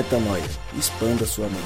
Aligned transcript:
Metanoia. 0.00 0.42
Expanda 0.78 1.26
sua 1.26 1.46
mente. 1.46 1.60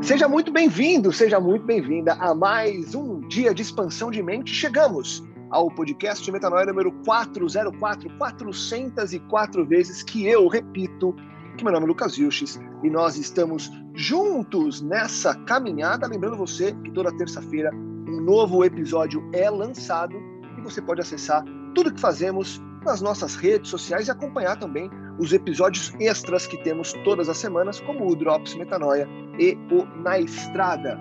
Seja 0.00 0.26
muito 0.26 0.50
bem-vindo, 0.50 1.12
seja 1.12 1.38
muito 1.38 1.66
bem-vinda 1.66 2.14
a 2.14 2.34
mais 2.34 2.94
um 2.94 3.20
dia 3.28 3.52
de 3.52 3.60
expansão 3.60 4.10
de 4.10 4.22
mente. 4.22 4.54
Chegamos 4.54 5.22
ao 5.50 5.70
podcast 5.70 6.32
Metanoia 6.32 6.64
número 6.64 6.90
404, 7.04 8.08
404 8.16 9.66
vezes 9.66 10.02
que 10.02 10.26
eu 10.26 10.48
repito 10.48 11.14
que 11.58 11.62
meu 11.62 11.74
nome 11.74 11.84
é 11.84 11.88
Lucas 11.88 12.16
Vilches 12.16 12.58
e 12.82 12.88
nós 12.88 13.18
estamos 13.18 13.70
juntos 13.94 14.80
nessa 14.80 15.34
caminhada. 15.44 16.06
Lembrando 16.06 16.38
você 16.38 16.72
que 16.72 16.90
toda 16.90 17.14
terça-feira 17.14 17.70
um 18.08 18.22
novo 18.22 18.64
episódio 18.64 19.22
é 19.34 19.50
lançado 19.50 20.33
você 20.64 20.82
pode 20.82 21.00
acessar 21.00 21.44
tudo 21.74 21.92
que 21.92 22.00
fazemos 22.00 22.60
nas 22.84 23.00
nossas 23.00 23.36
redes 23.36 23.70
sociais 23.70 24.08
e 24.08 24.10
acompanhar 24.10 24.58
também 24.58 24.90
os 25.18 25.32
episódios 25.32 25.92
extras 26.00 26.46
que 26.46 26.56
temos 26.64 26.92
todas 27.04 27.28
as 27.28 27.38
semanas, 27.38 27.80
como 27.80 28.10
o 28.10 28.16
Drops 28.16 28.54
Metanoia 28.56 29.08
e 29.38 29.56
o 29.70 29.84
Na 30.02 30.18
Estrada. 30.18 30.98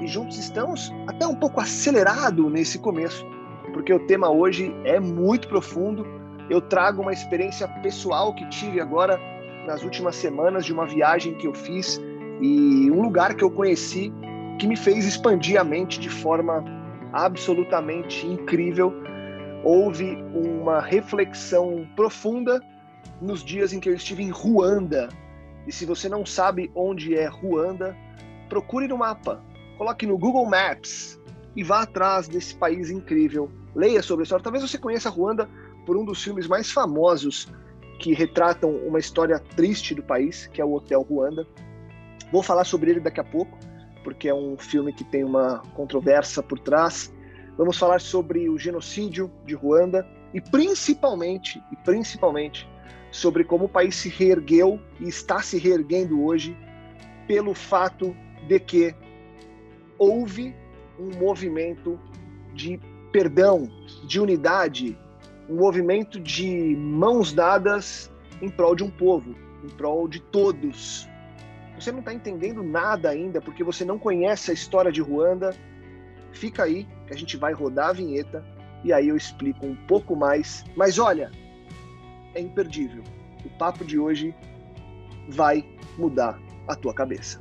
E 0.00 0.06
juntos 0.06 0.38
estamos 0.38 0.90
até 1.06 1.26
um 1.26 1.34
pouco 1.34 1.60
acelerado 1.60 2.48
nesse 2.48 2.78
começo, 2.78 3.24
porque 3.72 3.92
o 3.92 4.06
tema 4.06 4.30
hoje 4.30 4.74
é 4.84 4.98
muito 4.98 5.46
profundo. 5.48 6.06
Eu 6.48 6.60
trago 6.60 7.02
uma 7.02 7.12
experiência 7.12 7.68
pessoal 7.82 8.34
que 8.34 8.48
tive 8.48 8.80
agora 8.80 9.20
nas 9.66 9.82
últimas 9.82 10.16
semanas 10.16 10.64
de 10.64 10.72
uma 10.72 10.86
viagem 10.86 11.34
que 11.34 11.46
eu 11.46 11.54
fiz 11.54 12.00
e 12.40 12.90
um 12.90 13.02
lugar 13.02 13.34
que 13.34 13.44
eu 13.44 13.50
conheci 13.50 14.12
que 14.58 14.66
me 14.66 14.76
fez 14.76 15.06
expandir 15.06 15.60
a 15.60 15.64
mente 15.64 16.00
de 16.00 16.08
forma 16.08 16.64
absolutamente 17.12 18.26
incrível. 18.26 18.92
Houve 19.62 20.16
uma 20.34 20.80
reflexão 20.80 21.86
profunda 21.94 22.60
nos 23.20 23.44
dias 23.44 23.72
em 23.72 23.80
que 23.80 23.88
eu 23.88 23.94
estive 23.94 24.22
em 24.22 24.30
Ruanda. 24.30 25.08
E 25.66 25.72
se 25.72 25.84
você 25.84 26.08
não 26.08 26.24
sabe 26.24 26.70
onde 26.74 27.14
é 27.14 27.26
Ruanda, 27.26 27.96
procure 28.48 28.88
no 28.88 28.98
mapa, 28.98 29.42
coloque 29.76 30.06
no 30.06 30.18
Google 30.18 30.46
Maps 30.46 31.20
e 31.54 31.62
vá 31.62 31.82
atrás 31.82 32.28
desse 32.28 32.54
país 32.54 32.90
incrível. 32.90 33.50
Leia 33.74 34.02
sobre 34.02 34.22
a 34.22 34.24
história. 34.24 34.42
Talvez 34.42 34.68
você 34.68 34.78
conheça 34.78 35.10
Ruanda 35.10 35.48
por 35.84 35.96
um 35.96 36.04
dos 36.04 36.22
filmes 36.22 36.46
mais 36.46 36.70
famosos 36.70 37.48
que 37.98 38.14
retratam 38.14 38.74
uma 38.86 38.98
história 38.98 39.38
triste 39.56 39.94
do 39.94 40.02
país, 40.02 40.46
que 40.46 40.60
é 40.60 40.64
o 40.64 40.72
Hotel 40.72 41.02
Ruanda. 41.02 41.46
Vou 42.32 42.42
falar 42.42 42.64
sobre 42.64 42.90
ele 42.90 43.00
daqui 43.00 43.20
a 43.20 43.24
pouco, 43.24 43.58
porque 44.02 44.28
é 44.28 44.34
um 44.34 44.56
filme 44.56 44.92
que 44.92 45.04
tem 45.04 45.22
uma 45.22 45.58
controvérsia 45.74 46.42
por 46.42 46.58
trás. 46.58 47.12
Vamos 47.56 47.78
falar 47.78 48.00
sobre 48.00 48.48
o 48.48 48.58
genocídio 48.58 49.30
de 49.44 49.54
Ruanda 49.54 50.06
e 50.32 50.40
principalmente, 50.40 51.62
e 51.72 51.76
principalmente 51.76 52.68
sobre 53.10 53.44
como 53.44 53.64
o 53.64 53.68
país 53.68 53.96
se 53.96 54.08
reergueu 54.08 54.80
e 55.00 55.08
está 55.08 55.42
se 55.42 55.58
reerguendo 55.58 56.22
hoje 56.22 56.56
pelo 57.26 57.54
fato 57.54 58.16
de 58.46 58.58
que 58.58 58.94
houve 59.98 60.54
um 60.98 61.18
movimento 61.18 61.98
de 62.54 62.80
perdão, 63.12 63.68
de 64.06 64.20
unidade, 64.20 64.98
um 65.48 65.56
movimento 65.56 66.20
de 66.20 66.76
mãos 66.76 67.32
dadas 67.32 68.10
em 68.40 68.48
prol 68.48 68.74
de 68.74 68.84
um 68.84 68.90
povo, 68.90 69.34
em 69.64 69.68
prol 69.68 70.08
de 70.08 70.20
todos. 70.20 71.08
Você 71.78 71.90
não 71.90 72.00
está 72.00 72.12
entendendo 72.12 72.62
nada 72.62 73.10
ainda 73.10 73.40
porque 73.40 73.64
você 73.64 73.84
não 73.84 73.98
conhece 73.98 74.50
a 74.50 74.54
história 74.54 74.92
de 74.92 75.00
Ruanda. 75.00 75.54
Fica 76.32 76.64
aí 76.64 76.86
que 77.10 77.14
a 77.14 77.18
gente 77.18 77.36
vai 77.36 77.52
rodar 77.52 77.88
a 77.88 77.92
vinheta 77.92 78.44
e 78.84 78.92
aí 78.92 79.08
eu 79.08 79.16
explico 79.16 79.66
um 79.66 79.74
pouco 79.74 80.14
mais. 80.14 80.64
Mas 80.76 80.96
olha, 80.98 81.32
é 82.34 82.40
imperdível. 82.40 83.02
O 83.44 83.50
papo 83.58 83.84
de 83.84 83.98
hoje 83.98 84.34
vai 85.28 85.64
mudar 85.98 86.40
a 86.68 86.76
tua 86.76 86.94
cabeça. 86.94 87.40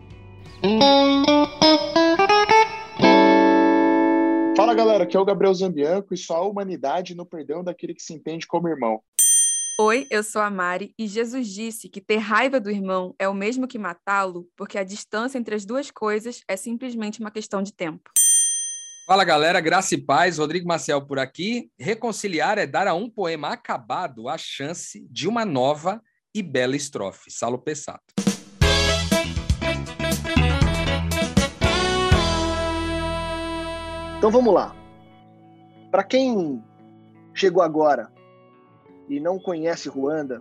Fala 4.58 4.74
galera, 4.74 5.04
aqui 5.04 5.16
é 5.16 5.20
o 5.20 5.26
Gabriel 5.26 5.54
Zambianco 5.54 6.14
e 6.14 6.18
só 6.18 6.38
a 6.38 6.48
humanidade 6.48 7.16
no 7.16 7.26
perdão 7.26 7.64
daquele 7.64 7.94
que 7.94 8.02
se 8.02 8.14
entende 8.14 8.48
como 8.48 8.68
irmão. 8.68 9.02
Oi, 9.80 10.06
eu 10.12 10.24
sou 10.24 10.42
a 10.42 10.50
Mari 10.50 10.94
e 10.98 11.08
Jesus 11.08 11.48
disse 11.48 11.88
que 11.88 12.02
ter 12.02 12.18
raiva 12.18 12.60
do 12.60 12.70
irmão 12.70 13.16
é 13.18 13.30
o 13.30 13.34
mesmo 13.34 13.68
que 13.68 13.80
matá-lo, 13.80 14.46
porque 14.58 14.78
a 14.78 14.84
distância 14.84 15.38
entre 15.38 15.56
as 15.56 15.64
duas 15.64 15.90
coisas 15.90 16.42
é 16.48 16.58
simplesmente 16.58 17.22
uma 17.22 17.32
questão 17.32 17.62
de 17.62 17.72
tempo. 17.72 18.12
Fala 19.10 19.24
galera, 19.24 19.60
graça 19.60 19.96
e 19.96 19.98
paz, 19.98 20.38
Rodrigo 20.38 20.68
Maciel 20.68 21.02
por 21.04 21.18
aqui. 21.18 21.72
Reconciliar 21.80 22.60
é 22.60 22.68
dar 22.68 22.88
a 22.88 22.94
um 22.94 23.10
poema 23.10 23.48
acabado 23.48 24.30
a 24.30 24.38
chance 24.38 25.04
de 25.10 25.28
uma 25.28 25.44
nova 25.44 26.00
e 26.32 26.44
bela 26.44 26.76
estrofe. 26.76 27.32
Salo 27.32 27.58
Pessato. 27.58 28.14
Então 34.20 34.30
vamos 34.30 34.54
lá. 34.54 34.76
Para 35.90 36.04
quem 36.04 36.64
chegou 37.34 37.64
agora 37.64 38.14
e 39.10 39.20
não 39.20 39.40
conhece 39.40 39.90
Ruanda 39.90 40.40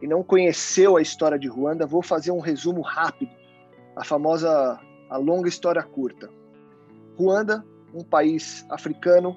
e 0.00 0.06
não 0.06 0.22
conheceu 0.22 0.96
a 0.96 1.02
história 1.02 1.38
de 1.38 1.48
Ruanda, 1.48 1.86
vou 1.86 2.00
fazer 2.00 2.30
um 2.30 2.40
resumo 2.40 2.80
rápido, 2.80 3.32
a 3.94 4.02
famosa 4.02 4.80
a 5.10 5.18
longa 5.18 5.50
história 5.50 5.82
curta. 5.82 6.30
Ruanda, 7.18 7.62
um 7.94 8.02
país 8.02 8.66
africano, 8.68 9.36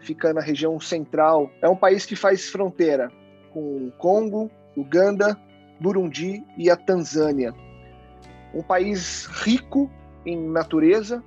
fica 0.00 0.34
na 0.34 0.40
região 0.40 0.78
central, 0.80 1.50
é 1.62 1.68
um 1.68 1.76
país 1.76 2.04
que 2.04 2.16
faz 2.16 2.48
fronteira 2.48 3.10
com 3.52 3.86
o 3.86 3.92
Congo, 3.92 4.50
Uganda, 4.76 5.38
Burundi 5.80 6.44
e 6.58 6.68
a 6.68 6.76
Tanzânia. 6.76 7.54
Um 8.52 8.62
país 8.62 9.26
rico 9.26 9.90
em 10.26 10.48
natureza, 10.50 11.22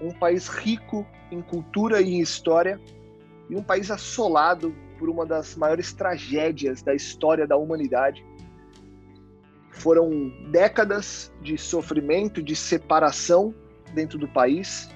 um 0.00 0.10
país 0.12 0.48
rico 0.48 1.06
em 1.30 1.42
cultura 1.42 2.00
e 2.00 2.14
em 2.14 2.20
história 2.20 2.80
e 3.50 3.56
um 3.56 3.62
país 3.62 3.90
assolado 3.90 4.74
por 4.98 5.08
uma 5.08 5.26
das 5.26 5.56
maiores 5.56 5.92
tragédias 5.92 6.82
da 6.82 6.94
história 6.94 7.46
da 7.46 7.56
humanidade. 7.56 8.24
Foram 9.70 10.30
décadas 10.50 11.32
de 11.42 11.58
sofrimento, 11.58 12.42
de 12.42 12.54
separação 12.54 13.52
dentro 13.92 14.18
do 14.18 14.28
país. 14.28 14.88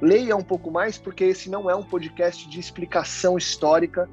Leia 0.00 0.36
um 0.36 0.42
pouco 0.42 0.70
mais, 0.70 0.98
porque 0.98 1.24
esse 1.24 1.48
não 1.48 1.70
é 1.70 1.74
um 1.74 1.82
podcast 1.82 2.48
de 2.48 2.60
explicação 2.60 3.38
histórica, 3.38 4.08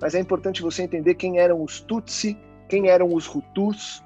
mas 0.00 0.14
é 0.14 0.20
importante 0.20 0.60
você 0.60 0.82
entender 0.82 1.14
quem 1.14 1.38
eram 1.38 1.62
os 1.62 1.80
Tutsi, 1.80 2.36
quem 2.68 2.88
eram 2.88 3.14
os 3.14 3.26
Hutus. 3.26 4.02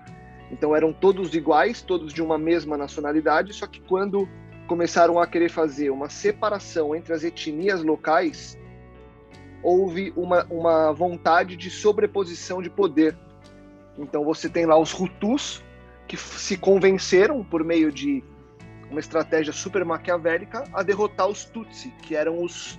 Então 0.53 0.77
eram 0.77 0.93
todos 0.93 1.35
iguais, 1.35 1.83
todos 1.83 2.13
de 2.13 2.23
uma 2.23 2.39
mesma 2.39 2.77
nacionalidade, 2.77 3.53
só 3.53 3.67
que 3.67 3.81
quando 3.81 4.29
começaram 4.69 5.19
a 5.19 5.27
querer 5.27 5.49
fazer 5.49 5.91
uma 5.91 6.09
separação 6.09 6.95
entre 6.95 7.13
as 7.13 7.25
etnias 7.25 7.83
locais, 7.83 8.59
houve 9.63 10.13
uma, 10.17 10.45
uma 10.45 10.93
vontade 10.93 11.57
de 11.57 11.71
sobreposição 11.71 12.63
de 12.63 12.71
poder. 12.71 13.17
Então 13.99 14.25
você 14.25 14.49
tem 14.49 14.67
lá 14.67 14.79
os 14.79 14.93
Hutus, 14.93 15.65
que 16.07 16.17
se 16.17 16.57
convenceram 16.57 17.43
por 17.43 17.65
meio 17.65 17.91
de 17.91 18.23
uma 18.91 19.01
estratégia 19.01 19.53
super 19.53 19.85
maquiavélica 19.85 20.65
a 20.73 20.83
derrotar 20.83 21.29
os 21.29 21.45
Tutsi, 21.45 21.91
que 22.03 22.15
eram 22.15 22.43
os, 22.43 22.79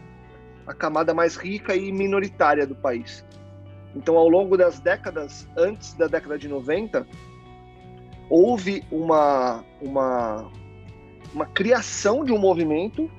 a 0.66 0.74
camada 0.74 1.14
mais 1.14 1.36
rica 1.36 1.76
e 1.76 1.92
minoritária 1.92 2.66
do 2.66 2.76
país. 2.76 3.26
Então, 3.96 4.16
ao 4.18 4.30
longo 4.30 4.58
das 4.58 4.80
décadas 4.80 5.48
antes 5.58 5.94
da 5.94 6.08
década 6.08 6.38
de 6.38 6.48
90, 6.48 7.08
houve 8.30 8.84
uma, 8.92 9.64
uma 9.82 10.52
uma 11.34 11.46
criação 11.46 12.24
de 12.24 12.32
um 12.32 12.38
movimento 12.38 13.10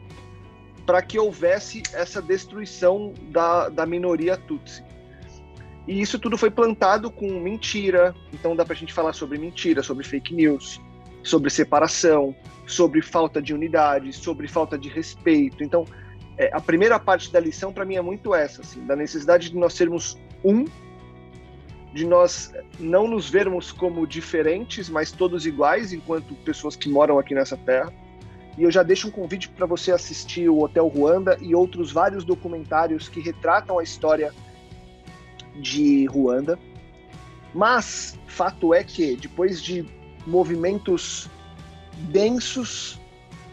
para 0.86 1.02
que 1.02 1.18
houvesse 1.18 1.82
essa 1.92 2.22
destruição 2.22 3.12
da, 3.30 3.68
da 3.68 3.84
minoria 3.84 4.36
Tutsi. 4.36 4.82
E 5.86 6.00
isso 6.00 6.18
tudo 6.18 6.36
foi 6.36 6.50
plantado 6.50 7.10
com 7.10 7.40
mentira, 7.40 8.14
então 8.32 8.56
dá 8.56 8.64
para 8.64 8.74
a 8.74 8.76
gente 8.76 8.92
falar 8.92 9.12
sobre 9.12 9.38
mentira, 9.38 9.82
sobre 9.82 10.04
fake 10.04 10.34
news, 10.34 10.80
sobre 11.28 11.50
separação, 11.50 12.34
sobre 12.66 13.02
falta 13.02 13.40
de 13.40 13.54
unidade, 13.54 14.12
sobre 14.12 14.48
falta 14.48 14.78
de 14.78 14.88
respeito. 14.88 15.62
Então, 15.62 15.84
é, 16.36 16.50
a 16.52 16.60
primeira 16.60 16.98
parte 16.98 17.32
da 17.32 17.40
lição 17.40 17.72
para 17.72 17.84
mim 17.84 17.96
é 17.96 18.02
muito 18.02 18.34
essa, 18.34 18.62
assim, 18.62 18.84
da 18.86 18.94
necessidade 18.94 19.50
de 19.50 19.56
nós 19.56 19.74
sermos 19.74 20.18
um, 20.44 20.64
de 21.92 22.06
nós 22.06 22.52
não 22.78 23.06
nos 23.08 23.28
vermos 23.30 23.72
como 23.72 24.06
diferentes, 24.06 24.88
mas 24.88 25.10
todos 25.10 25.46
iguais, 25.46 25.92
enquanto 25.92 26.34
pessoas 26.36 26.76
que 26.76 26.88
moram 26.88 27.18
aqui 27.18 27.34
nessa 27.34 27.56
terra 27.56 27.92
e 28.58 28.64
eu 28.64 28.72
já 28.72 28.82
deixo 28.82 29.06
um 29.06 29.10
convite 29.12 29.48
para 29.48 29.66
você 29.66 29.92
assistir 29.92 30.48
o 30.48 30.64
Hotel 30.64 30.88
Ruanda 30.88 31.38
e 31.40 31.54
outros 31.54 31.92
vários 31.92 32.24
documentários 32.24 33.08
que 33.08 33.20
retratam 33.20 33.78
a 33.78 33.84
história 33.84 34.34
de 35.54 36.06
Ruanda. 36.06 36.58
Mas 37.54 38.18
fato 38.26 38.74
é 38.74 38.82
que 38.82 39.14
depois 39.14 39.62
de 39.62 39.86
movimentos 40.26 41.28
densos, 42.10 43.00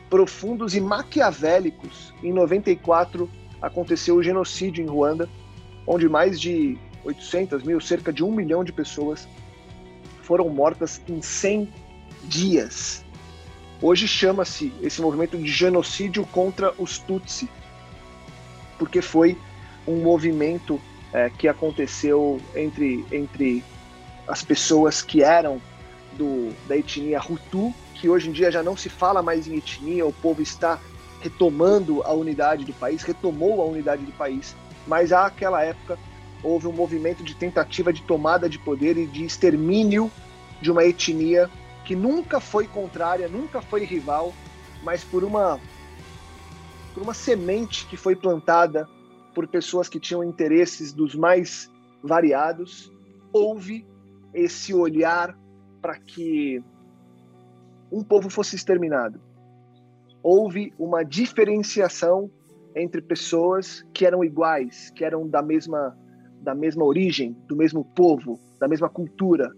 profundos 0.10 0.76
e 0.76 0.82
maquiavélicos, 0.82 2.14
em 2.24 2.32
94 2.32 3.30
aconteceu 3.62 4.16
o 4.16 4.24
genocídio 4.24 4.84
em 4.84 4.88
Ruanda 4.88 5.28
onde 5.88 6.10
mais 6.10 6.40
de 6.40 6.78
800 7.04 7.64
mil, 7.64 7.80
cerca 7.80 8.12
de 8.12 8.24
um 8.24 8.32
milhão 8.32 8.64
de 8.64 8.72
pessoas 8.72 9.28
foram 10.22 10.50
mortas 10.50 11.02
em 11.08 11.22
100 11.22 11.72
dias. 12.24 13.06
Hoje 13.82 14.08
chama-se 14.08 14.74
esse 14.82 15.02
movimento 15.02 15.38
de 15.38 15.48
genocídio 15.48 16.26
contra 16.28 16.74
os 16.80 16.98
Tutsi, 16.98 17.48
porque 18.80 19.02
foi 19.02 19.38
um 19.88 20.02
movimento 20.02 20.82
é, 21.14 21.30
que 21.30 21.48
aconteceu 21.48 22.42
entre, 22.56 23.06
entre 23.12 23.64
as 24.28 24.42
pessoas 24.42 25.04
que 25.04 25.22
eram 25.22 25.62
do, 26.18 26.54
da 26.68 26.78
etnia 26.78 27.20
Hutu, 27.20 27.74
que 27.94 28.10
hoje 28.10 28.30
em 28.30 28.32
dia 28.32 28.52
já 28.52 28.64
não 28.64 28.76
se 28.76 28.90
fala 28.90 29.22
mais 29.22 29.48
em 29.48 29.56
etnia, 29.58 30.06
o 30.06 30.14
povo 30.14 30.42
está 30.42 30.80
retomando 31.22 32.04
a 32.04 32.14
unidade 32.14 32.66
do 32.66 32.74
país, 32.74 33.04
retomou 33.04 33.62
a 33.62 33.66
unidade 33.66 34.04
do 34.04 34.12
país, 34.14 34.56
mas 34.88 35.12
àquela 35.12 35.64
época 35.64 35.98
houve 36.44 36.68
um 36.68 36.72
movimento 36.72 37.24
de 37.24 37.36
tentativa 37.36 37.92
de 37.92 38.04
tomada 38.04 38.48
de 38.48 38.60
poder 38.60 38.98
e 38.98 39.08
de 39.08 39.26
extermínio 39.26 40.12
de 40.62 40.72
uma 40.72 40.84
etnia 40.84 41.50
que 41.84 41.96
nunca 41.96 42.40
foi 42.40 42.68
contrária, 42.68 43.28
nunca 43.28 43.62
foi 43.62 43.84
rival, 43.86 44.34
mas 44.84 45.04
por 45.04 45.24
uma 45.24 45.60
por 46.94 47.04
uma 47.04 47.14
semente 47.14 47.86
que 47.88 47.98
foi 47.98 48.16
plantada 48.16 48.88
por 49.34 49.48
pessoas 49.48 49.90
que 49.90 50.00
tinham 50.00 50.24
interesses 50.24 50.94
dos 50.94 51.14
mais 51.14 51.70
variados, 52.02 52.92
houve 53.34 53.86
esse 54.34 54.74
olhar 54.74 55.38
para 55.86 56.00
que 56.00 56.64
um 57.92 58.04
povo 58.04 58.28
fosse 58.28 58.56
exterminado. 58.56 59.22
Houve 60.24 60.74
uma 60.80 61.04
diferenciação 61.04 62.32
entre 62.76 63.04
pessoas 63.04 63.86
que 63.94 64.04
eram 64.04 64.24
iguais, 64.24 64.90
que 64.96 65.06
eram 65.06 65.28
da 65.28 65.44
mesma 65.44 65.96
da 66.42 66.56
mesma 66.56 66.84
origem, 66.84 67.34
do 67.48 67.56
mesmo 67.56 67.86
povo, 67.86 68.40
da 68.60 68.68
mesma 68.68 68.90
cultura. 68.90 69.56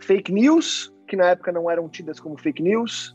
Fake 0.00 0.32
news, 0.32 0.90
que 1.06 1.14
na 1.14 1.26
época 1.26 1.52
não 1.52 1.70
eram 1.70 1.86
tidas 1.86 2.18
como 2.18 2.38
fake 2.38 2.62
news, 2.62 3.14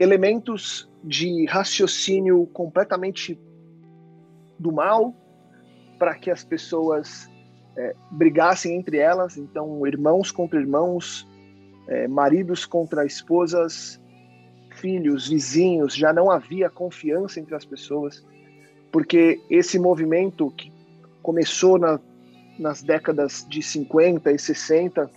elementos 0.00 0.90
de 1.04 1.46
raciocínio 1.46 2.44
completamente 2.48 3.40
do 4.58 4.72
mal 4.72 5.14
para 5.96 6.16
que 6.16 6.28
as 6.28 6.42
pessoas 6.42 7.29
é, 7.76 7.94
brigassem 8.10 8.76
entre 8.76 8.98
elas, 8.98 9.36
então 9.36 9.86
irmãos 9.86 10.30
contra 10.30 10.60
irmãos, 10.60 11.26
é, 11.88 12.08
maridos 12.08 12.66
contra 12.66 13.04
esposas, 13.04 14.00
filhos, 14.76 15.28
vizinhos, 15.28 15.94
já 15.94 16.12
não 16.12 16.30
havia 16.30 16.70
confiança 16.70 17.40
entre 17.40 17.54
as 17.54 17.64
pessoas 17.64 18.24
porque 18.90 19.40
esse 19.48 19.78
movimento 19.78 20.50
que 20.50 20.72
começou 21.22 21.78
na, 21.78 22.00
nas 22.58 22.82
décadas 22.82 23.46
de 23.48 23.62
50 23.62 24.32
e 24.32 24.38
60 24.38 25.10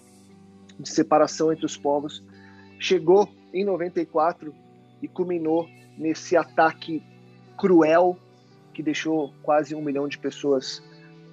de 0.79 0.89
separação 0.89 1.51
entre 1.51 1.65
os 1.65 1.77
povos 1.77 2.23
chegou 2.79 3.27
em 3.53 3.63
94 3.63 4.53
e 5.01 5.07
culminou 5.07 5.67
nesse 5.97 6.35
ataque 6.35 7.03
cruel 7.57 8.17
que 8.73 8.81
deixou 8.81 9.33
quase 9.43 9.75
um 9.75 9.81
milhão 9.81 10.07
de 10.07 10.17
pessoas 10.17 10.81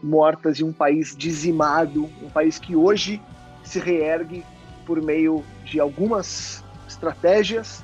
mortas 0.03 0.59
e 0.59 0.65
um 0.65 0.73
país 0.73 1.15
dizimado, 1.17 2.11
um 2.23 2.31
país 2.31 2.59
que 2.59 2.75
hoje 2.75 3.21
se 3.63 3.79
reergue 3.79 4.45
por 4.87 5.01
meio 5.03 5.45
de 5.65 5.79
algumas 5.79 6.65
estratégias, 6.89 7.83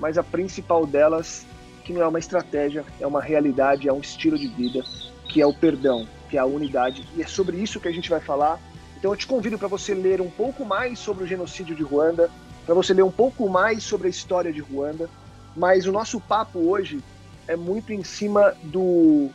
mas 0.00 0.18
a 0.18 0.22
principal 0.22 0.86
delas 0.86 1.46
que 1.84 1.92
não 1.92 2.02
é 2.02 2.06
uma 2.06 2.18
estratégia, 2.18 2.84
é 3.00 3.06
uma 3.06 3.22
realidade, 3.22 3.88
é 3.88 3.92
um 3.92 4.00
estilo 4.00 4.38
de 4.38 4.46
vida, 4.48 4.84
que 5.28 5.40
é 5.40 5.46
o 5.46 5.54
perdão, 5.54 6.06
que 6.28 6.36
é 6.36 6.40
a 6.40 6.44
unidade. 6.44 7.08
E 7.16 7.22
é 7.22 7.26
sobre 7.26 7.56
isso 7.56 7.80
que 7.80 7.88
a 7.88 7.92
gente 7.92 8.10
vai 8.10 8.20
falar. 8.20 8.60
Então 8.98 9.10
eu 9.10 9.16
te 9.16 9.26
convido 9.26 9.58
para 9.58 9.68
você 9.68 9.94
ler 9.94 10.20
um 10.20 10.28
pouco 10.28 10.64
mais 10.66 10.98
sobre 10.98 11.24
o 11.24 11.26
genocídio 11.26 11.74
de 11.74 11.82
Ruanda, 11.82 12.30
para 12.66 12.74
você 12.74 12.92
ler 12.92 13.04
um 13.04 13.10
pouco 13.10 13.48
mais 13.48 13.82
sobre 13.82 14.06
a 14.06 14.10
história 14.10 14.52
de 14.52 14.60
Ruanda. 14.60 15.08
Mas 15.56 15.86
o 15.86 15.92
nosso 15.92 16.20
papo 16.20 16.58
hoje 16.58 17.00
é 17.46 17.56
muito 17.56 17.90
em 17.90 18.04
cima 18.04 18.52
do 18.64 19.30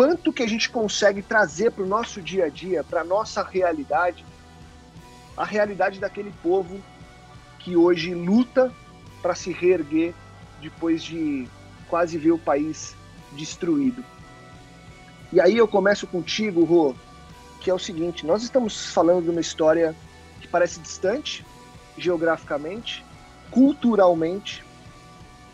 quanto 0.00 0.32
que 0.32 0.42
a 0.42 0.48
gente 0.48 0.70
consegue 0.70 1.20
trazer 1.20 1.72
para 1.72 1.84
o 1.84 1.86
nosso 1.86 2.22
dia 2.22 2.46
a 2.46 2.48
dia, 2.48 2.82
para 2.82 3.02
a 3.02 3.04
nossa 3.04 3.42
realidade, 3.42 4.24
a 5.36 5.44
realidade 5.44 6.00
daquele 6.00 6.32
povo 6.42 6.80
que 7.58 7.76
hoje 7.76 8.14
luta 8.14 8.72
para 9.20 9.34
se 9.34 9.52
reerguer 9.52 10.14
depois 10.62 11.02
de 11.02 11.46
quase 11.86 12.16
ver 12.16 12.32
o 12.32 12.38
país 12.38 12.96
destruído. 13.32 14.02
E 15.30 15.38
aí 15.38 15.58
eu 15.58 15.68
começo 15.68 16.06
contigo, 16.06 16.64
Rô, 16.64 16.94
que 17.60 17.68
é 17.68 17.74
o 17.74 17.78
seguinte: 17.78 18.24
nós 18.24 18.42
estamos 18.42 18.86
falando 18.94 19.24
de 19.24 19.28
uma 19.28 19.42
história 19.42 19.94
que 20.40 20.48
parece 20.48 20.80
distante 20.80 21.44
geograficamente, 21.98 23.04
culturalmente, 23.50 24.64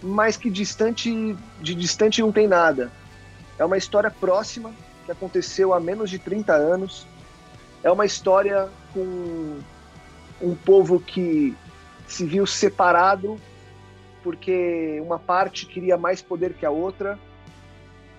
mas 0.00 0.36
que 0.36 0.48
distante 0.48 1.36
de 1.60 1.74
distante 1.74 2.22
não 2.22 2.30
tem 2.30 2.46
nada. 2.46 2.92
É 3.58 3.64
uma 3.64 3.76
história 3.76 4.10
próxima 4.10 4.72
que 5.04 5.12
aconteceu 5.12 5.72
há 5.72 5.80
menos 5.80 6.10
de 6.10 6.18
30 6.18 6.52
anos. 6.52 7.06
É 7.82 7.90
uma 7.90 8.04
história 8.04 8.68
com 8.92 9.60
um 10.40 10.54
povo 10.54 11.00
que 11.00 11.56
se 12.06 12.24
viu 12.24 12.46
separado 12.46 13.38
porque 14.26 15.00
uma 15.04 15.20
parte 15.20 15.66
queria 15.66 15.96
mais 15.96 16.20
poder 16.20 16.54
que 16.54 16.66
a 16.66 16.70
outra, 16.70 17.16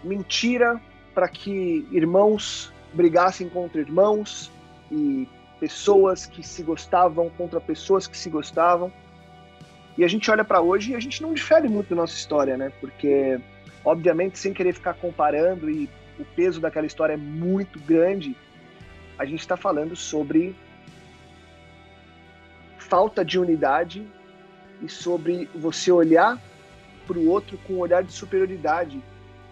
mentira 0.01 0.79
para 1.13 1.27
que 1.27 1.85
irmãos 1.91 2.71
brigassem 2.93 3.49
contra 3.49 3.81
irmãos 3.81 4.49
e 4.89 5.27
pessoas 5.59 6.25
que 6.25 6.47
se 6.47 6.63
gostavam 6.63 7.29
contra 7.31 7.59
pessoas 7.59 8.07
que 8.07 8.17
se 8.17 8.29
gostavam. 8.29 8.89
E 9.97 10.03
a 10.05 10.07
gente 10.07 10.31
olha 10.31 10.45
para 10.45 10.61
hoje 10.61 10.93
e 10.93 10.95
a 10.95 10.99
gente 11.01 11.21
não 11.21 11.33
difere 11.33 11.67
muito 11.67 11.89
da 11.89 11.97
nossa 11.97 12.13
história, 12.13 12.55
né? 12.55 12.71
Porque, 12.79 13.37
obviamente, 13.87 14.37
sem 14.37 14.53
querer 14.53 14.73
ficar 14.73 14.95
comparando 14.95 15.69
e 15.69 15.89
o 16.19 16.25
peso 16.35 16.59
daquela 16.59 16.85
história 16.85 17.13
é 17.13 17.17
muito 17.17 17.79
grande, 17.79 18.35
a 19.17 19.23
gente 19.23 19.39
está 19.39 19.55
falando 19.55 19.95
sobre 19.95 20.53
falta 22.77 23.23
de 23.23 23.39
unidade 23.39 24.05
e 24.81 24.89
sobre 24.89 25.49
você 25.55 25.89
olhar 25.89 26.37
para 27.07 27.17
o 27.17 27.29
outro 27.29 27.57
com 27.59 27.75
um 27.75 27.79
olhar 27.79 28.03
de 28.03 28.11
superioridade, 28.11 29.01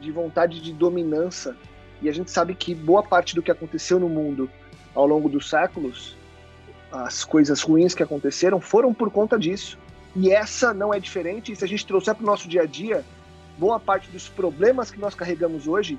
de 0.02 0.12
vontade 0.12 0.62
de 0.62 0.74
dominância. 0.74 1.56
E 2.02 2.10
a 2.10 2.12
gente 2.12 2.30
sabe 2.30 2.54
que 2.56 2.76
boa 2.76 3.02
parte 3.02 3.36
do 3.36 3.42
que 3.42 3.50
aconteceu 3.50 4.02
no 4.02 4.10
mundo 4.10 4.50
ao 4.94 5.08
longo 5.08 5.30
dos 5.30 5.50
séculos, 5.50 6.18
as 6.92 7.24
coisas 7.24 7.62
ruins 7.62 7.96
que 7.96 8.04
aconteceram, 8.04 8.60
foram 8.60 8.94
por 8.94 9.10
conta 9.10 9.40
disso. 9.40 9.80
E 10.14 10.30
essa 10.30 10.74
não 10.74 10.94
é 10.94 11.00
diferente. 11.00 11.54
E 11.54 11.56
se 11.56 11.64
a 11.64 11.68
gente 11.68 11.88
trouxer 11.88 12.14
para 12.16 12.24
o 12.24 12.26
nosso 12.26 12.50
dia 12.50 12.64
a 12.64 12.66
dia, 12.66 13.04
boa 13.58 13.80
parte 13.80 14.10
dos 14.10 14.28
problemas 14.28 14.92
que 14.92 15.00
nós 15.00 15.16
carregamos 15.16 15.68
hoje 15.68 15.98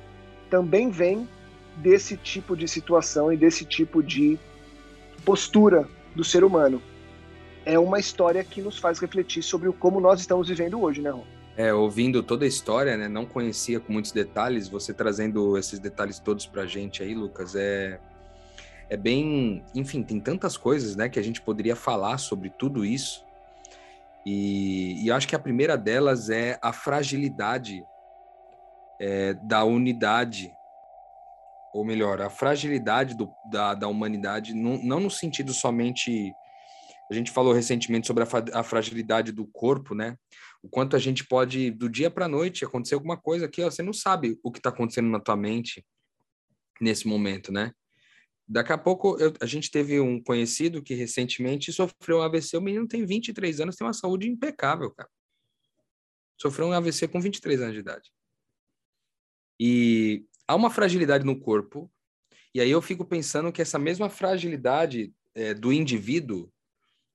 também 0.51 0.91
vem 0.91 1.29
desse 1.77 2.17
tipo 2.17 2.57
de 2.57 2.67
situação 2.67 3.33
e 3.33 3.37
desse 3.37 3.65
tipo 3.65 4.03
de 4.03 4.39
postura 5.25 5.89
do 6.15 6.25
ser 6.25 6.45
humano 6.45 6.81
é 7.67 7.77
uma 7.79 7.99
história 7.99 8.43
que 8.45 8.63
nos 8.63 8.79
faz 8.79 9.01
refletir 9.01 9.43
sobre 9.43 9.71
como 9.73 10.01
nós 10.01 10.21
estamos 10.21 10.49
vivendo 10.49 10.81
hoje, 10.81 11.03
né, 11.03 11.11
Ron? 11.11 11.25
É, 11.57 11.75
ouvindo 11.75 12.23
toda 12.23 12.45
a 12.45 12.49
história, 12.49 12.97
né, 12.97 13.09
não 13.09 13.27
conhecia 13.27 13.81
com 13.81 13.93
muitos 13.93 14.13
detalhes, 14.13 14.69
você 14.69 14.95
trazendo 14.95 15.59
esses 15.59 15.81
detalhes 15.81 16.21
todos 16.21 16.47
pra 16.47 16.65
gente 16.65 17.03
aí, 17.03 17.15
Lucas, 17.15 17.57
é, 17.57 17.99
é 18.89 18.97
bem, 18.97 19.65
enfim, 19.75 20.03
tem 20.03 20.21
tantas 20.21 20.57
coisas, 20.57 20.95
né, 20.95 21.09
que 21.09 21.19
a 21.19 21.23
gente 21.23 21.41
poderia 21.41 21.75
falar 21.75 22.19
sobre 22.19 22.51
tudo 22.51 22.85
isso, 22.85 23.26
e, 24.27 25.05
e 25.05 25.11
acho 25.13 25.29
que 25.29 25.37
a 25.37 25.39
primeira 25.39 25.79
delas 25.79 26.29
é 26.31 26.59
a 26.61 26.73
fragilidade 26.73 27.81
é, 29.01 29.35
da 29.35 29.63
unidade, 29.63 30.53
ou 31.73 31.85
melhor, 31.85 32.21
a 32.21 32.29
fragilidade 32.29 33.17
do, 33.17 33.33
da, 33.53 33.75
da 33.75 33.87
humanidade, 33.87 34.53
não, 34.53 34.83
não 34.83 34.99
no 34.99 35.11
sentido 35.11 35.55
somente 35.55 36.33
a 37.09 37.15
gente 37.15 37.31
falou 37.31 37.53
recentemente 37.53 38.05
sobre 38.05 38.25
a, 38.25 38.59
a 38.59 38.63
fragilidade 38.65 39.31
do 39.31 39.47
corpo, 39.47 39.95
né? 39.95 40.17
O 40.61 40.69
quanto 40.69 40.97
a 40.97 40.99
gente 40.99 41.25
pode, 41.25 41.71
do 41.71 41.89
dia 41.89 42.11
para 42.11 42.25
a 42.25 42.29
noite, 42.29 42.65
acontecer 42.65 42.97
alguma 42.97 43.17
coisa 43.17 43.47
que 43.47 43.63
você 43.63 43.81
não 43.81 43.93
sabe 43.93 44.37
o 44.43 44.51
que 44.51 44.59
está 44.59 44.71
acontecendo 44.71 45.09
na 45.09 45.21
tua 45.21 45.37
mente 45.37 45.87
nesse 46.81 47.07
momento, 47.07 47.53
né? 47.53 47.71
Daqui 48.49 48.73
a 48.73 48.79
pouco 48.79 49.19
eu, 49.19 49.33
a 49.41 49.47
gente 49.47 49.71
teve 49.71 49.99
um 49.99 50.23
conhecido 50.23 50.83
que 50.83 50.95
recentemente 50.95 51.73
sofreu 51.73 52.19
um 52.19 52.23
AVC. 52.23 52.57
O 52.57 52.61
menino 52.63 52.87
tem 52.87 53.05
23 53.05 53.61
anos, 53.61 53.77
tem 53.77 53.87
uma 53.87 53.93
saúde 53.93 54.29
impecável, 54.29 54.91
cara. 54.93 55.11
Sofreu 56.41 56.69
um 56.69 56.73
AVC 56.73 57.09
com 57.09 57.21
23 57.21 57.63
anos 57.63 57.75
de 57.75 57.81
idade. 57.81 58.13
E 59.59 60.25
há 60.47 60.55
uma 60.55 60.71
fragilidade 60.71 61.25
no 61.25 61.39
corpo, 61.41 61.91
e 62.55 62.61
aí 62.61 62.71
eu 62.71 62.81
fico 62.81 63.05
pensando 63.05 63.51
que 63.53 63.63
essa 63.63 63.79
mesma 63.79 64.09
fragilidade 64.09 65.13
é, 65.35 65.53
do 65.55 65.73
indivíduo 65.73 66.53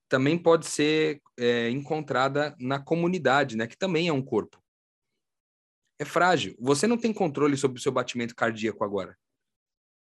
também 0.10 0.38
pode 0.38 0.66
ser 0.66 1.22
é, 1.40 1.70
encontrada 1.70 2.56
na 2.60 2.80
comunidade, 2.80 3.56
né, 3.56 3.66
que 3.66 3.78
também 3.78 4.08
é 4.10 4.14
um 4.14 4.22
corpo. 4.22 4.62
é 6.00 6.06
frágil. 6.06 6.56
Você 6.60 6.88
não 6.88 6.98
tem 6.98 7.14
controle 7.14 7.56
sobre 7.56 7.80
o 7.80 7.82
seu 7.82 7.92
batimento 7.92 8.36
cardíaco 8.36 8.84
agora. 8.84 9.18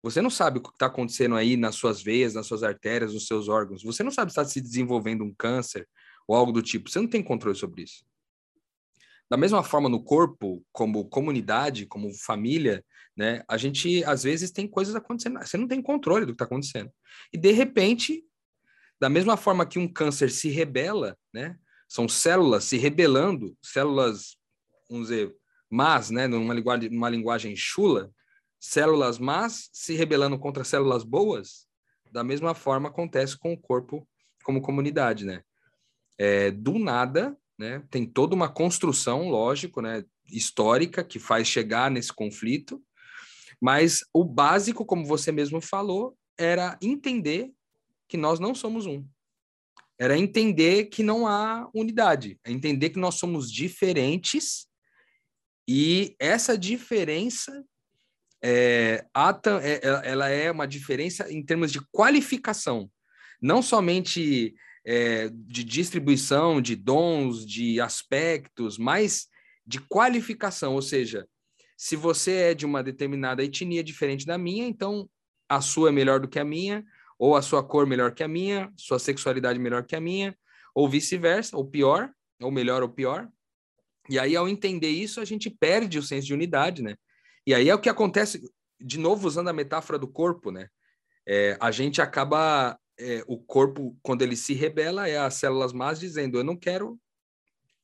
Você 0.04 0.20
não 0.20 0.28
sabe 0.28 0.58
o 0.58 0.62
que 0.62 0.68
está 0.68 0.84
acontecendo 0.84 1.34
aí 1.34 1.56
nas 1.56 1.76
suas 1.76 2.02
veias, 2.02 2.34
nas 2.34 2.46
suas 2.46 2.62
artérias, 2.62 3.14
nos 3.14 3.26
seus 3.26 3.49
órgãos. 3.49 3.82
Você 3.82 4.02
não 4.02 4.11
sabe 4.11 4.30
se 4.30 4.38
está 4.38 4.44
se 4.44 4.61
desenvolvendo 4.61 5.25
um 5.25 5.34
câncer 5.34 5.88
ou 6.28 6.37
algo 6.37 6.52
do 6.52 6.61
tipo. 6.61 6.90
Você 6.90 7.00
não 7.00 7.08
tem 7.08 7.23
controle 7.23 7.56
sobre 7.56 7.84
isso. 7.84 8.04
Da 9.30 9.38
mesma 9.38 9.62
forma, 9.62 9.88
no 9.88 10.04
corpo, 10.04 10.62
como 10.70 11.08
comunidade, 11.08 11.87
como 11.87 12.12
família, 12.12 12.84
né, 13.16 13.42
a 13.49 13.56
gente 13.56 14.04
às 14.04 14.25
vezes 14.25 14.50
tem 14.50 14.68
coisas 14.68 14.94
acontecendo. 14.94 15.38
Você 15.38 15.56
não 15.56 15.66
tem 15.66 15.80
controle 15.80 16.26
do 16.26 16.32
que 16.32 16.34
está 16.34 16.44
acontecendo. 16.44 16.90
E 17.32 17.38
de 17.38 17.52
repente, 17.52 18.23
da 19.00 19.08
mesma 19.08 19.38
forma 19.38 19.64
que 19.64 19.78
um 19.78 19.90
câncer 19.90 20.30
se 20.30 20.50
rebela, 20.50 21.16
né, 21.32 21.56
são 21.88 22.06
células 22.06 22.64
se 22.64 22.76
rebelando, 22.76 23.56
células, 23.62 24.37
vamos 24.90 25.08
dizer, 25.08 25.34
más, 25.70 26.11
né, 26.11 26.26
numa 26.26 26.52
linguagem, 26.52 26.90
numa 26.90 27.08
linguagem 27.08 27.56
chula, 27.56 28.12
células 28.64 29.18
más 29.18 29.68
se 29.75 29.94
rebelando 29.94 30.38
contra 30.38 30.64
células 30.64 31.04
boas, 31.04 31.68
da 32.11 32.25
mesma 32.25 32.54
forma 32.54 32.88
acontece 32.88 33.37
com 33.37 33.52
o 33.52 33.61
corpo 33.61 34.09
como 34.42 34.62
comunidade, 34.62 35.26
né? 35.26 35.42
É, 36.16 36.50
do 36.50 36.78
nada, 36.78 37.37
né? 37.59 37.83
Tem 37.90 38.06
toda 38.06 38.35
uma 38.35 38.49
construção, 38.49 39.28
lógico, 39.28 39.83
né? 39.83 40.02
Histórica 40.26 41.04
que 41.04 41.18
faz 41.18 41.47
chegar 41.47 41.90
nesse 41.90 42.11
conflito, 42.11 42.83
mas 43.61 44.00
o 44.14 44.25
básico, 44.25 44.87
como 44.87 45.04
você 45.04 45.30
mesmo 45.30 45.61
falou, 45.61 46.16
era 46.38 46.78
entender 46.80 47.52
que 48.09 48.16
nós 48.16 48.40
não 48.40 48.54
somos 48.54 48.87
um. 48.87 49.06
Era 49.99 50.16
entender 50.16 50.87
que 50.87 51.02
não 51.02 51.26
há 51.26 51.68
unidade, 51.75 52.40
é 52.42 52.50
entender 52.50 52.90
que 52.90 52.99
nós 52.99 53.16
somos 53.16 53.52
diferentes 53.52 54.66
e 55.68 56.16
essa 56.18 56.56
diferença 56.56 57.62
é, 58.47 59.07
é, 59.83 60.11
ela 60.11 60.29
é 60.29 60.51
uma 60.51 60.67
diferença 60.67 61.33
em 61.33 61.43
termos 61.43 61.73
de 61.73 61.81
qualificação, 61.91 62.91
não 63.41 63.63
somente 63.63 64.55
é, 64.85 65.31
de 65.33 65.65
distribuição 65.65 66.61
de 66.61 66.77
dons, 66.77 67.47
de 67.47 67.81
aspectos, 67.81 68.77
mas 68.77 69.29
de 69.67 69.81
qualificação, 69.81 70.75
ou 70.75 70.83
seja, 70.83 71.27
se 71.77 71.97
você 71.97 72.33
é 72.33 72.55
de 72.55 72.67
uma 72.67 72.83
determinada 72.83 73.43
etnia 73.43 73.83
diferente 73.83 74.27
da 74.27 74.37
minha, 74.37 74.67
então 74.67 75.09
a 75.49 75.61
sua 75.61 75.89
é 75.89 75.93
melhor 75.93 76.21
do 76.21 76.29
que 76.29 76.39
a 76.39 76.45
minha, 76.45 76.85
ou 77.19 77.37
a 77.37 77.43
sua 77.43 77.63
cor 77.63 77.87
melhor 77.87 78.13
que 78.13 78.23
a 78.23 78.29
minha, 78.29 78.71
sua 78.77 78.99
sexualidade 78.99 79.59
melhor 79.59 79.85
que 79.85 79.97
a 79.97 80.01
minha, 80.01 80.37
ou 80.75 80.89
vice-versa, 80.89 81.57
ou 81.57 81.65
pior, 81.65 82.11
ou 82.43 82.51
melhor 82.51 82.83
ou 82.83 82.89
pior. 82.89 83.29
E 84.11 84.19
aí, 84.19 84.37
ao 84.37 84.49
entender 84.49 84.91
isso, 84.91 85.21
a 85.21 85.25
gente 85.25 85.49
perde 85.49 85.99
o 85.99 86.03
senso 86.03 86.27
de 86.27 86.35
unidade, 86.35 86.83
né? 86.83 86.95
E 87.47 87.55
aí 87.55 87.69
é 87.69 87.75
o 87.75 87.81
que 87.81 87.89
acontece, 87.89 88.43
de 88.81 88.99
novo, 88.99 89.27
usando 89.27 89.49
a 89.49 89.53
metáfora 89.53 89.99
do 89.99 90.09
corpo, 90.09 90.51
né? 90.51 90.69
É, 91.27 91.57
a 91.61 91.71
gente 91.71 92.01
acaba, 92.03 92.79
é, 92.99 93.23
o 93.27 93.39
corpo, 93.39 93.97
quando 94.03 94.23
ele 94.23 94.37
se 94.37 94.55
rebela, 94.55 95.09
é 95.09 95.19
as 95.19 95.35
células 95.35 95.73
más 95.73 96.01
dizendo: 96.01 96.39
eu 96.39 96.45
não 96.45 96.57
quero, 96.57 96.99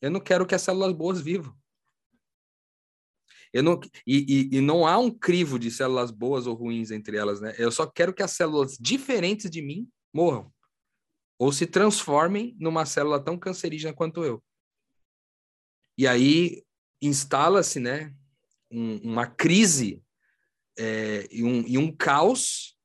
eu 0.01 0.11
não 0.11 0.21
quero 0.21 0.47
que 0.47 0.55
as 0.55 0.63
células 0.63 0.93
boas 0.93 1.21
vivam. 1.21 1.55
Eu 3.53 3.63
não, 3.63 3.81
e, 4.07 4.51
e, 4.53 4.59
e 4.59 4.61
não 4.61 4.87
há 4.87 4.97
um 4.99 5.11
crivo 5.11 5.59
de 5.59 5.71
células 5.71 6.11
boas 6.11 6.47
ou 6.47 6.55
ruins 6.55 6.91
entre 6.91 7.17
elas, 7.17 7.41
né? 7.41 7.55
Eu 7.59 7.73
só 7.73 7.87
quero 7.87 8.15
que 8.15 8.23
as 8.23 8.31
células 8.31 8.77
diferentes 8.79 9.51
de 9.51 9.61
mim 9.61 9.89
morram 10.13 10.53
ou 11.41 11.51
se 11.51 11.67
transformem 11.67 12.55
numa 12.61 12.85
célula 12.85 13.19
tão 13.19 13.39
cancerígena 13.39 13.95
quanto 13.95 14.23
eu. 14.23 14.45
E 15.97 16.07
aí 16.07 16.63
instala-se, 17.01 17.81
né, 17.81 18.15
um, 18.71 18.97
uma 18.99 19.27
crise 19.27 20.03
é, 20.79 21.29
e, 21.31 21.43
um, 21.43 21.65
e 21.67 21.77
um 21.77 21.95
caos 21.95 22.77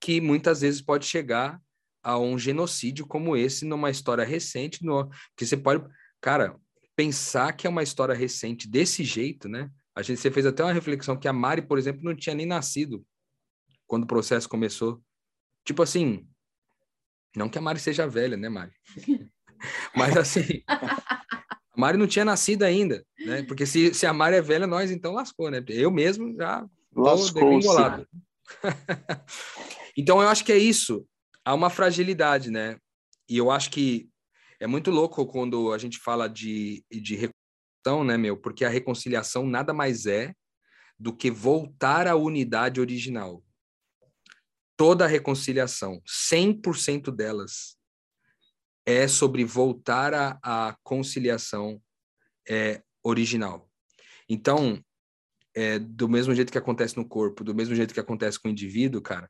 que 0.00 0.20
muitas 0.20 0.62
vezes 0.62 0.80
pode 0.80 1.06
chegar 1.06 1.60
a 2.02 2.18
um 2.18 2.38
genocídio 2.38 3.06
como 3.06 3.36
esse 3.36 3.64
numa 3.64 3.90
história 3.90 4.24
recente, 4.24 4.84
no, 4.84 5.08
que 5.36 5.44
você 5.44 5.56
pode, 5.56 5.86
cara, 6.20 6.58
pensar 6.96 7.52
que 7.52 7.66
é 7.66 7.70
uma 7.70 7.82
história 7.82 8.14
recente 8.14 8.68
desse 8.68 9.04
jeito, 9.04 9.48
né? 9.48 9.70
A 9.94 10.02
gente 10.02 10.20
você 10.20 10.30
fez 10.30 10.46
até 10.46 10.62
uma 10.62 10.72
reflexão 10.72 11.18
que 11.18 11.28
a 11.28 11.32
Mari, 11.32 11.62
por 11.62 11.78
exemplo, 11.78 12.02
não 12.02 12.14
tinha 12.14 12.34
nem 12.34 12.46
nascido 12.46 13.04
quando 13.86 14.04
o 14.04 14.06
processo 14.06 14.48
começou. 14.48 15.02
Tipo 15.64 15.82
assim, 15.82 16.26
não 17.36 17.48
que 17.48 17.58
a 17.58 17.60
Mari 17.60 17.78
seja 17.78 18.08
velha, 18.08 18.36
né, 18.36 18.48
Mari? 18.48 18.72
Mas 19.94 20.16
assim, 20.16 20.62
Mari 21.76 21.98
não 21.98 22.06
tinha 22.06 22.24
nascido 22.24 22.62
ainda, 22.62 23.04
né? 23.20 23.42
Porque 23.42 23.66
se, 23.66 23.92
se 23.94 24.06
a 24.06 24.12
Mari 24.12 24.36
é 24.36 24.42
velha, 24.42 24.66
nós 24.66 24.90
então 24.90 25.12
lascou, 25.12 25.50
né? 25.50 25.62
Eu 25.68 25.90
mesmo 25.90 26.34
já 26.36 26.66
lascou 26.94 27.60
então 29.96 30.20
eu 30.20 30.28
acho 30.28 30.44
que 30.44 30.52
é 30.52 30.58
isso. 30.58 31.06
Há 31.44 31.54
uma 31.54 31.70
fragilidade, 31.70 32.50
né? 32.50 32.78
E 33.28 33.36
eu 33.36 33.50
acho 33.50 33.70
que 33.70 34.08
é 34.58 34.66
muito 34.66 34.90
louco 34.90 35.24
quando 35.26 35.72
a 35.72 35.78
gente 35.78 35.98
fala 35.98 36.28
de, 36.28 36.84
de 36.90 37.14
reconciliação, 37.14 38.04
né, 38.04 38.16
meu? 38.16 38.36
Porque 38.36 38.64
a 38.64 38.68
reconciliação 38.68 39.46
nada 39.46 39.72
mais 39.72 40.06
é 40.06 40.34
do 40.98 41.16
que 41.16 41.30
voltar 41.30 42.06
à 42.06 42.14
unidade 42.14 42.80
original. 42.80 43.42
Toda 44.76 45.04
a 45.04 45.08
reconciliação, 45.08 46.02
100% 46.06 47.14
delas, 47.14 47.76
é 48.84 49.06
sobre 49.06 49.44
voltar 49.44 50.12
à, 50.14 50.38
à 50.42 50.76
conciliação 50.82 51.80
é, 52.48 52.82
original. 53.02 53.68
Então, 54.28 54.82
é, 55.54 55.78
do 55.78 56.08
mesmo 56.08 56.34
jeito 56.34 56.52
que 56.52 56.58
acontece 56.58 56.96
no 56.96 57.06
corpo, 57.06 57.42
do 57.42 57.54
mesmo 57.54 57.74
jeito 57.74 57.94
que 57.94 58.00
acontece 58.00 58.38
com 58.38 58.48
o 58.48 58.50
indivíduo, 58.50 59.02
cara, 59.02 59.28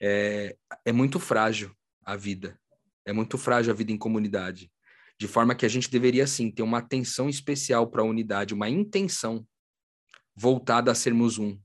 é, 0.00 0.56
é 0.84 0.92
muito 0.92 1.18
frágil 1.20 1.74
a 2.04 2.16
vida. 2.16 2.58
É 3.04 3.12
muito 3.12 3.38
frágil 3.38 3.72
a 3.72 3.76
vida 3.76 3.92
em 3.92 3.98
comunidade. 3.98 4.70
De 5.18 5.26
forma 5.26 5.54
que 5.54 5.64
a 5.64 5.68
gente 5.68 5.90
deveria, 5.90 6.26
sim, 6.26 6.50
ter 6.50 6.62
uma 6.62 6.78
atenção 6.78 7.28
especial 7.28 7.88
para 7.88 8.02
a 8.02 8.04
unidade, 8.04 8.52
uma 8.52 8.68
intenção 8.68 9.46
voltada 10.34 10.90
a 10.90 10.94
sermos 10.94 11.38
um. 11.38 11.58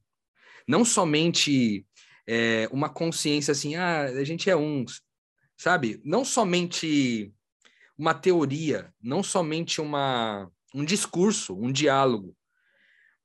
Não 0.67 0.85
somente 0.85 1.85
é, 2.27 2.69
uma 2.71 2.89
consciência 2.89 3.51
assim, 3.51 3.75
ah, 3.75 4.03
a 4.03 4.23
gente 4.23 4.49
é 4.49 4.55
um, 4.55 4.85
sabe? 5.57 5.99
Não 6.05 6.23
somente 6.23 7.33
uma 7.97 8.13
teoria, 8.13 8.93
não 9.01 9.21
somente 9.21 9.81
uma, 9.81 10.49
um 10.73 10.85
discurso, 10.85 11.55
um 11.55 11.71
diálogo, 11.71 12.35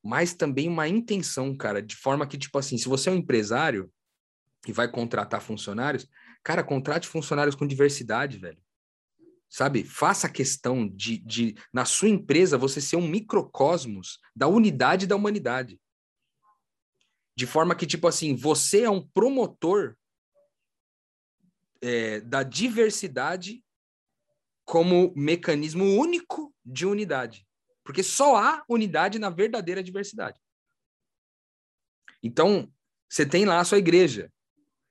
mas 0.02 0.34
também 0.34 0.68
uma 0.68 0.88
intenção, 0.88 1.56
cara, 1.56 1.82
de 1.82 1.96
forma 1.96 2.26
que, 2.26 2.38
tipo 2.38 2.58
assim, 2.58 2.78
se 2.78 2.88
você 2.88 3.08
é 3.08 3.12
um 3.12 3.16
empresário 3.16 3.92
e 4.66 4.72
vai 4.72 4.90
contratar 4.90 5.40
funcionários, 5.40 6.08
cara, 6.42 6.62
contrate 6.62 7.08
funcionários 7.08 7.54
com 7.54 7.66
diversidade, 7.66 8.38
velho. 8.38 8.58
Sabe? 9.48 9.84
Faça 9.84 10.28
questão 10.28 10.88
de, 10.88 11.18
de, 11.18 11.54
na 11.72 11.84
sua 11.84 12.08
empresa, 12.08 12.58
você 12.58 12.80
ser 12.80 12.96
um 12.96 13.06
microcosmos 13.06 14.18
da 14.34 14.48
unidade 14.48 15.06
da 15.06 15.16
humanidade. 15.16 15.80
De 17.36 17.46
forma 17.46 17.74
que, 17.74 17.86
tipo 17.86 18.08
assim, 18.08 18.34
você 18.34 18.82
é 18.82 18.90
um 18.90 19.06
promotor 19.06 19.96
é, 21.80 22.20
da 22.20 22.42
diversidade 22.42 23.62
como 24.64 25.12
mecanismo 25.14 25.84
único 25.84 26.55
de 26.66 26.84
unidade. 26.84 27.46
Porque 27.84 28.02
só 28.02 28.36
há 28.36 28.64
unidade 28.68 29.18
na 29.18 29.30
verdadeira 29.30 29.82
diversidade. 29.82 30.40
Então, 32.22 32.68
você 33.08 33.24
tem 33.24 33.44
lá 33.44 33.60
a 33.60 33.64
sua 33.64 33.78
igreja, 33.78 34.32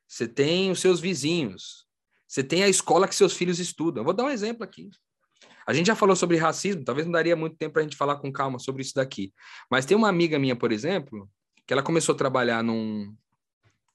você 0.07 0.27
tem 0.27 0.71
os 0.71 0.79
seus 0.79 1.01
vizinhos, 1.01 1.85
você 2.27 2.43
tem 2.43 2.63
a 2.63 2.69
escola 2.69 3.07
que 3.07 3.15
seus 3.15 3.33
filhos 3.33 3.59
estudam. 3.59 4.01
Eu 4.01 4.05
vou 4.05 4.13
dar 4.13 4.23
um 4.23 4.29
exemplo 4.29 4.63
aqui. 4.63 4.89
A 5.67 5.73
gente 5.73 5.87
já 5.87 5.95
falou 5.95 6.15
sobre 6.15 6.37
racismo, 6.37 6.85
talvez 6.85 7.05
não 7.05 7.11
daria 7.11 7.35
muito 7.35 7.57
tempo 7.57 7.73
para 7.73 7.81
a 7.81 7.83
gente 7.83 7.97
falar 7.97 8.17
com 8.17 8.31
calma 8.31 8.59
sobre 8.59 8.83
isso 8.83 8.93
daqui. 8.95 9.33
Mas 9.69 9.85
tem 9.85 9.97
uma 9.97 10.07
amiga 10.07 10.37
minha, 10.37 10.55
por 10.55 10.71
exemplo, 10.71 11.29
que 11.65 11.73
ela 11.73 11.81
começou 11.81 12.13
a 12.13 12.17
trabalhar 12.17 12.63
num, 12.63 13.13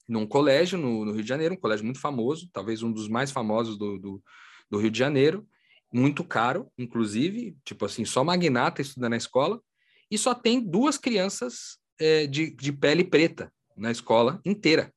num 0.07 0.27
colégio 0.27 0.77
no, 0.77 1.05
no, 1.05 1.13
Rio 1.13 1.23
de 1.23 1.29
Janeiro, 1.29 1.55
um 1.55 1.59
colégio 1.59 1.85
muito 1.85 1.99
famoso, 1.99 2.49
talvez 2.51 2.83
um 2.83 2.91
dos 2.91 3.07
mais 3.07 3.31
famosos 3.31 3.77
do, 3.77 3.97
do, 3.97 4.23
do, 4.69 4.77
Rio 4.77 4.91
de 4.91 4.99
Janeiro, 4.99 5.47
muito 5.91 6.23
caro, 6.23 6.71
inclusive, 6.77 7.57
tipo 7.63 7.85
assim, 7.85 8.05
só 8.05 8.23
magnata 8.23 8.81
estuda 8.81 9.09
na 9.09 9.17
escola, 9.17 9.61
e 10.09 10.17
só 10.17 10.33
tem 10.33 10.59
duas 10.59 10.97
crianças 10.97 11.77
é, 11.99 12.27
de, 12.27 12.51
de 12.51 12.71
pele 12.71 13.03
preta 13.03 13.53
na 13.75 13.91
escola 13.91 14.41
inteira. 14.45 14.93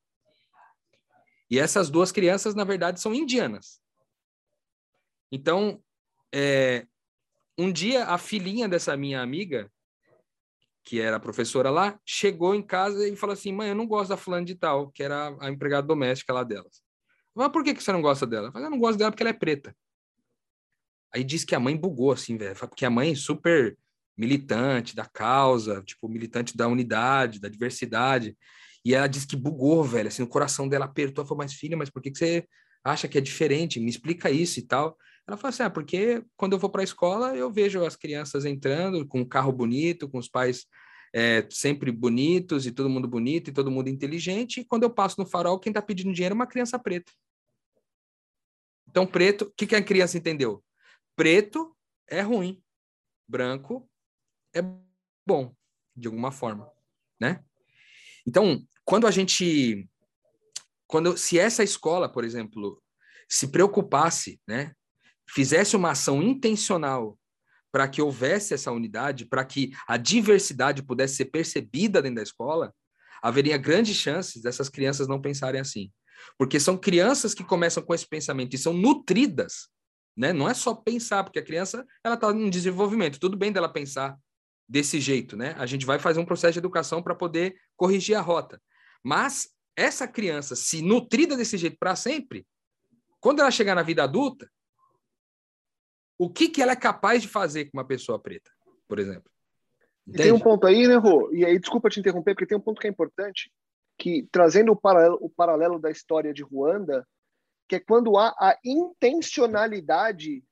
E 1.49 1.59
essas 1.59 1.89
duas 1.89 2.11
crianças, 2.11 2.55
na 2.55 2.63
verdade, 2.63 2.99
são 2.99 3.13
indianas. 3.13 3.79
Então, 5.31 5.81
é, 6.33 6.87
um 7.57 7.71
dia 7.71 8.05
a 8.05 8.17
filhinha 8.17 8.67
dessa 8.67 8.97
minha 8.97 9.21
amiga 9.21 9.71
que 10.85 11.01
era 11.01 11.19
professora 11.19 11.71
lá, 11.71 11.99
chegou 12.05 12.53
em 12.53 12.61
casa 12.61 13.07
e 13.07 13.15
falou 13.15 13.33
assim: 13.33 13.51
mãe, 13.51 13.69
eu 13.69 13.75
não 13.75 13.87
gosto 13.87 14.09
da 14.09 14.17
fulana 14.17 14.45
de 14.45 14.53
tal, 14.53 14.91
que 14.91 15.01
era 15.01 15.35
a 15.41 15.49
empregada 15.49 15.87
doméstica 15.87 16.31
lá 16.31 16.43
delas. 16.43 16.81
Mas 17.33 17.49
por 17.49 17.63
que, 17.63 17.73
que 17.73 17.83
você 17.83 17.91
não 17.91 18.01
gosta 18.01 18.25
dela? 18.25 18.47
Eu 18.47 18.51
falei, 18.51 18.67
eu 18.67 18.71
não 18.71 18.79
gosto 18.79 18.97
dela 18.97 19.11
porque 19.11 19.23
ela 19.23 19.31
é 19.31 19.33
preta. 19.33 19.75
Aí 21.15 21.23
disse 21.23 21.45
que 21.45 21.55
a 21.55 21.59
mãe 21.59 21.77
bugou, 21.77 22.11
assim, 22.11 22.35
velho. 22.35 22.55
Porque 22.57 22.85
a 22.85 22.89
mãe 22.89 23.15
super 23.15 23.77
militante 24.17 24.93
da 24.93 25.05
causa, 25.05 25.81
tipo, 25.81 26.09
militante 26.09 26.57
da 26.57 26.67
unidade, 26.67 27.39
da 27.39 27.47
diversidade. 27.47 28.37
E 28.83 28.93
ela 28.93 29.07
disse 29.07 29.25
que 29.25 29.37
bugou, 29.37 29.81
velho, 29.81 30.09
assim, 30.09 30.23
o 30.23 30.27
coração 30.27 30.67
dela 30.67 30.83
apertou, 30.83 31.25
falou, 31.25 31.37
mas 31.37 31.53
filha, 31.53 31.77
mas 31.77 31.89
por 31.89 32.01
que, 32.01 32.11
que 32.11 32.17
você 32.17 32.45
acha 32.83 33.07
que 33.07 33.17
é 33.17 33.21
diferente? 33.21 33.79
Me 33.79 33.89
explica 33.89 34.29
isso 34.29 34.59
e 34.59 34.63
tal. 34.63 34.97
Ela 35.25 35.37
falou 35.37 35.49
assim, 35.49 35.63
ah, 35.63 35.69
porque 35.69 36.21
quando 36.35 36.51
eu 36.51 36.59
vou 36.59 36.69
para 36.69 36.81
a 36.81 36.83
escola, 36.83 37.33
eu 37.33 37.49
vejo 37.49 37.83
as 37.85 37.95
crianças 37.95 38.43
entrando 38.43 39.07
com 39.07 39.21
um 39.21 39.25
carro 39.25 39.53
bonito, 39.53 40.09
com 40.09 40.17
os 40.17 40.27
pais 40.27 40.65
é, 41.13 41.47
sempre 41.49 41.93
bonitos 41.93 42.65
e 42.65 42.71
todo 42.73 42.89
mundo 42.89 43.07
bonito 43.07 43.49
e 43.49 43.53
todo 43.53 43.71
mundo 43.71 43.87
inteligente, 43.87 44.59
e 44.59 44.65
quando 44.65 44.83
eu 44.83 44.89
passo 44.89 45.15
no 45.17 45.25
farol, 45.25 45.57
quem 45.57 45.71
está 45.71 45.81
pedindo 45.81 46.11
dinheiro 46.11 46.33
é 46.33 46.35
uma 46.35 46.45
criança 46.45 46.77
preta. 46.77 47.09
Então, 48.89 49.07
preto, 49.07 49.45
o 49.45 49.51
que, 49.55 49.65
que 49.65 49.75
a 49.75 49.81
criança 49.81 50.17
entendeu? 50.17 50.61
Preto 51.15 51.75
é 52.07 52.21
ruim, 52.21 52.61
branco 53.27 53.89
é 54.53 54.61
bom, 55.25 55.55
de 55.95 56.07
alguma 56.07 56.31
forma, 56.31 56.69
né? 57.19 57.43
Então, 58.27 58.65
quando 58.83 59.07
a 59.07 59.11
gente, 59.11 59.87
quando 60.87 61.17
se 61.17 61.39
essa 61.39 61.63
escola, 61.63 62.11
por 62.11 62.23
exemplo, 62.23 62.81
se 63.27 63.47
preocupasse, 63.47 64.39
né, 64.47 64.73
fizesse 65.27 65.75
uma 65.75 65.91
ação 65.91 66.21
intencional 66.21 67.17
para 67.71 67.87
que 67.87 68.01
houvesse 68.01 68.53
essa 68.53 68.71
unidade, 68.71 69.25
para 69.25 69.43
que 69.43 69.71
a 69.87 69.97
diversidade 69.97 70.83
pudesse 70.83 71.15
ser 71.15 71.25
percebida 71.25 72.01
dentro 72.01 72.17
da 72.17 72.23
escola, 72.23 72.73
haveria 73.21 73.57
grandes 73.57 73.97
chances 73.97 74.41
dessas 74.41 74.69
crianças 74.69 75.07
não 75.07 75.21
pensarem 75.21 75.59
assim. 75.59 75.91
Porque 76.37 76.59
são 76.59 76.77
crianças 76.77 77.33
que 77.33 77.43
começam 77.43 77.83
com 77.83 77.93
esse 77.93 78.07
pensamento 78.07 78.55
e 78.55 78.59
são 78.59 78.71
nutridas, 78.71 79.69
né? 80.15 80.31
Não 80.31 80.49
é 80.49 80.53
só 80.53 80.73
pensar, 80.73 81.23
porque 81.23 81.39
a 81.39 81.45
criança 81.45 81.85
ela 82.03 82.15
está 82.15 82.31
em 82.31 82.49
desenvolvimento. 82.49 83.19
Tudo 83.19 83.37
bem 83.37 83.51
dela 83.51 83.67
pensar 83.71 84.17
desse 84.67 84.99
jeito, 84.99 85.35
né? 85.35 85.55
A 85.57 85.65
gente 85.65 85.85
vai 85.85 85.99
fazer 85.99 86.19
um 86.19 86.25
processo 86.25 86.53
de 86.53 86.59
educação 86.59 87.03
para 87.03 87.15
poder 87.15 87.55
corrigir 87.75 88.15
a 88.15 88.21
rota. 88.21 88.61
Mas 89.03 89.49
essa 89.75 90.07
criança, 90.07 90.55
se 90.55 90.81
nutrida 90.81 91.35
desse 91.35 91.57
jeito 91.57 91.77
para 91.77 91.95
sempre, 91.95 92.47
quando 93.19 93.41
ela 93.41 93.51
chegar 93.51 93.75
na 93.75 93.83
vida 93.83 94.03
adulta, 94.03 94.49
o 96.17 96.29
que, 96.29 96.47
que 96.47 96.61
ela 96.61 96.71
é 96.71 96.77
capaz 96.77 97.21
de 97.21 97.27
fazer 97.27 97.65
com 97.65 97.77
uma 97.77 97.85
pessoa 97.85 98.17
preta, 98.17 98.49
por 98.87 98.99
exemplo? 98.99 99.29
Tem 100.13 100.31
um 100.31 100.39
ponto 100.39 100.65
aí, 100.67 100.87
né, 100.87 100.95
Rô? 100.95 101.31
E 101.33 101.43
aí, 101.43 101.59
desculpa 101.59 101.89
te 101.89 101.99
interromper, 101.99 102.33
porque 102.33 102.45
tem 102.45 102.57
um 102.57 102.61
ponto 102.61 102.79
que 102.79 102.87
é 102.87 102.89
importante, 102.89 103.51
que 103.97 104.27
trazendo 104.31 104.71
o 104.71 104.75
paralelo, 104.75 105.17
o 105.19 105.29
paralelo 105.29 105.79
da 105.79 105.89
história 105.89 106.33
de 106.33 106.43
Ruanda, 106.43 107.05
que 107.67 107.75
é 107.75 107.79
quando 107.79 108.17
há 108.17 108.29
a 108.39 108.57
intencionalidade 108.63 110.43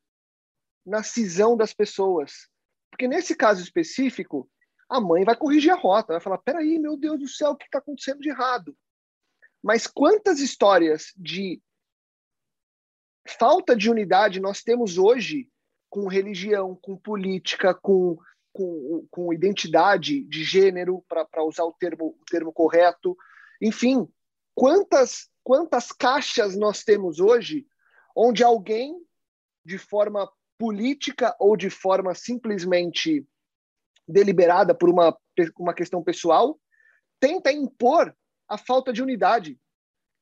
na 0.85 1.03
cisão 1.03 1.55
das 1.55 1.73
pessoas. 1.73 2.49
Porque 2.89 3.07
nesse 3.07 3.35
caso 3.35 3.61
específico, 3.61 4.49
a 4.89 4.99
mãe 4.99 5.23
vai 5.23 5.35
corrigir 5.35 5.71
a 5.71 5.75
rota, 5.75 6.13
vai 6.13 6.21
falar: 6.21 6.37
peraí, 6.39 6.77
meu 6.77 6.97
Deus 6.97 7.19
do 7.19 7.27
céu, 7.27 7.51
o 7.51 7.55
que 7.55 7.65
está 7.65 7.79
acontecendo 7.79 8.19
de 8.19 8.29
errado? 8.29 8.77
Mas 9.63 9.87
quantas 9.87 10.39
histórias 10.39 11.13
de 11.15 11.61
falta 13.25 13.75
de 13.75 13.89
unidade 13.89 14.39
nós 14.39 14.61
temos 14.61 14.97
hoje 14.97 15.49
com 15.89 16.07
religião, 16.07 16.75
com 16.75 16.97
política, 16.97 17.73
com, 17.73 18.17
com, 18.51 19.07
com 19.09 19.33
identidade 19.33 20.23
de 20.25 20.43
gênero, 20.43 21.03
para 21.07 21.43
usar 21.43 21.63
o 21.63 21.73
termo, 21.73 22.17
o 22.19 22.25
termo 22.25 22.51
correto. 22.51 23.15
Enfim, 23.61 24.07
quantas, 24.53 25.29
quantas 25.43 25.91
caixas 25.91 26.55
nós 26.55 26.83
temos 26.83 27.19
hoje 27.19 27.65
onde 28.15 28.43
alguém, 28.43 28.95
de 29.65 29.77
forma 29.77 30.31
política 30.57 31.35
ou 31.39 31.57
de 31.57 31.69
forma 31.69 32.13
simplesmente 32.13 33.25
deliberada 34.07 34.73
por 34.75 34.89
uma, 34.89 35.17
uma 35.57 35.73
questão 35.73 36.03
pessoal, 36.03 36.59
tenta 37.19 37.51
impor 37.51 38.15
a 38.47 38.57
falta 38.57 38.93
de 38.93 39.01
unidade. 39.01 39.59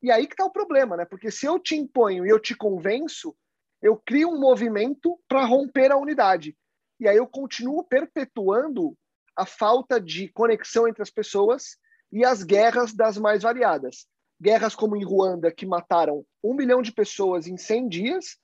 E 0.02 0.12
aí 0.12 0.26
que 0.26 0.34
está 0.34 0.46
o 0.46 0.52
problema, 0.52 0.98
né? 0.98 1.06
Porque 1.06 1.30
se 1.30 1.46
eu 1.46 1.60
te 1.60 1.76
imponho 1.76 2.26
e 2.26 2.30
eu 2.30 2.40
te 2.40 2.56
convenço, 2.56 3.36
eu 3.82 3.98
crio 3.98 4.30
um 4.30 4.40
movimento 4.40 5.20
para 5.28 5.46
romper 5.46 5.92
a 5.92 5.98
unidade. 5.98 6.58
E 7.00 7.08
aí 7.08 7.18
eu 7.18 7.28
continuo 7.28 7.84
perpetuando 7.84 8.96
a 9.36 9.46
falta 9.46 10.00
de 10.00 10.30
conexão 10.30 10.88
entre 10.88 11.02
as 11.02 11.10
pessoas 11.10 11.78
e 12.12 12.24
as 12.24 12.44
guerras 12.44 12.94
das 12.94 13.18
mais 13.18 13.42
variadas. 13.42 14.08
Guerras 14.42 14.74
como 14.74 14.96
em 14.96 15.04
Ruanda, 15.04 15.52
que 15.52 15.68
mataram 15.68 16.26
um 16.44 16.56
milhão 16.56 16.82
de 16.82 16.92
pessoas 16.92 17.46
em 17.46 17.58
100 17.58 17.88
dias, 17.88 18.38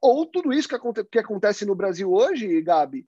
ou 0.00 0.24
tudo 0.24 0.50
isso 0.50 0.66
que, 0.66 0.74
aconte 0.74 1.04
que 1.04 1.18
acontece 1.18 1.66
no 1.66 1.74
Brasil 1.74 2.10
hoje, 2.10 2.62
Gabi, 2.62 3.06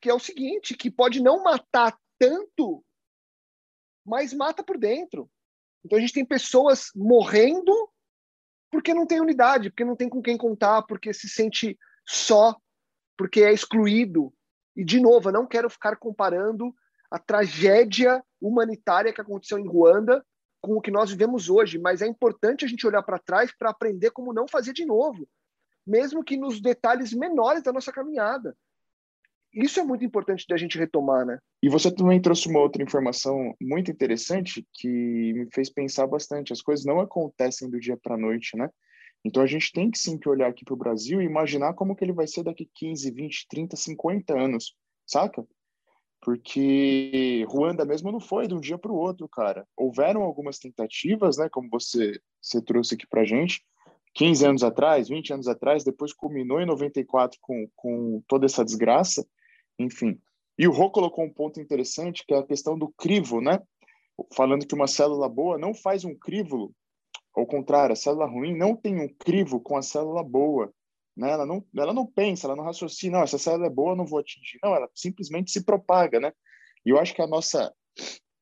que 0.00 0.08
é 0.08 0.14
o 0.14 0.20
seguinte, 0.20 0.76
que 0.76 0.90
pode 0.90 1.20
não 1.20 1.42
matar 1.42 1.98
tanto, 2.18 2.84
mas 4.06 4.32
mata 4.32 4.62
por 4.62 4.78
dentro. 4.78 5.28
Então 5.84 5.98
a 5.98 6.00
gente 6.00 6.12
tem 6.12 6.24
pessoas 6.24 6.90
morrendo 6.94 7.72
porque 8.70 8.94
não 8.94 9.06
tem 9.06 9.20
unidade, 9.20 9.70
porque 9.70 9.84
não 9.84 9.96
tem 9.96 10.08
com 10.08 10.22
quem 10.22 10.36
contar, 10.36 10.82
porque 10.82 11.12
se 11.12 11.28
sente 11.28 11.76
só, 12.06 12.56
porque 13.16 13.42
é 13.42 13.52
excluído. 13.52 14.32
E, 14.76 14.84
de 14.84 15.00
novo, 15.00 15.28
eu 15.28 15.32
não 15.32 15.46
quero 15.46 15.68
ficar 15.68 15.96
comparando 15.96 16.72
a 17.10 17.18
tragédia 17.18 18.22
humanitária 18.40 19.12
que 19.12 19.20
aconteceu 19.20 19.58
em 19.58 19.66
Ruanda 19.66 20.24
com 20.60 20.76
o 20.76 20.80
que 20.80 20.90
nós 20.90 21.10
vivemos 21.10 21.48
hoje, 21.48 21.78
mas 21.78 22.02
é 22.02 22.06
importante 22.06 22.64
a 22.64 22.68
gente 22.68 22.86
olhar 22.86 23.02
para 23.02 23.18
trás 23.18 23.50
para 23.56 23.70
aprender 23.70 24.10
como 24.10 24.32
não 24.32 24.48
fazer 24.48 24.72
de 24.72 24.84
novo, 24.84 25.28
mesmo 25.86 26.24
que 26.24 26.36
nos 26.36 26.60
detalhes 26.60 27.12
menores 27.12 27.62
da 27.62 27.72
nossa 27.72 27.92
caminhada. 27.92 28.56
Isso 29.52 29.80
é 29.80 29.82
muito 29.82 30.04
importante 30.04 30.44
da 30.46 30.56
gente 30.56 30.76
retomar, 30.76 31.24
né? 31.24 31.38
E 31.62 31.68
você 31.68 31.90
também 31.90 32.20
trouxe 32.20 32.46
uma 32.48 32.60
outra 32.60 32.82
informação 32.82 33.54
muito 33.60 33.90
interessante 33.90 34.66
que 34.74 35.32
me 35.32 35.48
fez 35.50 35.70
pensar 35.70 36.06
bastante. 36.06 36.52
As 36.52 36.60
coisas 36.60 36.84
não 36.84 37.00
acontecem 37.00 37.70
do 37.70 37.80
dia 37.80 37.96
para 37.96 38.16
a 38.16 38.18
noite, 38.18 38.56
né? 38.56 38.68
Então 39.24 39.42
a 39.42 39.46
gente 39.46 39.72
tem 39.72 39.90
que 39.90 39.98
sim 39.98 40.18
que 40.18 40.28
olhar 40.28 40.48
aqui 40.48 40.64
para 40.64 40.74
o 40.74 40.78
Brasil 40.78 41.22
e 41.22 41.24
imaginar 41.24 41.72
como 41.72 41.96
que 41.96 42.04
ele 42.04 42.12
vai 42.12 42.26
ser 42.26 42.44
daqui 42.44 42.70
15, 42.74 43.10
20, 43.10 43.46
30, 43.48 43.76
50 43.76 44.38
anos, 44.38 44.76
saca? 45.06 45.42
Porque 46.20 47.44
Ruanda 47.48 47.84
mesmo 47.84 48.10
não 48.10 48.20
foi 48.20 48.48
de 48.48 48.54
um 48.54 48.60
dia 48.60 48.78
para 48.78 48.90
o 48.90 48.96
outro, 48.96 49.28
cara. 49.28 49.66
Houveram 49.76 50.22
algumas 50.22 50.58
tentativas, 50.58 51.36
né, 51.36 51.48
como 51.48 51.68
você, 51.70 52.20
você 52.40 52.60
trouxe 52.60 52.94
aqui 52.94 53.06
para 53.06 53.24
gente, 53.24 53.62
15 54.14 54.46
anos 54.46 54.62
atrás, 54.64 55.08
20 55.08 55.34
anos 55.34 55.48
atrás, 55.48 55.84
depois 55.84 56.12
culminou 56.12 56.60
em 56.60 56.66
94 56.66 57.38
com, 57.40 57.68
com 57.76 58.22
toda 58.26 58.46
essa 58.46 58.64
desgraça, 58.64 59.26
enfim. 59.78 60.18
E 60.58 60.66
o 60.66 60.72
Rô 60.72 60.90
colocou 60.90 61.24
um 61.24 61.32
ponto 61.32 61.60
interessante, 61.60 62.24
que 62.26 62.32
é 62.32 62.38
a 62.38 62.46
questão 62.46 62.78
do 62.78 62.88
crivo, 62.96 63.42
né? 63.42 63.60
Falando 64.32 64.66
que 64.66 64.74
uma 64.74 64.86
célula 64.86 65.28
boa 65.28 65.58
não 65.58 65.74
faz 65.74 66.02
um 66.04 66.14
crivo, 66.14 66.74
ao 67.36 67.46
contrário, 67.46 67.92
a 67.92 67.96
célula 67.96 68.26
ruim 68.26 68.56
não 68.56 68.74
tem 68.74 68.98
um 68.98 69.08
crivo 69.08 69.60
com 69.60 69.76
a 69.76 69.82
célula 69.82 70.24
boa. 70.24 70.72
Né? 71.16 71.30
Ela, 71.30 71.46
não, 71.46 71.64
ela 71.76 71.94
não 71.94 72.06
pensa, 72.06 72.46
ela 72.46 72.56
não 72.56 72.64
raciocina, 72.64 73.18
não, 73.18 73.24
essa 73.24 73.38
célula 73.38 73.66
é 73.66 73.70
boa, 73.70 73.96
não 73.96 74.06
vou 74.06 74.18
atingir. 74.18 74.58
Não, 74.62 74.74
ela 74.74 74.88
simplesmente 74.94 75.50
se 75.50 75.64
propaga, 75.64 76.20
né? 76.20 76.32
E 76.84 76.90
eu 76.90 76.98
acho 76.98 77.14
que 77.14 77.22
a 77.22 77.26
nossa 77.26 77.72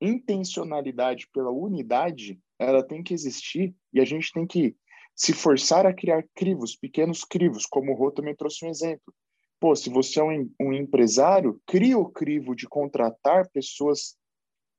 intencionalidade 0.00 1.28
pela 1.32 1.50
unidade, 1.50 2.40
ela 2.58 2.82
tem 2.82 3.02
que 3.02 3.14
existir 3.14 3.74
e 3.92 4.00
a 4.00 4.04
gente 4.04 4.32
tem 4.32 4.46
que 4.46 4.76
se 5.14 5.32
forçar 5.32 5.86
a 5.86 5.94
criar 5.94 6.24
crivos, 6.34 6.76
pequenos 6.76 7.24
crivos, 7.24 7.64
como 7.66 7.92
o 7.92 7.94
Rô 7.94 8.10
também 8.10 8.34
trouxe 8.34 8.66
um 8.66 8.68
exemplo. 8.68 9.14
Pô, 9.60 9.74
se 9.76 9.88
você 9.88 10.20
é 10.20 10.24
um, 10.24 10.50
um 10.60 10.72
empresário, 10.72 11.60
cria 11.64 11.96
o 11.96 12.10
crivo 12.10 12.54
de 12.54 12.66
contratar 12.66 13.48
pessoas 13.50 14.16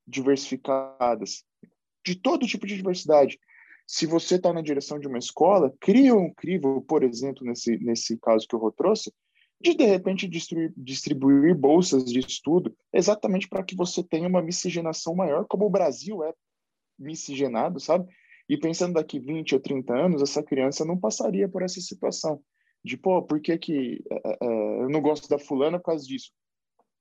diversificadas, 0.05 1.43
de 2.05 2.15
todo 2.15 2.45
tipo 2.45 2.67
de 2.67 2.75
diversidade. 2.75 3.39
Se 3.87 4.05
você 4.05 4.35
está 4.35 4.51
na 4.51 4.61
direção 4.61 4.99
de 4.99 5.07
uma 5.07 5.19
escola, 5.19 5.73
cria 5.79 6.15
um 6.15 6.33
crivo, 6.33 6.81
por 6.81 7.03
exemplo, 7.03 7.45
nesse, 7.45 7.77
nesse 7.77 8.17
caso 8.17 8.47
que 8.47 8.55
eu 8.55 8.71
trouxe, 8.71 9.13
de 9.61 9.73
de 9.73 9.85
repente 9.85 10.27
distribuir, 10.27 10.73
distribuir 10.75 11.55
bolsas 11.55 12.05
de 12.05 12.19
estudo, 12.19 12.75
exatamente 12.91 13.47
para 13.47 13.63
que 13.63 13.75
você 13.75 14.03
tenha 14.03 14.27
uma 14.27 14.41
miscigenação 14.41 15.15
maior, 15.15 15.45
como 15.47 15.65
o 15.65 15.69
Brasil 15.69 16.23
é 16.23 16.33
miscigenado, 16.97 17.79
sabe? 17.79 18.07
E 18.47 18.57
pensando 18.57 18.93
daqui 18.93 19.19
20 19.19 19.55
ou 19.55 19.61
30 19.61 19.93
anos, 19.93 20.21
essa 20.21 20.43
criança 20.43 20.85
não 20.85 20.97
passaria 20.97 21.47
por 21.49 21.63
essa 21.63 21.79
situação 21.81 22.41
de, 22.83 22.95
pô, 22.97 23.23
por 23.23 23.41
que 23.41 23.57
que 23.57 24.03
é, 24.11 24.37
é, 24.41 24.83
eu 24.83 24.89
não 24.89 25.01
gosto 25.01 25.27
da 25.27 25.39
fulana 25.39 25.79
por 25.79 25.85
causa 25.85 26.05
disso? 26.05 26.31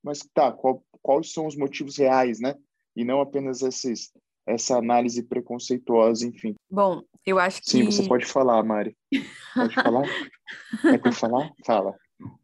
Mas 0.02 0.20
tá, 0.32 0.50
qual, 0.50 0.82
quais 1.02 1.32
são 1.32 1.46
os 1.46 1.56
motivos 1.56 1.98
reais, 1.98 2.40
né? 2.40 2.54
E 2.96 3.04
não 3.04 3.20
apenas 3.20 3.60
esses, 3.60 4.10
essa 4.46 4.76
análise 4.76 5.22
preconceituosa, 5.22 6.26
enfim. 6.26 6.54
Bom, 6.70 7.02
eu 7.24 7.38
acho 7.38 7.62
que... 7.62 7.70
Sim, 7.70 7.84
você 7.84 8.06
pode 8.06 8.26
falar, 8.26 8.62
Mari. 8.62 8.96
Pode 9.54 9.74
falar? 9.74 10.02
Quer 10.82 11.00
que 11.00 11.08
eu 11.08 11.12
falar? 11.12 11.50
Fala. 11.64 11.94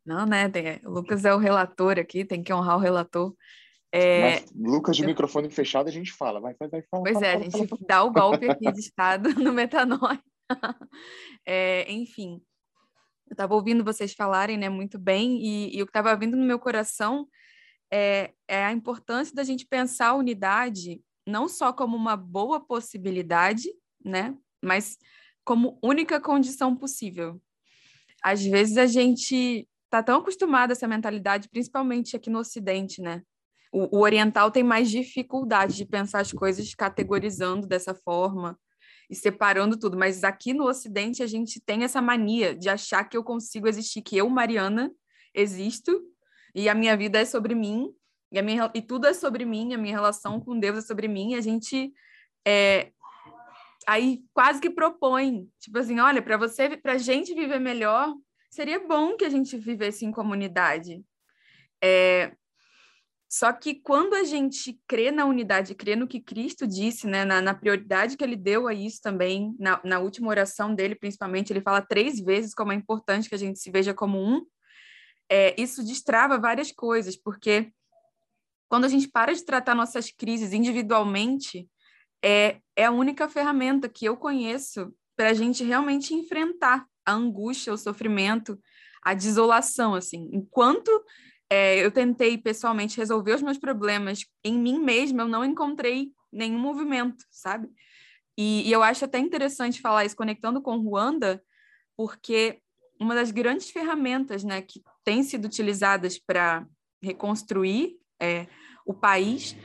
Não, 0.05 0.27
né? 0.27 0.49
Tem, 0.49 0.81
o 0.85 0.91
Lucas 0.91 1.25
é 1.25 1.35
o 1.35 1.39
relator 1.39 1.99
aqui, 1.99 2.25
tem 2.25 2.43
que 2.43 2.53
honrar 2.53 2.77
o 2.77 2.81
relator. 2.81 3.35
É... 3.93 4.41
Mas, 4.41 4.53
Lucas, 4.55 4.97
de 4.97 5.03
eu... 5.03 5.09
microfone 5.09 5.51
fechado, 5.51 5.89
a 5.89 5.93
gente 5.93 6.13
fala. 6.13 6.41
Vai, 6.41 6.55
vai, 6.59 6.69
vai. 6.69 6.83
Fala, 6.91 7.03
pois 7.03 7.15
fala, 7.15 7.27
é, 7.27 7.33
fala, 7.33 7.41
a 7.41 7.51
gente 7.51 7.69
fala, 7.69 7.83
dá 7.87 8.05
o 8.05 8.13
golpe 8.13 8.49
aqui 8.49 8.73
de 8.73 8.81
Estado 8.81 9.35
no 9.39 9.53
metanói. 9.53 10.19
É, 11.47 11.91
enfim, 11.93 12.41
eu 13.29 13.35
estava 13.35 13.55
ouvindo 13.55 13.85
vocês 13.85 14.13
falarem, 14.13 14.57
né, 14.57 14.69
muito 14.69 14.99
bem, 14.99 15.41
e, 15.41 15.77
e 15.77 15.83
o 15.83 15.87
que 15.87 15.91
estava 15.91 16.17
vindo 16.17 16.37
no 16.37 16.45
meu 16.45 16.59
coração 16.59 17.29
é, 17.93 18.33
é 18.49 18.65
a 18.65 18.73
importância 18.73 19.35
da 19.35 19.45
gente 19.45 19.67
pensar 19.67 20.09
a 20.09 20.15
unidade 20.15 21.01
não 21.31 21.49
só 21.49 21.73
como 21.73 21.97
uma 21.97 22.17
boa 22.17 22.61
possibilidade, 22.61 23.69
né, 24.05 24.37
mas 24.63 24.99
como 25.45 25.79
única 25.83 26.21
condição 26.21 26.77
possível. 26.77 27.41
Às 28.23 28.45
vezes 28.45 28.77
a 28.77 28.87
gente 28.87 29.67
está 29.85 30.03
tão 30.03 30.21
acostumado 30.21 30.71
a 30.71 30.73
essa 30.73 30.87
mentalidade, 30.87 31.49
principalmente 31.49 32.15
aqui 32.15 32.31
no 32.31 32.39
Ocidente, 32.39 33.01
né? 33.01 33.23
O, 33.73 33.99
o, 33.99 34.01
oriental 34.03 34.51
tem 34.51 34.63
mais 34.63 34.91
dificuldade 34.91 35.77
de 35.77 35.85
pensar 35.85 36.21
as 36.21 36.33
coisas 36.33 36.75
categorizando 36.75 37.67
dessa 37.67 37.95
forma 37.95 38.59
e 39.09 39.15
separando 39.15 39.79
tudo, 39.79 39.97
mas 39.97 40.23
aqui 40.23 40.53
no 40.53 40.65
Ocidente 40.65 41.23
a 41.23 41.27
gente 41.27 41.61
tem 41.61 41.85
essa 41.85 42.03
mania 42.03 42.55
de 42.55 42.69
achar 42.69 43.05
que 43.05 43.17
eu 43.17 43.25
consigo 43.25 43.69
existir, 43.69 44.03
que 44.03 44.17
eu, 44.17 44.29
Mariana, 44.29 44.93
existo 45.35 46.01
e 46.55 46.69
a 46.69 46.75
minha 46.75 46.97
vida 46.97 47.21
é 47.21 47.25
sobre 47.25 47.55
mim 47.55 47.93
e, 48.31 48.39
a 48.39 48.43
minha, 48.43 48.71
e 48.75 48.83
tudo 48.83 49.07
é 49.07 49.15
sobre 49.15 49.45
mim, 49.45 49.75
a 49.75 49.79
minha 49.79 49.95
relação 49.95 50.41
com 50.41 50.59
Deus 50.59 50.79
é 50.79 50.81
sobre 50.83 51.09
mim. 51.09 51.35
a 51.35 51.41
gente 51.41 51.93
é, 52.47 52.93
aí 53.87 54.23
quase 54.33 54.61
que 54.61 54.71
propõe, 54.71 55.49
tipo 55.59 55.79
assim, 55.79 55.99
olha, 56.01 56.23
para 56.23 56.37
você, 56.37 56.77
para 56.77 56.99
gente 56.99 57.35
viver 57.35 57.59
melhor, 57.59 58.15
seria 58.51 58.87
bom 58.87 59.17
que 59.17 59.25
a 59.25 59.29
gente 59.29 59.57
vivesse 59.57 60.05
em 60.05 60.13
comunidade. 60.13 61.03
É, 61.83 62.33
só 63.29 63.53
que 63.53 63.77
quando 63.77 64.15
a 64.15 64.25
gente 64.25 64.81
crê 64.89 65.13
na 65.13 65.25
unidade, 65.25 65.75
crê 65.75 65.95
no 65.95 66.09
que 66.09 66.21
Cristo 66.21 66.67
disse, 66.67 67.07
né, 67.07 67.25
na, 67.25 67.41
na 67.41 67.55
prioridade 67.55 68.17
que 68.17 68.25
ele 68.25 68.35
deu 68.35 68.67
a 68.67 68.75
isso 68.75 69.01
também, 69.01 69.55
na, 69.59 69.81
na, 69.85 70.01
última 70.01 70.29
oração 70.29 70.75
dele, 70.75 70.97
principalmente, 70.97 71.53
ele 71.53 71.61
fala 71.61 71.81
três 71.81 72.21
vezes 72.21 72.53
como 72.53 72.73
é 72.73 72.75
importante 72.75 73.29
que 73.29 73.35
a 73.35 73.39
gente 73.39 73.61
se 73.61 73.71
veja 73.71 73.95
como 73.95 74.19
um, 74.19 74.45
é, 75.31 75.55
isso 75.61 75.85
destrava 75.85 76.41
várias 76.41 76.73
coisas, 76.73 77.17
porque 77.17 77.73
quando 78.71 78.85
a 78.85 78.89
gente 78.89 79.09
para 79.09 79.35
de 79.35 79.45
tratar 79.45 79.75
nossas 79.75 80.13
crises 80.13 80.53
individualmente, 80.53 81.69
é, 82.25 82.61
é 82.77 82.85
a 82.85 82.93
única 82.93 83.29
ferramenta 83.29 83.89
que 83.89 84.05
eu 84.05 84.17
conheço 84.17 84.95
para 85.17 85.31
a 85.31 85.35
gente 85.35 85.65
realmente 85.65 86.15
enfrentar 86.15 86.87
a 87.05 87.13
angústia, 87.13 87.73
o 87.73 87.77
sofrimento, 87.77 88.57
a 89.03 89.13
desolação, 89.13 89.95
assim. 89.95 90.31
Enquanto 90.33 90.89
é, 91.51 91.85
eu 91.85 91.91
tentei 91.91 92.39
pessoalmente 92.39 92.97
resolver 92.97 93.35
os 93.35 93.43
meus 93.43 93.59
problemas 93.59 94.25
em 94.45 94.57
mim 94.57 94.79
mesma, 94.79 95.23
eu 95.23 95.29
não 95.29 95.45
encontrei 95.45 96.13
nenhum 96.33 96.61
movimento, 96.61 97.25
sabe? 97.29 97.69
E, 98.39 98.69
e 98.69 98.73
eu 98.73 98.85
acho 98.85 99.05
até 99.05 99.19
interessante 99.19 99.81
falar 99.81 100.05
isso 100.05 100.15
conectando 100.15 100.63
com 100.63 100.79
Ruanda, 100.79 101.43
porque 101.97 102.61
uma 103.01 103.17
das 103.17 103.33
grandes 103.33 103.69
ferramentas, 103.69 104.45
né, 104.45 104.63
que 104.63 104.81
têm 105.03 105.25
sido 105.25 105.47
utilizadas 105.47 106.21
para 106.21 106.65
reconstruir 107.03 107.99
é, 108.21 108.47
o 108.87 108.95
país 108.95 109.57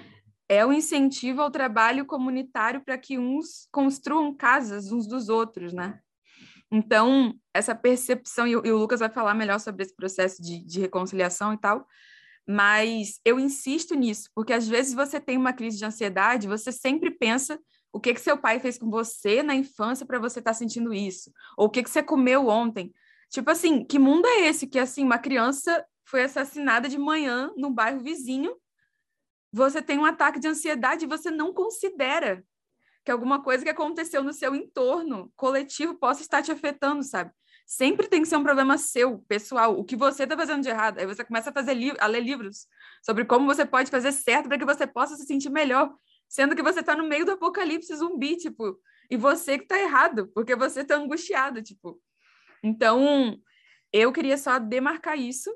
é 0.47 0.65
o 0.65 0.71
incentivo 0.71 1.41
ao 1.41 1.51
trabalho 1.51 2.05
comunitário 2.05 2.81
para 2.83 2.97
que 2.97 3.17
uns 3.17 3.67
construam 3.71 4.33
casas 4.33 4.91
uns 4.91 5.07
dos 5.07 5.29
outros, 5.29 5.73
né? 5.73 5.99
Então, 6.71 7.33
essa 7.53 7.75
percepção, 7.75 8.47
e 8.47 8.55
o 8.55 8.77
Lucas 8.77 8.99
vai 8.99 9.09
falar 9.09 9.33
melhor 9.33 9.59
sobre 9.59 9.83
esse 9.83 9.95
processo 9.95 10.41
de, 10.41 10.63
de 10.65 10.79
reconciliação 10.79 11.53
e 11.53 11.57
tal, 11.57 11.87
mas 12.47 13.19
eu 13.23 13.39
insisto 13.39 13.95
nisso, 13.95 14.29
porque 14.35 14.53
às 14.53 14.67
vezes 14.67 14.93
você 14.93 15.19
tem 15.19 15.37
uma 15.37 15.53
crise 15.53 15.77
de 15.77 15.85
ansiedade, 15.85 16.47
você 16.47 16.71
sempre 16.71 17.09
pensa 17.09 17.59
o 17.91 17.99
que 17.99 18.13
que 18.13 18.21
seu 18.21 18.37
pai 18.37 18.59
fez 18.59 18.77
com 18.77 18.89
você 18.89 19.41
na 19.41 19.55
infância 19.55 20.05
para 20.05 20.19
você 20.19 20.39
estar 20.39 20.51
tá 20.51 20.55
sentindo 20.55 20.93
isso, 20.93 21.31
ou 21.57 21.67
o 21.67 21.69
que 21.69 21.81
que 21.81 21.89
você 21.89 22.03
comeu 22.03 22.47
ontem. 22.47 22.93
Tipo 23.29 23.49
assim, 23.51 23.83
que 23.83 23.97
mundo 23.97 24.27
é 24.27 24.41
esse 24.41 24.67
que 24.67 24.77
assim 24.77 25.03
uma 25.03 25.17
criança 25.17 25.83
foi 26.03 26.23
assassinada 26.23 26.87
de 26.87 26.97
manhã 26.97 27.51
no 27.57 27.71
bairro 27.71 28.01
vizinho 28.01 28.55
você 29.55 29.81
tem 29.81 29.97
um 29.97 30.05
ataque 30.05 30.37
de 30.37 30.49
ansiedade 30.49 31.05
e 31.05 31.07
você 31.07 31.31
não 31.31 31.53
considera 31.53 32.43
que 33.05 33.11
alguma 33.11 33.41
coisa 33.41 33.63
que 33.63 33.69
aconteceu 33.69 34.21
no 34.21 34.33
seu 34.33 34.53
entorno 34.53 35.31
coletivo 35.33 35.95
possa 35.95 36.21
estar 36.21 36.41
te 36.41 36.51
afetando, 36.51 37.03
sabe? 37.03 37.31
Sempre 37.65 38.07
tem 38.07 38.21
que 38.21 38.27
ser 38.27 38.35
um 38.35 38.43
problema 38.43 38.77
seu, 38.77 39.19
pessoal. 39.29 39.79
O 39.79 39.85
que 39.85 39.95
você 39.95 40.23
está 40.23 40.35
fazendo 40.35 40.61
de 40.61 40.69
errado? 40.69 40.99
Aí 40.99 41.05
você 41.05 41.23
começa 41.23 41.51
a 41.51 41.53
fazer 41.53 41.71
a 41.99 42.05
ler 42.05 42.19
livros 42.19 42.67
sobre 43.01 43.23
como 43.23 43.45
você 43.45 43.65
pode 43.65 43.89
fazer 43.89 44.11
certo 44.11 44.49
para 44.49 44.57
que 44.57 44.65
você 44.65 44.85
possa 44.85 45.15
se 45.15 45.25
sentir 45.25 45.49
melhor, 45.49 45.95
sendo 46.27 46.53
que 46.53 46.61
você 46.61 46.81
está 46.81 46.93
no 46.93 47.07
meio 47.07 47.25
do 47.25 47.31
apocalipse 47.31 47.95
zumbi, 47.95 48.35
tipo, 48.35 48.77
e 49.09 49.15
você 49.15 49.57
que 49.57 49.63
está 49.63 49.79
errado, 49.79 50.27
porque 50.33 50.53
você 50.53 50.81
está 50.81 50.95
angustiado, 50.95 51.61
tipo. 51.61 52.01
Então, 52.61 53.39
eu 53.93 54.11
queria 54.11 54.37
só 54.37 54.59
demarcar 54.59 55.17
isso 55.17 55.49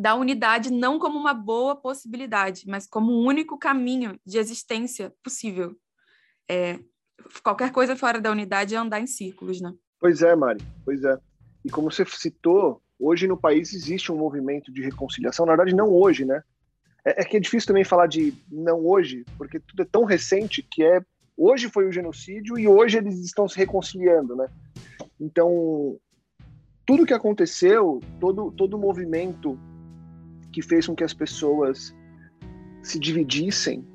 da 0.00 0.14
unidade 0.14 0.72
não 0.72 0.98
como 0.98 1.18
uma 1.18 1.34
boa 1.34 1.76
possibilidade, 1.76 2.64
mas 2.66 2.86
como 2.86 3.12
o 3.12 3.22
um 3.22 3.26
único 3.26 3.58
caminho 3.58 4.18
de 4.24 4.38
existência 4.38 5.12
possível. 5.22 5.76
É, 6.50 6.78
qualquer 7.42 7.70
coisa 7.70 7.94
fora 7.94 8.18
da 8.18 8.30
unidade 8.30 8.74
é 8.74 8.78
andar 8.78 8.98
em 9.00 9.06
círculos, 9.06 9.60
né? 9.60 9.74
Pois 10.00 10.22
é, 10.22 10.34
Mari, 10.34 10.64
pois 10.86 11.04
é. 11.04 11.18
E 11.62 11.68
como 11.68 11.90
você 11.90 12.06
citou, 12.06 12.82
hoje 12.98 13.28
no 13.28 13.36
país 13.36 13.74
existe 13.74 14.10
um 14.10 14.16
movimento 14.16 14.72
de 14.72 14.80
reconciliação, 14.80 15.44
na 15.44 15.54
verdade 15.54 15.76
não 15.76 15.92
hoje, 15.92 16.24
né? 16.24 16.42
É, 17.04 17.20
é 17.20 17.24
que 17.24 17.36
é 17.36 17.40
difícil 17.40 17.66
também 17.66 17.84
falar 17.84 18.06
de 18.06 18.32
não 18.50 18.86
hoje, 18.86 19.26
porque 19.36 19.60
tudo 19.60 19.82
é 19.82 19.84
tão 19.84 20.04
recente 20.04 20.62
que 20.62 20.82
é 20.82 21.02
hoje 21.36 21.68
foi 21.68 21.86
o 21.86 21.92
genocídio 21.92 22.58
e 22.58 22.66
hoje 22.66 22.96
eles 22.96 23.18
estão 23.18 23.46
se 23.46 23.58
reconciliando, 23.58 24.34
né? 24.34 24.48
Então, 25.20 25.98
tudo 26.86 27.04
que 27.04 27.12
aconteceu, 27.12 28.00
todo 28.18 28.50
todo 28.50 28.78
o 28.78 28.80
movimento 28.80 29.58
que 30.52 30.62
fez 30.62 30.86
com 30.86 30.94
que 30.94 31.04
as 31.04 31.14
pessoas 31.14 31.94
se 32.82 32.98
dividissem, 32.98 33.86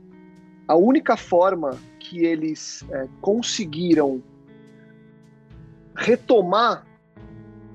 a 0.67 0.75
única 0.75 1.17
forma 1.17 1.77
que 1.99 2.25
eles 2.25 2.83
é, 2.91 3.07
conseguiram 3.21 4.23
retomar 5.95 6.85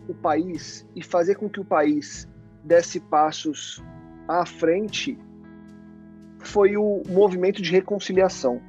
o 0.09 0.15
país 0.15 0.87
e 0.95 1.03
fazer 1.03 1.37
com 1.37 1.49
que 1.49 1.61
o 1.61 1.65
país 1.65 2.29
desse 2.63 3.01
passos 3.01 3.83
à 4.29 4.45
frente 4.45 5.19
foi 6.39 6.77
o 6.77 7.03
movimento 7.09 7.63
de 7.63 7.71
reconciliação. 7.71 8.61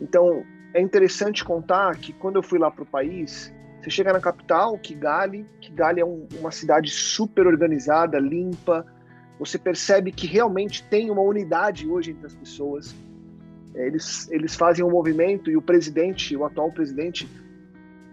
Então, 0.00 0.44
é 0.72 0.80
interessante 0.80 1.44
contar 1.44 1.96
que 1.96 2.12
quando 2.12 2.36
eu 2.36 2.42
fui 2.42 2.58
lá 2.58 2.70
para 2.70 2.82
o 2.82 2.86
país, 2.86 3.52
você 3.80 3.90
chega 3.90 4.12
na 4.12 4.20
capital, 4.20 4.78
Kigali, 4.78 5.46
Kigali 5.60 6.00
é 6.00 6.04
um, 6.04 6.26
uma 6.38 6.50
cidade 6.50 6.90
super 6.90 7.46
organizada, 7.46 8.18
limpa, 8.18 8.86
você 9.38 9.58
percebe 9.58 10.12
que 10.12 10.26
realmente 10.26 10.82
tem 10.84 11.10
uma 11.10 11.22
unidade 11.22 11.88
hoje 11.88 12.12
entre 12.12 12.26
as 12.26 12.34
pessoas. 12.34 12.94
É, 13.74 13.86
eles, 13.86 14.30
eles 14.30 14.54
fazem 14.54 14.84
um 14.84 14.90
movimento 14.90 15.50
e 15.50 15.56
o 15.56 15.62
presidente, 15.62 16.36
o 16.36 16.44
atual 16.44 16.70
presidente, 16.70 17.28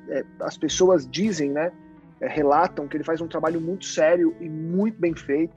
é, 0.10 0.26
as 0.40 0.58
pessoas 0.58 1.08
dizem, 1.10 1.52
né, 1.52 1.72
é, 2.20 2.28
relatam 2.28 2.88
que 2.88 2.98
ele 2.98 3.04
faz 3.04 3.22
um 3.22 3.28
trabalho 3.28 3.62
muito 3.62 3.86
sério 3.86 4.36
e 4.40 4.50
muito 4.50 5.00
bem 5.00 5.16
feito. 5.16 5.56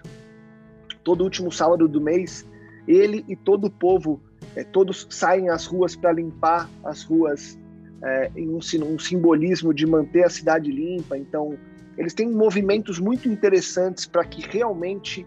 Todo 1.02 1.24
último 1.24 1.50
sábado 1.50 1.88
do 1.88 2.00
mês, 2.00 2.46
ele 2.86 3.24
e 3.28 3.34
todo 3.34 3.66
o 3.66 3.70
povo, 3.70 4.20
é, 4.54 4.64
todos 4.64 5.06
saem 5.10 5.48
às 5.48 5.66
ruas 5.66 5.96
para 5.96 6.12
limpar 6.12 6.68
as 6.84 7.02
ruas 7.02 7.58
é, 8.02 8.30
em 8.36 8.48
um, 8.48 8.58
um 8.58 8.98
simbolismo 8.98 9.72
de 9.72 9.86
manter 9.86 10.24
a 10.24 10.30
cidade 10.30 10.70
limpa. 10.70 11.16
Então, 11.16 11.58
eles 11.96 12.12
têm 12.12 12.30
movimentos 12.30 12.98
muito 12.98 13.28
interessantes 13.28 14.06
para 14.06 14.24
que 14.24 14.42
realmente 14.42 15.26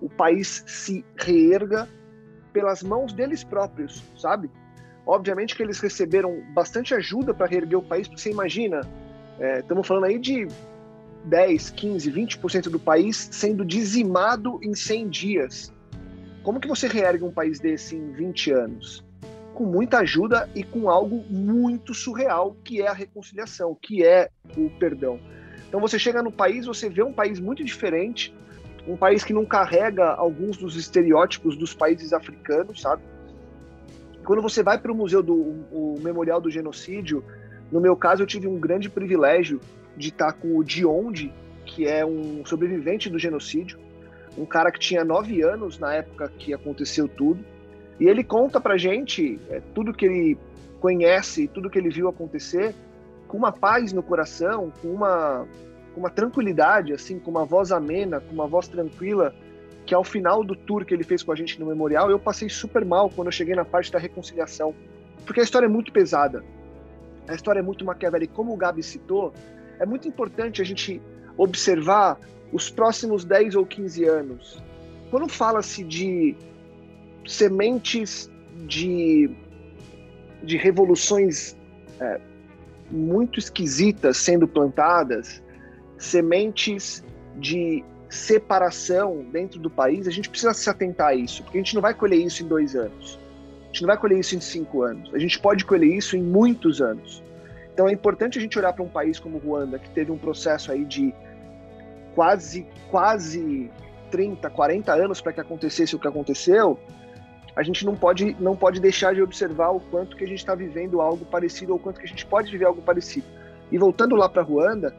o 0.00 0.08
país 0.08 0.64
se 0.66 1.04
reerga 1.16 1.88
pelas 2.52 2.82
mãos 2.82 3.12
deles 3.12 3.44
próprios, 3.44 4.02
sabe? 4.16 4.50
Obviamente 5.06 5.56
que 5.56 5.62
eles 5.62 5.80
receberam 5.80 6.42
bastante 6.52 6.94
ajuda 6.94 7.32
para 7.32 7.46
reerguer 7.46 7.78
o 7.78 7.82
país, 7.82 8.06
porque 8.06 8.20
você 8.20 8.30
imagina, 8.30 8.80
é, 9.38 9.60
estamos 9.60 9.86
falando 9.86 10.04
aí 10.04 10.18
de 10.18 10.46
10, 11.24 11.70
15, 11.70 12.12
20% 12.12 12.62
do 12.68 12.78
país 12.78 13.28
sendo 13.32 13.64
dizimado 13.64 14.60
em 14.62 14.74
100 14.74 15.08
dias. 15.08 15.72
Como 16.42 16.60
que 16.60 16.68
você 16.68 16.88
reergue 16.88 17.24
um 17.24 17.30
país 17.30 17.58
desse 17.58 17.96
em 17.96 18.12
20 18.12 18.52
anos? 18.52 19.04
Com 19.54 19.64
muita 19.64 19.98
ajuda 19.98 20.48
e 20.54 20.62
com 20.62 20.88
algo 20.88 21.24
muito 21.28 21.92
surreal, 21.92 22.56
que 22.64 22.80
é 22.80 22.88
a 22.88 22.92
reconciliação, 22.92 23.76
que 23.80 24.04
é 24.04 24.30
o 24.56 24.70
perdão. 24.70 25.18
Então 25.68 25.80
você 25.80 25.98
chega 25.98 26.22
no 26.22 26.32
país, 26.32 26.66
você 26.66 26.88
vê 26.88 27.02
um 27.02 27.12
país 27.12 27.40
muito 27.40 27.64
diferente, 27.64 28.34
um 28.88 28.96
país 28.96 29.22
que 29.22 29.34
não 29.34 29.44
carrega 29.44 30.12
alguns 30.12 30.56
dos 30.56 30.74
estereótipos 30.74 31.56
dos 31.56 31.74
países 31.74 32.12
africanos, 32.12 32.80
sabe? 32.80 33.02
Quando 34.24 34.40
você 34.40 34.62
vai 34.62 34.78
para 34.78 34.90
o 34.90 34.94
museu 34.94 35.22
do 35.22 35.34
o 35.34 35.96
Memorial 36.00 36.40
do 36.40 36.50
Genocídio, 36.50 37.22
no 37.70 37.80
meu 37.80 37.94
caso 37.94 38.22
eu 38.22 38.26
tive 38.26 38.46
um 38.46 38.58
grande 38.58 38.88
privilégio 38.88 39.60
de 39.96 40.08
estar 40.08 40.32
com 40.32 40.56
o 40.56 40.64
Dionde, 40.64 41.32
que 41.66 41.86
é 41.86 42.04
um 42.04 42.44
sobrevivente 42.46 43.10
do 43.10 43.18
genocídio, 43.18 43.78
um 44.38 44.46
cara 44.46 44.70
que 44.70 44.78
tinha 44.78 45.04
nove 45.04 45.42
anos 45.42 45.78
na 45.78 45.94
época 45.94 46.32
que 46.38 46.54
aconteceu 46.54 47.06
tudo, 47.06 47.44
e 48.00 48.06
ele 48.06 48.24
conta 48.24 48.60
pra 48.60 48.78
gente 48.78 49.38
é, 49.50 49.60
tudo 49.74 49.92
que 49.92 50.06
ele 50.06 50.38
conhece, 50.80 51.48
tudo 51.48 51.68
que 51.68 51.78
ele 51.78 51.90
viu 51.90 52.08
acontecer, 52.08 52.74
com 53.26 53.36
uma 53.36 53.52
paz 53.52 53.92
no 53.92 54.02
coração, 54.02 54.72
com 54.80 54.88
uma 54.88 55.46
com 55.98 56.04
uma 56.04 56.10
tranquilidade, 56.10 56.92
assim, 56.92 57.18
com 57.18 57.28
uma 57.28 57.44
voz 57.44 57.72
amena, 57.72 58.20
com 58.20 58.32
uma 58.32 58.46
voz 58.46 58.68
tranquila, 58.68 59.34
que 59.84 59.92
ao 59.92 60.04
final 60.04 60.44
do 60.44 60.54
tour 60.54 60.84
que 60.84 60.94
ele 60.94 61.02
fez 61.02 61.24
com 61.24 61.32
a 61.32 61.34
gente 61.34 61.58
no 61.58 61.66
memorial, 61.66 62.08
eu 62.08 62.20
passei 62.20 62.48
super 62.48 62.84
mal 62.84 63.10
quando 63.10 63.26
eu 63.26 63.32
cheguei 63.32 63.56
na 63.56 63.64
parte 63.64 63.90
da 63.90 63.98
reconciliação, 63.98 64.72
porque 65.26 65.40
a 65.40 65.42
história 65.42 65.66
é 65.66 65.68
muito 65.68 65.92
pesada. 65.92 66.44
A 67.26 67.34
história 67.34 67.58
é 67.58 67.62
muito 67.62 67.84
maquiavélica. 67.84 68.32
Como 68.32 68.54
o 68.54 68.56
Gabi 68.56 68.82
citou, 68.82 69.34
é 69.80 69.84
muito 69.84 70.06
importante 70.06 70.62
a 70.62 70.64
gente 70.64 71.02
observar 71.36 72.16
os 72.52 72.70
próximos 72.70 73.24
10 73.24 73.56
ou 73.56 73.66
15 73.66 74.04
anos. 74.04 74.62
Quando 75.10 75.28
fala-se 75.28 75.82
de 75.82 76.36
sementes 77.26 78.30
de, 78.66 79.30
de 80.42 80.56
revoluções 80.56 81.56
é, 82.00 82.20
muito 82.90 83.38
esquisitas 83.38 84.16
sendo 84.16 84.46
plantadas, 84.46 85.42
sementes 85.98 87.04
de 87.36 87.84
separação 88.08 89.24
dentro 89.30 89.60
do 89.60 89.68
país, 89.68 90.08
a 90.08 90.10
gente 90.10 90.30
precisa 90.30 90.54
se 90.54 90.70
atentar 90.70 91.08
a 91.08 91.14
isso, 91.14 91.42
porque 91.42 91.58
a 91.58 91.60
gente 91.60 91.74
não 91.74 91.82
vai 91.82 91.92
colher 91.92 92.18
isso 92.18 92.42
em 92.42 92.48
dois 92.48 92.74
anos. 92.74 93.18
A 93.64 93.66
gente 93.66 93.82
não 93.82 93.88
vai 93.88 93.98
colher 93.98 94.18
isso 94.18 94.34
em 94.34 94.40
cinco 94.40 94.82
anos. 94.82 95.14
A 95.14 95.18
gente 95.18 95.38
pode 95.38 95.64
colher 95.64 95.94
isso 95.94 96.16
em 96.16 96.22
muitos 96.22 96.80
anos. 96.80 97.22
Então 97.74 97.86
é 97.86 97.92
importante 97.92 98.38
a 98.38 98.40
gente 98.40 98.58
olhar 98.58 98.72
para 98.72 98.82
um 98.82 98.88
país 98.88 99.18
como 99.18 99.38
Ruanda, 99.38 99.78
que 99.78 99.90
teve 99.90 100.10
um 100.10 100.18
processo 100.18 100.72
aí 100.72 100.84
de 100.84 101.14
quase, 102.14 102.66
quase 102.90 103.70
30, 104.10 104.48
40 104.48 104.92
anos 104.92 105.20
para 105.20 105.32
que 105.32 105.40
acontecesse 105.40 105.94
o 105.94 105.98
que 105.98 106.08
aconteceu, 106.08 106.78
a 107.54 107.62
gente 107.62 107.84
não 107.84 107.94
pode, 107.94 108.36
não 108.38 108.56
pode 108.56 108.80
deixar 108.80 109.14
de 109.14 109.20
observar 109.20 109.70
o 109.70 109.80
quanto 109.80 110.16
que 110.16 110.24
a 110.24 110.26
gente 110.26 110.38
está 110.38 110.54
vivendo 110.54 111.00
algo 111.00 111.24
parecido 111.24 111.72
ou 111.72 111.78
o 111.78 111.80
quanto 111.80 111.98
que 111.98 112.06
a 112.06 112.08
gente 112.08 112.24
pode 112.24 112.50
viver 112.50 112.64
algo 112.64 112.80
parecido. 112.80 113.26
E 113.70 113.76
voltando 113.76 114.14
lá 114.14 114.28
para 114.28 114.42
Ruanda, 114.42 114.94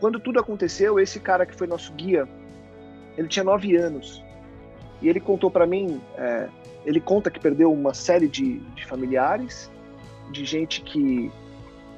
quando 0.00 0.18
tudo 0.20 0.38
aconteceu, 0.38 0.98
esse 0.98 1.20
cara 1.20 1.46
que 1.46 1.54
foi 1.54 1.66
nosso 1.66 1.92
guia, 1.92 2.28
ele 3.16 3.28
tinha 3.28 3.44
nove 3.44 3.76
anos. 3.76 4.22
E 5.00 5.08
ele 5.08 5.20
contou 5.20 5.50
para 5.50 5.66
mim, 5.66 6.00
é, 6.16 6.48
ele 6.84 7.00
conta 7.00 7.30
que 7.30 7.40
perdeu 7.40 7.72
uma 7.72 7.94
série 7.94 8.28
de, 8.28 8.58
de 8.58 8.86
familiares, 8.86 9.70
de 10.30 10.44
gente 10.44 10.80
que 10.80 11.30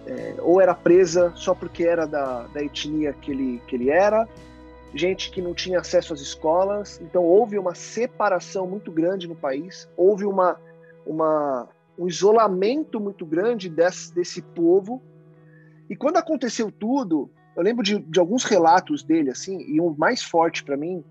é, 0.06 0.36
ou 0.38 0.60
era 0.60 0.74
presa 0.74 1.32
só 1.34 1.54
porque 1.54 1.84
era 1.84 2.06
da, 2.06 2.46
da 2.46 2.62
etnia 2.62 3.12
que 3.12 3.30
ele, 3.32 3.62
que 3.66 3.74
ele 3.74 3.90
era, 3.90 4.28
gente 4.94 5.30
que 5.30 5.42
não 5.42 5.52
tinha 5.52 5.80
acesso 5.80 6.12
às 6.12 6.20
escolas. 6.20 7.00
Então 7.00 7.24
houve 7.24 7.58
uma 7.58 7.74
separação 7.74 8.66
muito 8.66 8.90
grande 8.92 9.26
no 9.26 9.34
país, 9.34 9.88
houve 9.96 10.24
uma, 10.24 10.60
uma, 11.04 11.68
um 11.98 12.06
isolamento 12.06 13.00
muito 13.00 13.26
grande 13.26 13.68
desse, 13.68 14.14
desse 14.14 14.40
povo. 14.40 15.02
E 15.88 15.96
quando 15.96 16.16
aconteceu 16.16 16.70
tudo, 16.70 17.30
eu 17.56 17.62
lembro 17.62 17.82
de, 17.82 17.98
de 17.98 18.20
alguns 18.20 18.44
relatos 18.44 19.02
dele, 19.02 19.30
assim, 19.30 19.58
e 19.62 19.80
o 19.80 19.94
mais 19.96 20.22
forte 20.22 20.62
para 20.62 20.76
mim 20.76 21.02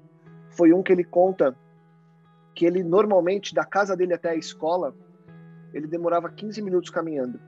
foi 0.51 0.71
um 0.71 0.83
que 0.83 0.91
ele 0.91 1.03
conta 1.03 1.55
que 2.53 2.65
ele 2.65 2.83
normalmente, 2.83 3.53
da 3.53 3.65
casa 3.65 3.97
dele 3.97 4.13
até 4.13 4.29
a 4.29 4.35
escola, 4.35 4.95
ele 5.73 5.87
demorava 5.87 6.29
15 6.29 6.61
minutos 6.61 6.89
caminhando. 6.89 7.39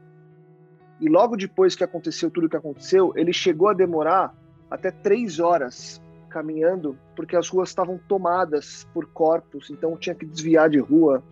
E 0.99 1.07
logo 1.07 1.38
depois 1.38 1.75
que 1.75 1.83
aconteceu 1.83 2.31
tudo 2.31 2.47
o 2.47 2.49
que 2.49 2.57
aconteceu, 2.57 3.13
ele 3.15 3.31
chegou 3.31 3.69
a 3.69 3.73
demorar 3.73 4.36
até 4.69 4.89
três 4.89 5.39
horas 5.39 6.01
caminhando, 6.27 6.97
porque 7.15 7.36
as 7.36 7.47
ruas 7.47 7.69
estavam 7.69 7.99
tomadas 8.07 8.86
por 8.93 9.05
corpos, 9.12 9.69
então 9.69 9.95
tinha 9.95 10.15
que 10.15 10.25
desviar 10.25 10.69
de 10.69 10.79
rua 10.79 11.23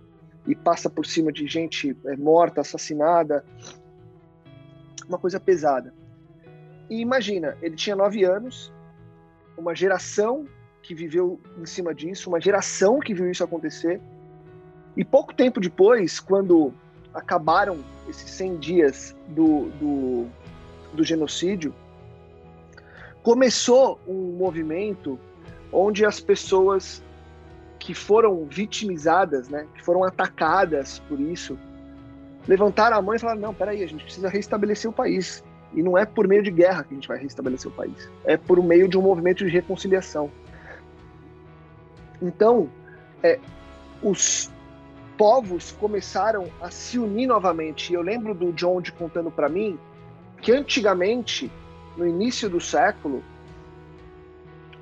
e 0.47 0.56
passa 0.56 0.89
por 0.89 1.06
cima 1.06 1.32
de 1.32 1.47
gente 1.47 1.97
é, 2.06 2.15
morta, 2.15 2.62
assassinada. 2.62 3.43
Uma 5.08 5.17
coisa 5.17 5.39
pesada. 5.39 5.93
E 6.89 7.00
imagina, 7.02 7.58
ele 7.62 7.76
tinha 7.76 7.95
nove 7.95 8.24
anos, 8.24 8.71
uma 9.58 9.74
geração 9.74 10.48
que 10.82 10.93
viveu 10.93 11.39
em 11.58 11.65
cima 11.65 11.93
disso, 11.93 12.30
uma 12.30 12.39
geração 12.39 13.00
que 13.00 13.13
viu 13.13 13.30
isso 13.30 13.43
acontecer. 13.43 14.00
E 14.95 15.04
pouco 15.04 15.34
tempo 15.34 15.60
depois, 15.60 16.19
quando 16.19 16.74
acabaram 17.13 17.80
esses 18.08 18.30
100 18.32 18.58
dias 18.58 19.15
do, 19.30 19.69
do, 19.80 20.28
do 20.93 21.04
genocídio, 21.04 21.74
começou 23.24 24.00
um 24.08 24.38
movimento 24.38 25.19
onde 25.71 26.06
as 26.06 26.19
pessoas 26.19 27.04
que 27.80 27.93
foram 27.93 28.45
vitimizadas, 28.45 29.50
né, 29.50 29.67
que 29.76 29.84
foram 29.84 30.04
atacadas 30.04 31.00
por 31.08 31.19
isso, 31.19 31.58
levantaram 32.48 32.98
a 32.98 33.02
mão 33.02 33.13
e 33.13 33.19
falaram: 33.19 33.41
não, 33.41 33.54
peraí, 33.54 33.84
a 33.84 33.88
gente 33.88 34.04
precisa 34.04 34.30
restabelecer 34.30 34.89
o 34.89 34.93
país. 34.93 35.43
E 35.76 35.84
não 35.84 35.98
é 35.98 36.06
por 36.06 36.28
meio 36.28 36.42
de 36.42 36.50
guerra 36.50 36.84
que 36.84 36.94
a 36.94 36.96
gente 36.96 37.08
vai 37.08 37.18
restabelecer 37.18 37.70
o 37.70 37.76
país, 37.76 38.10
é 38.24 38.38
por 38.38 38.64
meio 38.64 38.88
de 38.88 38.98
um 38.98 39.02
movimento 39.02 39.44
de 39.44 39.52
reconciliação. 39.52 40.32
Então, 42.22 42.70
é, 43.22 43.40
os 44.02 44.50
povos 45.18 45.72
começaram 45.74 46.48
a 46.62 46.70
se 46.72 46.98
unir 46.98 47.28
novamente. 47.28 47.94
Eu 47.94 48.02
lembro 48.02 48.34
do 48.34 48.52
John 48.54 48.82
de 48.82 48.92
contando 48.92 49.30
para 49.30 49.50
mim 49.50 49.78
que 50.42 50.52
antigamente, 50.52 51.52
no 51.98 52.08
início 52.08 52.50
do 52.50 52.62
século, 52.62 53.24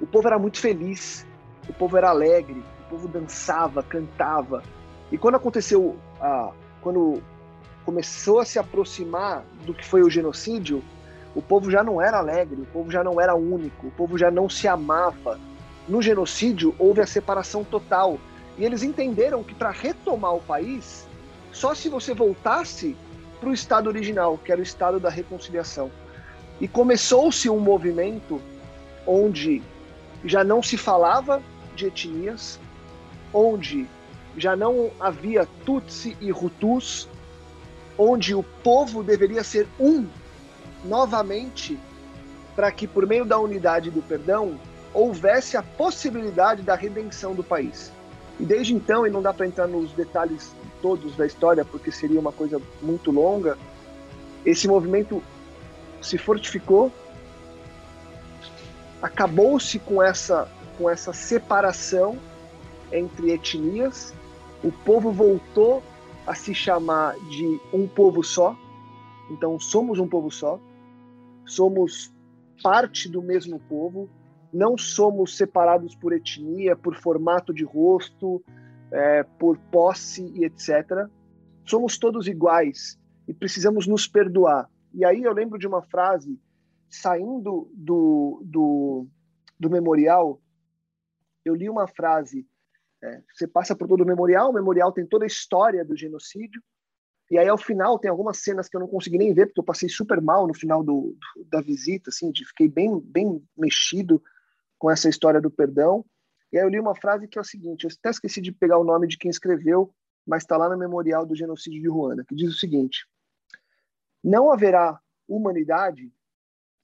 o 0.01 0.06
povo 0.06 0.27
era 0.27 0.38
muito 0.38 0.60
feliz, 0.60 1.25
o 1.67 1.73
povo 1.73 1.97
era 1.97 2.10
alegre, 2.10 2.63
o 2.86 2.89
povo 2.89 3.08
dançava, 3.08 3.82
cantava. 3.82 4.63
E 5.12 5.17
quando 5.17 5.36
aconteceu, 5.36 5.95
ah, 6.19 6.51
quando 6.82 7.21
começou 7.85 8.39
a 8.39 8.45
se 8.45 8.57
aproximar 8.57 9.43
do 9.65 9.73
que 9.73 9.85
foi 9.85 10.01
o 10.03 10.09
genocídio, 10.09 10.83
o 11.35 11.41
povo 11.41 11.71
já 11.71 11.83
não 11.83 12.01
era 12.01 12.17
alegre, 12.17 12.61
o 12.61 12.65
povo 12.65 12.91
já 12.91 13.03
não 13.03 13.19
era 13.19 13.35
único, 13.35 13.87
o 13.87 13.91
povo 13.91 14.17
já 14.17 14.29
não 14.29 14.49
se 14.49 14.67
amava. 14.67 15.39
No 15.87 16.01
genocídio 16.01 16.75
houve 16.77 17.01
a 17.01 17.07
separação 17.07 17.63
total. 17.63 18.19
E 18.57 18.63
eles 18.63 18.83
entenderam 18.83 19.43
que 19.43 19.55
para 19.55 19.71
retomar 19.71 20.35
o 20.35 20.41
país, 20.41 21.07
só 21.51 21.73
se 21.73 21.89
você 21.89 22.13
voltasse 22.13 22.95
para 23.39 23.49
o 23.49 23.53
estado 23.53 23.87
original, 23.87 24.37
que 24.37 24.51
era 24.51 24.61
o 24.61 24.63
estado 24.63 24.99
da 24.99 25.09
reconciliação. 25.09 25.91
E 26.61 26.67
começou-se 26.67 27.49
um 27.49 27.59
movimento 27.59 28.39
onde 29.07 29.61
já 30.23 30.43
não 30.43 30.61
se 30.61 30.77
falava 30.77 31.41
de 31.75 31.87
etnias, 31.87 32.59
onde 33.33 33.87
já 34.37 34.55
não 34.55 34.91
havia 34.99 35.47
Tutsi 35.65 36.15
e 36.21 36.31
Hutus, 36.31 37.09
onde 37.97 38.34
o 38.34 38.43
povo 38.43 39.03
deveria 39.03 39.43
ser 39.43 39.67
um 39.79 40.08
novamente, 40.84 41.79
para 42.56 42.71
que 42.71 42.88
por 42.88 43.08
meio 43.08 43.25
da 43.25 43.39
unidade 43.39 43.89
do 43.89 44.01
perdão 44.01 44.60
houvesse 44.93 45.58
a 45.58 45.63
possibilidade 45.63 46.62
da 46.62 46.75
redenção 46.75 47.34
do 47.34 47.43
país. 47.43 47.91
E 48.39 48.45
desde 48.45 48.73
então, 48.73 49.06
e 49.06 49.10
não 49.10 49.21
dá 49.21 49.34
para 49.34 49.47
entrar 49.47 49.67
nos 49.67 49.91
detalhes 49.93 50.51
todos 50.82 51.15
da 51.15 51.25
história, 51.25 51.63
porque 51.63 51.91
seria 51.91 52.19
uma 52.19 52.32
coisa 52.32 52.62
muito 52.82 53.12
longa, 53.12 53.58
esse 54.45 54.67
movimento 54.67 55.23
se 56.01 56.17
fortificou, 56.17 56.91
acabou-se 59.01 59.79
com 59.79 60.03
essa, 60.03 60.49
com 60.77 60.89
essa 60.89 61.13
separação 61.13 62.17
entre 62.91 63.32
etnias, 63.32 64.13
o 64.63 64.71
povo 64.71 65.12
voltou 65.12 65.82
a 66.25 66.33
se 66.36 66.53
chamar 66.53 67.15
de 67.29 67.59
um 67.73 67.88
povo 67.88 68.23
só, 68.23 68.55
então 69.29 69.59
somos 69.59 69.99
um 69.99 70.07
povo 70.07 70.31
só, 70.31 70.59
somos 71.45 72.13
parte 72.62 73.09
do 73.09 73.21
mesmo 73.21 73.59
povo, 73.59 74.09
não 74.51 74.77
somos 74.77 75.36
separados 75.36 75.95
por 75.95 76.13
etnia, 76.13 76.75
por 76.75 76.95
formato 76.95 77.53
de 77.53 77.63
rosto, 77.63 78.43
é, 78.91 79.23
por 79.23 79.57
posse 79.71 80.23
e 80.36 80.45
etc. 80.45 81.07
Somos 81.65 81.97
todos 81.97 82.27
iguais 82.27 82.99
e 83.27 83.33
precisamos 83.33 83.88
nos 83.88 84.07
perdoar. 84.07 84.69
E 84.93 85.03
aí 85.03 85.23
eu 85.23 85.33
lembro 85.33 85.57
de 85.57 85.67
uma 85.67 85.81
frase 85.81 86.39
saindo 86.89 87.67
do, 87.73 88.41
do, 88.45 89.07
do 89.59 89.69
memorial, 89.69 90.39
eu 91.43 91.55
li 91.55 91.67
uma 91.67 91.88
frase. 91.88 92.47
É, 93.03 93.21
você 93.33 93.45
passa 93.45 93.75
por 93.75 93.87
todo 93.87 94.01
o 94.01 94.05
memorial, 94.05 94.49
o 94.49 94.53
memorial 94.53 94.91
tem 94.91 95.05
toda 95.05 95.25
a 95.25 95.27
história 95.27 95.83
do 95.83 95.95
genocídio, 95.95 96.61
e 97.31 97.37
aí, 97.37 97.47
ao 97.47 97.57
final, 97.57 97.97
tem 97.97 98.11
algumas 98.11 98.37
cenas 98.37 98.69
que 98.69 98.75
eu 98.75 98.79
não 98.79 98.87
consegui 98.87 99.17
nem 99.17 99.33
ver, 99.33 99.47
porque 99.47 99.59
eu 99.59 99.65
passei 99.65 99.89
super 99.89 100.21
mal 100.21 100.45
no 100.45 100.53
final 100.53 100.83
do, 100.83 101.17
do, 101.35 101.45
da 101.45 101.61
visita, 101.61 102.09
assim, 102.09 102.31
de, 102.31 102.45
fiquei 102.45 102.67
bem, 102.67 102.99
bem 102.99 103.43
mexido 103.57 104.21
com 104.77 104.91
essa 104.91 105.09
história 105.09 105.41
do 105.41 105.49
perdão. 105.49 106.05
E 106.51 106.57
aí 106.57 106.63
eu 106.63 106.69
li 106.69 106.79
uma 106.79 106.95
frase 106.95 107.27
que 107.27 107.37
é 107.37 107.41
o 107.41 107.43
seguinte, 107.43 107.85
eu 107.85 107.89
até 107.97 108.09
esqueci 108.09 108.39
de 108.41 108.51
pegar 108.51 108.77
o 108.77 108.83
nome 108.83 109.07
de 109.07 109.17
quem 109.17 109.31
escreveu, 109.31 109.93
mas 110.25 110.43
está 110.43 110.57
lá 110.57 110.69
no 110.69 110.77
Memorial 110.77 111.25
do 111.25 111.35
Genocídio 111.35 111.81
de 111.81 111.87
Ruanda, 111.87 112.23
que 112.23 112.35
diz 112.35 112.53
o 112.53 112.57
seguinte: 112.59 113.07
Não 114.23 114.51
haverá 114.51 115.01
humanidade 115.27 116.13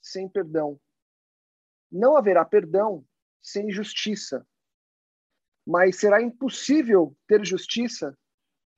sem 0.01 0.27
perdão. 0.27 0.79
Não 1.91 2.17
haverá 2.17 2.43
perdão 2.43 3.05
sem 3.41 3.69
justiça. 3.69 4.47
Mas 5.69 5.99
será 5.99 6.19
impossível 6.19 7.15
ter 7.27 7.45
justiça 7.45 8.17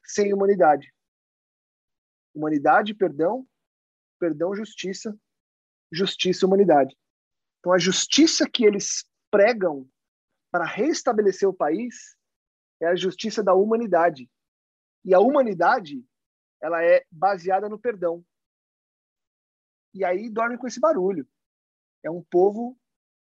sem 0.04 0.34
humanidade. 0.34 0.94
Humanidade, 2.36 2.94
perdão, 2.94 3.48
perdão, 4.20 4.54
justiça, 4.54 5.18
justiça, 5.90 6.46
humanidade. 6.46 6.94
Então 7.60 7.72
a 7.72 7.78
justiça 7.78 8.46
que 8.46 8.66
eles 8.66 9.06
pregam 9.32 9.90
para 10.52 10.66
restabelecer 10.66 11.48
o 11.48 11.54
país 11.54 12.18
é 12.82 12.88
a 12.88 12.96
justiça 12.98 13.42
da 13.42 13.54
humanidade. 13.54 14.30
E 15.06 15.14
a 15.14 15.20
humanidade, 15.22 16.06
ela 16.62 16.84
é 16.84 17.06
baseada 17.10 17.70
no 17.70 17.80
perdão. 17.80 18.22
E 19.94 20.04
aí 20.04 20.30
dorme 20.30 20.58
com 20.58 20.68
esse 20.68 20.82
barulho. 20.82 21.26
É 22.04 22.12
um 22.12 22.22
povo 22.22 22.78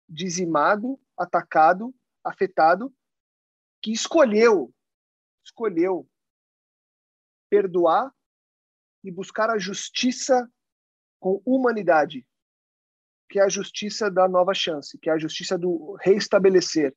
dizimado, 0.09 0.99
atacado, 1.17 1.95
afetado, 2.25 2.93
que 3.83 3.91
escolheu, 3.91 4.73
escolheu 5.45 6.09
perdoar 7.49 8.11
e 9.03 9.11
buscar 9.11 9.49
a 9.49 9.59
justiça 9.59 10.49
com 11.19 11.41
humanidade, 11.45 12.25
que 13.29 13.39
é 13.39 13.43
a 13.43 13.49
justiça 13.49 14.09
da 14.09 14.27
nova 14.27 14.53
chance, 14.53 14.97
que 14.97 15.09
é 15.09 15.13
a 15.13 15.17
justiça 15.17 15.57
do 15.57 15.97
reestabelecer, 15.99 16.95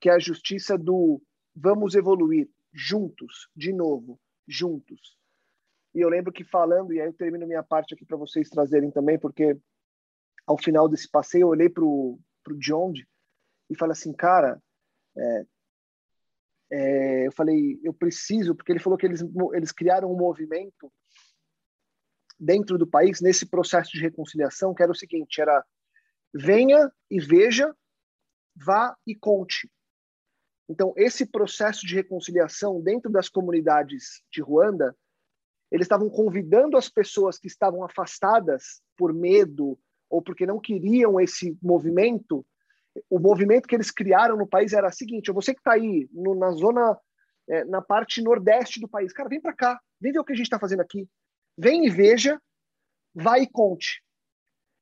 que 0.00 0.08
é 0.08 0.12
a 0.12 0.18
justiça 0.20 0.78
do 0.78 1.20
vamos 1.54 1.96
evoluir 1.96 2.48
juntos, 2.72 3.50
de 3.54 3.72
novo, 3.72 4.20
juntos. 4.46 5.18
E 5.92 6.00
eu 6.00 6.08
lembro 6.08 6.32
que 6.32 6.44
falando, 6.44 6.92
e 6.92 7.00
aí 7.00 7.08
eu 7.08 7.12
termino 7.12 7.48
minha 7.48 7.64
parte 7.64 7.94
aqui 7.94 8.04
para 8.04 8.16
vocês 8.16 8.48
trazerem 8.48 8.92
também, 8.92 9.18
porque 9.18 9.58
ao 10.46 10.56
final 10.56 10.88
desse 10.88 11.10
passeio 11.10 11.42
eu 11.42 11.48
olhei 11.48 11.68
para 11.68 11.84
o 11.84 12.20
John 12.60 12.92
e 13.68 13.76
falei 13.76 13.92
assim, 13.92 14.12
cara, 14.12 14.62
é, 15.16 15.46
é, 16.70 17.26
eu 17.26 17.32
falei, 17.32 17.80
eu 17.82 17.92
preciso, 17.92 18.54
porque 18.54 18.72
ele 18.72 18.80
falou 18.80 18.98
que 18.98 19.06
eles, 19.06 19.22
eles 19.54 19.72
criaram 19.72 20.12
um 20.12 20.16
movimento 20.16 20.92
dentro 22.38 22.78
do 22.78 22.86
país 22.86 23.20
nesse 23.20 23.46
processo 23.46 23.90
de 23.92 24.00
reconciliação, 24.00 24.74
que 24.74 24.82
era 24.82 24.92
o 24.92 24.94
seguinte, 24.94 25.40
era 25.40 25.64
venha 26.32 26.90
e 27.10 27.18
veja, 27.20 27.74
vá 28.54 28.96
e 29.06 29.14
conte. 29.14 29.70
Então, 30.68 30.92
esse 30.96 31.24
processo 31.24 31.86
de 31.86 31.94
reconciliação 31.94 32.80
dentro 32.82 33.10
das 33.10 33.28
comunidades 33.28 34.22
de 34.30 34.42
Ruanda, 34.42 34.94
eles 35.70 35.86
estavam 35.86 36.10
convidando 36.10 36.76
as 36.76 36.88
pessoas 36.88 37.38
que 37.38 37.46
estavam 37.46 37.82
afastadas 37.82 38.82
por 38.96 39.12
medo 39.14 39.78
ou 40.10 40.22
porque 40.22 40.46
não 40.46 40.60
queriam 40.60 41.18
esse 41.20 41.56
movimento 41.62 42.46
o 43.08 43.18
movimento 43.18 43.66
que 43.66 43.74
eles 43.74 43.90
criaram 43.90 44.36
no 44.36 44.46
país 44.46 44.72
era 44.72 44.88
o 44.88 44.92
seguinte: 44.92 45.32
você 45.32 45.54
que 45.54 45.60
está 45.60 45.72
aí 45.72 46.08
no, 46.12 46.34
na 46.34 46.50
zona, 46.50 46.98
é, 47.48 47.64
na 47.64 47.82
parte 47.82 48.22
nordeste 48.22 48.80
do 48.80 48.88
país, 48.88 49.12
cara, 49.12 49.28
vem 49.28 49.40
para 49.40 49.54
cá, 49.54 49.80
vem 50.00 50.12
ver 50.12 50.18
o 50.18 50.24
que 50.24 50.32
a 50.32 50.36
gente 50.36 50.46
está 50.46 50.58
fazendo 50.58 50.80
aqui, 50.80 51.08
vem 51.56 51.86
e 51.86 51.90
veja, 51.90 52.40
vai 53.14 53.42
e 53.42 53.50
conte. 53.50 54.02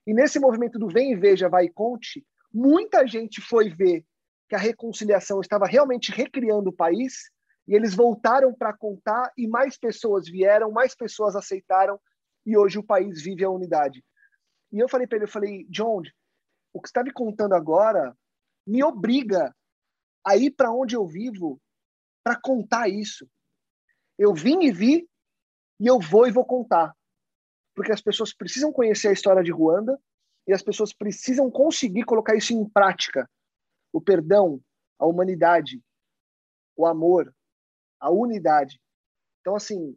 E 0.06 0.14
nesse 0.14 0.38
movimento 0.38 0.78
do 0.78 0.88
vem 0.88 1.12
e 1.12 1.16
veja, 1.16 1.48
vai 1.48 1.64
e 1.64 1.72
conte, 1.72 2.24
muita 2.52 3.06
gente 3.06 3.40
foi 3.40 3.68
ver 3.68 4.04
que 4.48 4.54
a 4.54 4.58
reconciliação 4.58 5.40
estava 5.40 5.66
realmente 5.66 6.12
recriando 6.12 6.70
o 6.70 6.72
país 6.72 7.30
e 7.66 7.74
eles 7.74 7.94
voltaram 7.94 8.54
para 8.54 8.72
contar 8.72 9.32
e 9.36 9.48
mais 9.48 9.76
pessoas 9.76 10.28
vieram, 10.28 10.70
mais 10.70 10.94
pessoas 10.94 11.34
aceitaram 11.34 11.98
e 12.44 12.56
hoje 12.56 12.78
o 12.78 12.84
país 12.84 13.20
vive 13.20 13.44
a 13.44 13.50
unidade. 13.50 14.04
E 14.72 14.78
eu 14.78 14.88
falei 14.88 15.06
para 15.06 15.16
ele, 15.16 15.24
eu 15.24 15.30
falei, 15.30 15.66
John, 15.68 16.02
o 16.76 16.80
que 16.80 16.88
está 16.88 17.02
me 17.02 17.10
contando 17.10 17.54
agora 17.54 18.14
me 18.66 18.84
obriga 18.84 19.54
a 20.22 20.36
ir 20.36 20.50
para 20.50 20.70
onde 20.70 20.94
eu 20.94 21.06
vivo 21.06 21.58
para 22.22 22.38
contar 22.38 22.86
isso. 22.86 23.26
Eu 24.18 24.34
vim 24.34 24.64
e 24.64 24.70
vi 24.70 25.08
e 25.80 25.86
eu 25.86 25.98
vou 25.98 26.26
e 26.26 26.30
vou 26.30 26.44
contar. 26.44 26.94
Porque 27.74 27.92
as 27.92 28.02
pessoas 28.02 28.34
precisam 28.34 28.70
conhecer 28.70 29.08
a 29.08 29.12
história 29.12 29.42
de 29.42 29.50
Ruanda 29.50 29.98
e 30.46 30.52
as 30.52 30.62
pessoas 30.62 30.92
precisam 30.92 31.50
conseguir 31.50 32.04
colocar 32.04 32.34
isso 32.34 32.52
em 32.52 32.68
prática. 32.68 33.30
O 33.90 34.00
perdão, 34.00 34.60
a 34.98 35.06
humanidade, 35.06 35.82
o 36.76 36.84
amor, 36.84 37.34
a 37.98 38.10
unidade. 38.10 38.78
Então, 39.40 39.56
assim, 39.56 39.96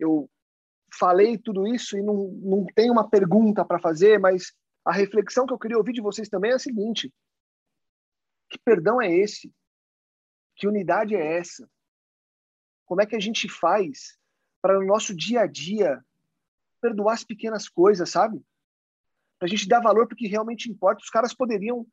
eu 0.00 0.28
falei 0.98 1.38
tudo 1.38 1.64
isso 1.64 1.96
e 1.96 2.02
não, 2.02 2.28
não 2.42 2.66
tenho 2.74 2.92
uma 2.92 3.08
pergunta 3.08 3.64
para 3.64 3.78
fazer, 3.78 4.18
mas 4.18 4.52
a 4.84 4.92
reflexão 4.92 5.46
que 5.46 5.52
eu 5.52 5.58
queria 5.58 5.78
ouvir 5.78 5.92
de 5.92 6.00
vocês 6.00 6.28
também 6.28 6.50
é 6.50 6.54
a 6.54 6.58
seguinte: 6.58 7.12
que 8.50 8.58
perdão 8.58 9.00
é 9.00 9.12
esse? 9.12 9.52
Que 10.56 10.66
unidade 10.66 11.14
é 11.14 11.38
essa? 11.38 11.68
Como 12.84 13.00
é 13.00 13.06
que 13.06 13.16
a 13.16 13.20
gente 13.20 13.48
faz 13.48 14.18
para 14.60 14.78
no 14.78 14.86
nosso 14.86 15.14
dia 15.14 15.40
a 15.42 15.46
dia 15.46 16.04
perdoar 16.80 17.14
as 17.14 17.24
pequenas 17.24 17.68
coisas, 17.68 18.10
sabe? 18.10 18.44
Para 19.38 19.46
a 19.46 19.48
gente 19.48 19.68
dar 19.68 19.80
valor 19.80 20.06
para 20.06 20.14
o 20.14 20.16
que 20.16 20.28
realmente 20.28 20.70
importa. 20.70 21.02
Os 21.02 21.10
caras 21.10 21.32
poderiam. 21.32 21.86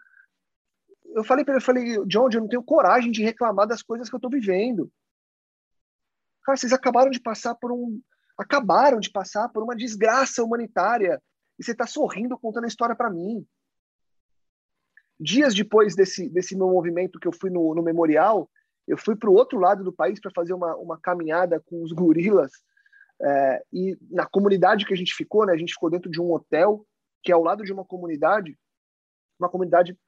Eu 1.15 1.23
falei 1.23 1.43
para 1.43 1.53
ele, 1.53 1.61
eu 1.61 1.65
falei, 1.65 2.05
John, 2.05 2.29
eu 2.31 2.41
não 2.41 2.47
tenho 2.47 2.63
coragem 2.63 3.11
de 3.11 3.23
reclamar 3.23 3.67
das 3.67 3.81
coisas 3.81 4.09
que 4.09 4.15
eu 4.15 4.17
estou 4.17 4.29
vivendo. 4.29 4.91
Cara, 6.43 6.57
vocês 6.57 6.73
acabaram 6.73 7.09
de 7.09 7.19
passar 7.19 7.55
por 7.55 7.71
um. 7.71 8.01
Acabaram 8.37 8.99
de 8.99 9.09
passar 9.09 9.49
por 9.49 9.63
uma 9.63 9.75
desgraça 9.75 10.43
humanitária 10.43 11.21
e 11.59 11.63
você 11.63 11.73
está 11.73 11.85
sorrindo 11.85 12.37
contando 12.37 12.63
a 12.63 12.67
história 12.67 12.95
para 12.95 13.09
mim. 13.09 13.45
Dias 15.19 15.53
depois 15.53 15.95
desse, 15.95 16.29
desse 16.29 16.55
meu 16.55 16.69
movimento 16.69 17.19
que 17.19 17.27
eu 17.27 17.33
fui 17.33 17.49
no, 17.49 17.75
no 17.75 17.83
memorial, 17.83 18.49
eu 18.87 18.97
fui 18.97 19.15
para 19.15 19.29
o 19.29 19.33
outro 19.33 19.59
lado 19.59 19.83
do 19.83 19.91
país 19.91 20.19
para 20.19 20.31
fazer 20.33 20.53
uma, 20.53 20.75
uma 20.77 20.97
caminhada 20.97 21.59
com 21.59 21.83
os 21.83 21.91
gorilas. 21.91 22.51
É, 23.21 23.65
e 23.73 23.97
na 24.09 24.25
comunidade 24.25 24.85
que 24.85 24.93
a 24.93 24.97
gente 24.97 25.13
ficou, 25.13 25.45
né, 25.45 25.51
a 25.51 25.57
gente 25.57 25.73
ficou 25.73 25.89
dentro 25.89 26.09
de 26.09 26.21
um 26.21 26.31
hotel 26.31 26.85
que 27.21 27.33
é 27.33 27.35
ao 27.35 27.43
lado 27.43 27.65
de 27.65 27.73
uma 27.73 27.83
comunidade, 27.83 28.57
uma 29.37 29.49
comunidade 29.49 29.99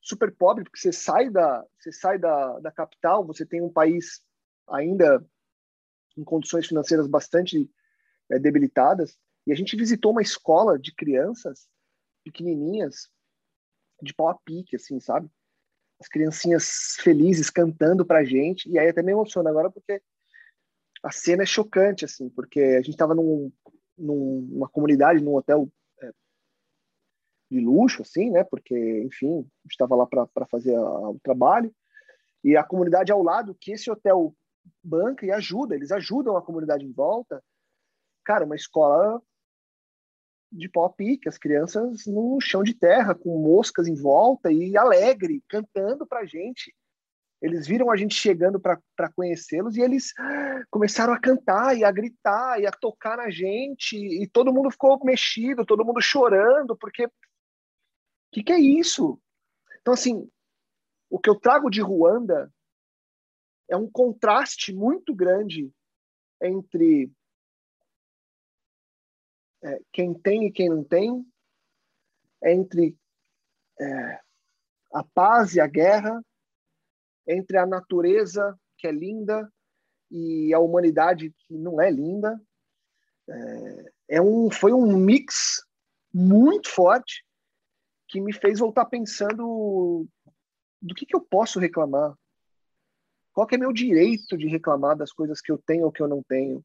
super 0.00 0.34
pobre, 0.34 0.64
porque 0.64 0.78
você 0.78 0.90
sai 0.90 1.28
da, 1.28 1.62
você 1.78 1.92
sai 1.92 2.18
da, 2.18 2.58
da 2.60 2.72
capital, 2.72 3.26
você 3.26 3.44
tem 3.44 3.60
um 3.60 3.70
país 3.70 4.22
ainda 4.66 5.22
em 6.16 6.24
condições 6.24 6.66
financeiras 6.66 7.06
bastante 7.06 7.70
é, 8.30 8.38
debilitadas, 8.38 9.18
e 9.46 9.52
a 9.52 9.54
gente 9.54 9.76
visitou 9.76 10.10
uma 10.10 10.22
escola 10.22 10.78
de 10.78 10.92
crianças 10.92 11.68
pequenininhas, 12.24 13.08
de 14.02 14.12
pau 14.12 14.28
a 14.28 14.34
pique, 14.34 14.74
assim, 14.74 14.98
sabe? 14.98 15.30
As 16.00 16.08
criancinhas 16.08 16.96
felizes 16.98 17.48
cantando 17.48 18.04
pra 18.04 18.24
gente. 18.24 18.68
E 18.68 18.78
aí 18.78 18.88
até 18.88 19.02
me 19.02 19.12
emociona 19.12 19.48
agora 19.48 19.70
porque 19.70 20.02
a 21.02 21.12
cena 21.12 21.44
é 21.44 21.46
chocante, 21.46 22.04
assim, 22.04 22.28
porque 22.28 22.60
a 22.60 22.78
gente 22.78 22.90
estava 22.90 23.14
num, 23.14 23.52
num, 23.96 24.40
numa 24.50 24.68
comunidade, 24.68 25.22
num 25.22 25.36
hotel 25.36 25.70
é, 26.02 26.10
de 27.50 27.60
luxo, 27.60 28.02
assim, 28.02 28.30
né? 28.30 28.42
Porque, 28.42 28.76
enfim, 29.04 29.48
a 29.64 29.68
estava 29.70 29.94
lá 29.94 30.06
para 30.06 30.46
fazer 30.46 30.74
a, 30.74 31.10
o 31.10 31.20
trabalho. 31.22 31.72
E 32.42 32.56
a 32.56 32.64
comunidade 32.64 33.12
ao 33.12 33.22
lado, 33.22 33.56
que 33.60 33.72
esse 33.72 33.88
hotel 33.90 34.34
banca 34.82 35.24
e 35.24 35.30
ajuda, 35.30 35.76
eles 35.76 35.92
ajudam 35.92 36.36
a 36.36 36.42
comunidade 36.42 36.84
em 36.84 36.92
volta. 36.92 37.42
Cara, 38.24 38.44
uma 38.44 38.56
escola 38.56 39.22
de 40.50 40.68
pau 40.68 40.84
a 40.84 40.90
pique, 40.90 41.28
as 41.28 41.38
crianças 41.38 42.06
no 42.06 42.40
chão 42.40 42.62
de 42.62 42.74
terra, 42.74 43.14
com 43.14 43.38
moscas 43.38 43.88
em 43.88 43.94
volta 43.94 44.50
e 44.50 44.76
alegre, 44.76 45.42
cantando 45.48 46.06
pra 46.06 46.24
gente. 46.24 46.74
Eles 47.42 47.66
viram 47.66 47.90
a 47.90 47.96
gente 47.96 48.14
chegando 48.14 48.58
para 48.58 49.12
conhecê-los 49.14 49.76
e 49.76 49.82
eles 49.82 50.12
começaram 50.70 51.12
a 51.12 51.20
cantar 51.20 51.76
e 51.76 51.84
a 51.84 51.90
gritar 51.90 52.60
e 52.60 52.66
a 52.66 52.70
tocar 52.70 53.18
na 53.18 53.28
gente 53.28 53.96
e 53.96 54.26
todo 54.26 54.52
mundo 54.52 54.70
ficou 54.70 54.98
mexido, 55.04 55.66
todo 55.66 55.84
mundo 55.84 56.00
chorando, 56.00 56.76
porque 56.76 57.04
o 57.04 57.10
que, 58.32 58.42
que 58.42 58.52
é 58.52 58.58
isso? 58.58 59.20
Então, 59.80 59.92
assim, 59.92 60.28
o 61.10 61.18
que 61.18 61.28
eu 61.28 61.38
trago 61.38 61.70
de 61.70 61.80
Ruanda 61.80 62.50
é 63.68 63.76
um 63.76 63.90
contraste 63.90 64.72
muito 64.72 65.14
grande 65.14 65.70
entre 66.42 67.10
é, 69.66 69.80
quem 69.92 70.14
tem 70.14 70.46
e 70.46 70.52
quem 70.52 70.68
não 70.68 70.84
tem, 70.84 71.26
entre 72.44 72.96
é, 73.80 74.20
a 74.92 75.02
paz 75.02 75.54
e 75.54 75.60
a 75.60 75.66
guerra, 75.66 76.24
entre 77.26 77.58
a 77.58 77.66
natureza 77.66 78.56
que 78.78 78.86
é 78.86 78.92
linda 78.92 79.52
e 80.08 80.54
a 80.54 80.60
humanidade 80.60 81.34
que 81.38 81.54
não 81.54 81.80
é 81.80 81.90
linda. 81.90 82.40
É, 83.28 83.92
é 84.10 84.22
um, 84.22 84.50
foi 84.50 84.72
um 84.72 84.96
mix 84.96 85.64
muito 86.14 86.70
forte 86.70 87.24
que 88.06 88.20
me 88.20 88.32
fez 88.32 88.60
voltar 88.60 88.86
pensando 88.86 90.06
do 90.80 90.94
que, 90.94 91.04
que 91.04 91.16
eu 91.16 91.20
posso 91.20 91.58
reclamar. 91.58 92.14
Qual 93.32 93.48
é 93.50 93.56
meu 93.56 93.72
direito 93.72 94.36
de 94.38 94.46
reclamar 94.46 94.96
das 94.96 95.12
coisas 95.12 95.40
que 95.40 95.50
eu 95.50 95.58
tenho 95.58 95.86
ou 95.86 95.92
que 95.92 96.00
eu 96.00 96.08
não 96.08 96.22
tenho? 96.22 96.64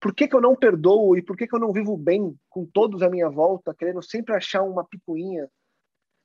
Por 0.00 0.14
que, 0.14 0.28
que 0.28 0.34
eu 0.34 0.40
não 0.40 0.54
perdoo 0.54 1.16
e 1.16 1.22
por 1.22 1.36
que, 1.36 1.46
que 1.46 1.54
eu 1.54 1.58
não 1.58 1.72
vivo 1.72 1.96
bem 1.96 2.38
com 2.48 2.64
todos 2.64 3.02
à 3.02 3.10
minha 3.10 3.28
volta, 3.28 3.74
querendo 3.74 4.02
sempre 4.02 4.34
achar 4.34 4.62
uma 4.62 4.84
picuinha, 4.84 5.50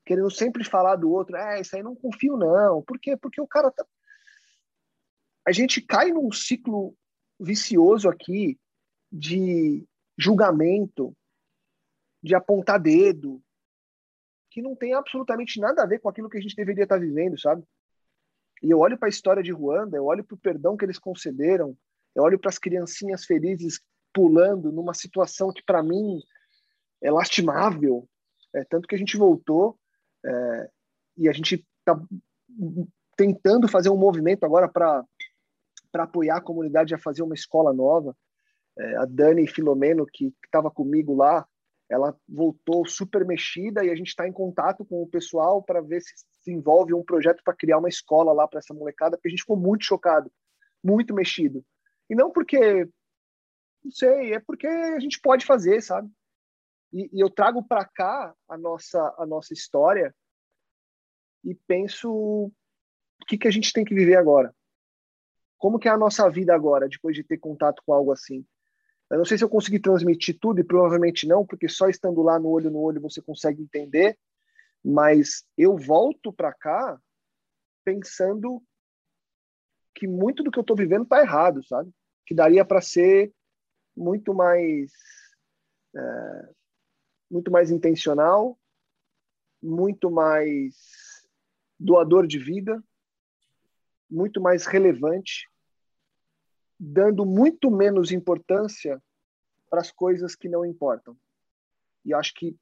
querendo 0.06 0.30
sempre 0.30 0.64
falar 0.64 0.96
do 0.96 1.12
outro, 1.12 1.36
é, 1.36 1.62
isso 1.62 1.76
aí 1.76 1.82
não 1.82 1.96
confio 1.96 2.38
não. 2.38 2.84
Por 2.84 3.00
quê? 3.00 3.18
Porque 3.18 3.42
o 3.42 3.48
cara 3.48 3.72
tá... 3.72 3.86
A 5.46 5.52
gente 5.52 5.82
cai 5.82 6.12
num 6.12 6.32
ciclo 6.32 6.96
vicioso 7.40 8.08
aqui 8.08 8.60
de 9.12 9.86
julgamento, 10.18 11.16
de 12.22 12.36
apontar 12.36 12.80
dedo, 12.80 13.42
que 14.50 14.62
não 14.62 14.76
tem 14.76 14.94
absolutamente 14.94 15.60
nada 15.60 15.82
a 15.82 15.86
ver 15.86 16.00
com 16.00 16.08
aquilo 16.08 16.30
que 16.30 16.38
a 16.38 16.42
gente 16.42 16.56
deveria 16.56 16.84
estar 16.84 17.00
vivendo, 17.00 17.40
sabe? 17.40 17.64
E 18.62 18.70
eu 18.70 18.80
olho 18.80 18.98
para 18.98 19.08
a 19.08 19.10
história 19.10 19.44
de 19.44 19.52
Ruanda, 19.52 19.98
eu 19.98 20.06
olho 20.06 20.24
para 20.24 20.36
o 20.36 20.40
perdão 20.40 20.78
que 20.78 20.86
eles 20.86 21.00
concederam, 21.00 21.76
eu 22.16 22.24
olho 22.24 22.40
para 22.40 22.50
as 22.50 22.58
criancinhas 22.58 23.26
felizes 23.26 23.80
pulando 24.14 24.72
numa 24.72 24.94
situação 24.94 25.52
que 25.52 25.64
para 25.64 25.82
mim 25.82 26.20
é 27.02 27.12
lastimável, 27.12 28.08
é, 28.54 28.64
tanto 28.66 28.88
que 28.88 28.96
a 28.96 28.98
gente 28.98 29.18
voltou 29.18 29.78
é, 30.26 30.70
e 31.18 31.28
a 31.28 31.34
gente 31.34 31.66
está 31.80 32.00
tentando 33.18 33.68
fazer 33.68 33.90
um 33.90 33.98
movimento 33.98 34.44
agora 34.44 34.70
para 34.70 35.04
apoiar 35.94 36.38
a 36.38 36.42
comunidade 36.42 36.94
a 36.94 37.00
fazer 37.00 37.24
uma 37.24 37.36
escola 37.36 37.74
nova. 37.74 38.16
É, 38.78 38.96
a 38.98 39.06
Dani 39.06 39.48
Filomeno, 39.48 40.06
que 40.06 40.34
estava 40.46 40.72
comigo 40.72 41.16
lá, 41.16 41.46
ela 41.90 42.16
voltou 42.28 42.86
super 42.88 43.26
mexida 43.26 43.84
e 43.84 43.90
a 43.90 43.96
gente 43.96 44.08
está 44.08 44.28
em 44.28 44.32
contato 44.32 44.86
com 44.86 45.04
o 45.04 45.08
pessoal 45.08 45.62
para 45.62 45.82
ver 45.82 46.02
se 46.02 46.14
se 46.44 46.52
envolve 46.52 46.94
um 46.94 47.04
projeto 47.04 47.42
para 47.44 47.56
criar 47.56 47.78
uma 47.78 47.88
escola 47.88 48.34
lá 48.34 48.48
para 48.48 48.60
essa 48.60 48.74
molecada, 48.74 49.16
porque 49.16 49.30
a 49.30 49.32
gente 49.32 49.42
ficou 49.42 49.56
muito 49.56 49.86
chocado, 49.86 50.30
muito 50.84 51.14
mexido. 51.14 51.64
E 52.10 52.16
não 52.16 52.32
porque, 52.32 52.86
não 53.84 53.92
sei, 53.92 54.34
é 54.34 54.40
porque 54.40 54.68
a 54.68 55.00
gente 55.00 55.20
pode 55.20 55.46
fazer, 55.46 55.82
sabe? 55.82 56.10
E, 56.92 57.10
e 57.12 57.20
eu 57.20 57.30
trago 57.30 57.64
para 57.64 57.86
cá 57.86 58.36
a 58.48 58.58
nossa, 58.58 59.16
a 59.18 59.26
nossa 59.26 59.54
história 59.54 60.14
e 61.44 61.56
penso 61.56 62.12
o 62.12 62.52
que, 63.28 63.38
que 63.38 63.48
a 63.48 63.52
gente 63.52 63.74
tem 63.74 63.84
que 63.84 63.96
viver 63.96 64.16
agora. 64.16 64.54
Como 65.58 65.80
que 65.80 65.88
é 65.88 65.92
a 65.92 65.98
nossa 65.98 66.30
vida 66.30 66.54
agora, 66.54 66.90
depois 66.90 67.16
de 67.16 67.24
ter 67.24 67.38
contato 67.38 67.82
com 67.86 67.94
algo 67.94 68.12
assim? 68.12 68.46
Eu 69.10 69.18
não 69.18 69.26
sei 69.26 69.38
se 69.38 69.44
eu 69.44 69.50
consegui 69.50 69.80
transmitir 69.80 70.38
tudo, 70.40 70.60
e 70.60 70.64
provavelmente 70.64 71.28
não, 71.28 71.46
porque 71.46 71.70
só 71.70 71.88
estando 71.88 72.22
lá 72.22 72.40
no 72.40 72.50
olho 72.50 72.72
no 72.72 72.80
olho 72.80 73.02
você 73.02 73.22
consegue 73.22 73.62
entender, 73.62 74.18
mas 74.84 75.46
eu 75.58 75.78
volto 75.78 76.34
para 76.34 76.54
cá 76.54 77.00
pensando 77.86 78.62
que 79.96 80.08
muito 80.08 80.44
do 80.44 80.52
que 80.52 80.60
eu 80.60 80.62
estou 80.62 80.76
vivendo 80.76 81.04
está 81.04 81.22
errado, 81.22 81.64
sabe? 81.66 81.92
Que 82.26 82.34
daria 82.34 82.66
para 82.66 82.82
ser 82.82 83.34
muito 83.96 84.34
mais 84.34 84.92
é, 85.96 86.50
muito 87.30 87.52
mais 87.52 87.72
intencional, 87.72 88.60
muito 89.62 90.12
mais 90.12 90.76
doador 91.80 92.28
de 92.28 92.38
vida, 92.38 92.84
muito 94.10 94.42
mais 94.42 94.66
relevante, 94.66 95.50
dando 96.80 97.26
muito 97.26 97.72
menos 97.72 98.12
importância 98.12 99.02
para 99.70 99.82
as 99.82 99.92
coisas 99.92 100.36
que 100.36 100.48
não 100.48 100.66
importam. 100.66 101.18
E 102.06 102.14
acho 102.14 102.34
que 102.36 102.56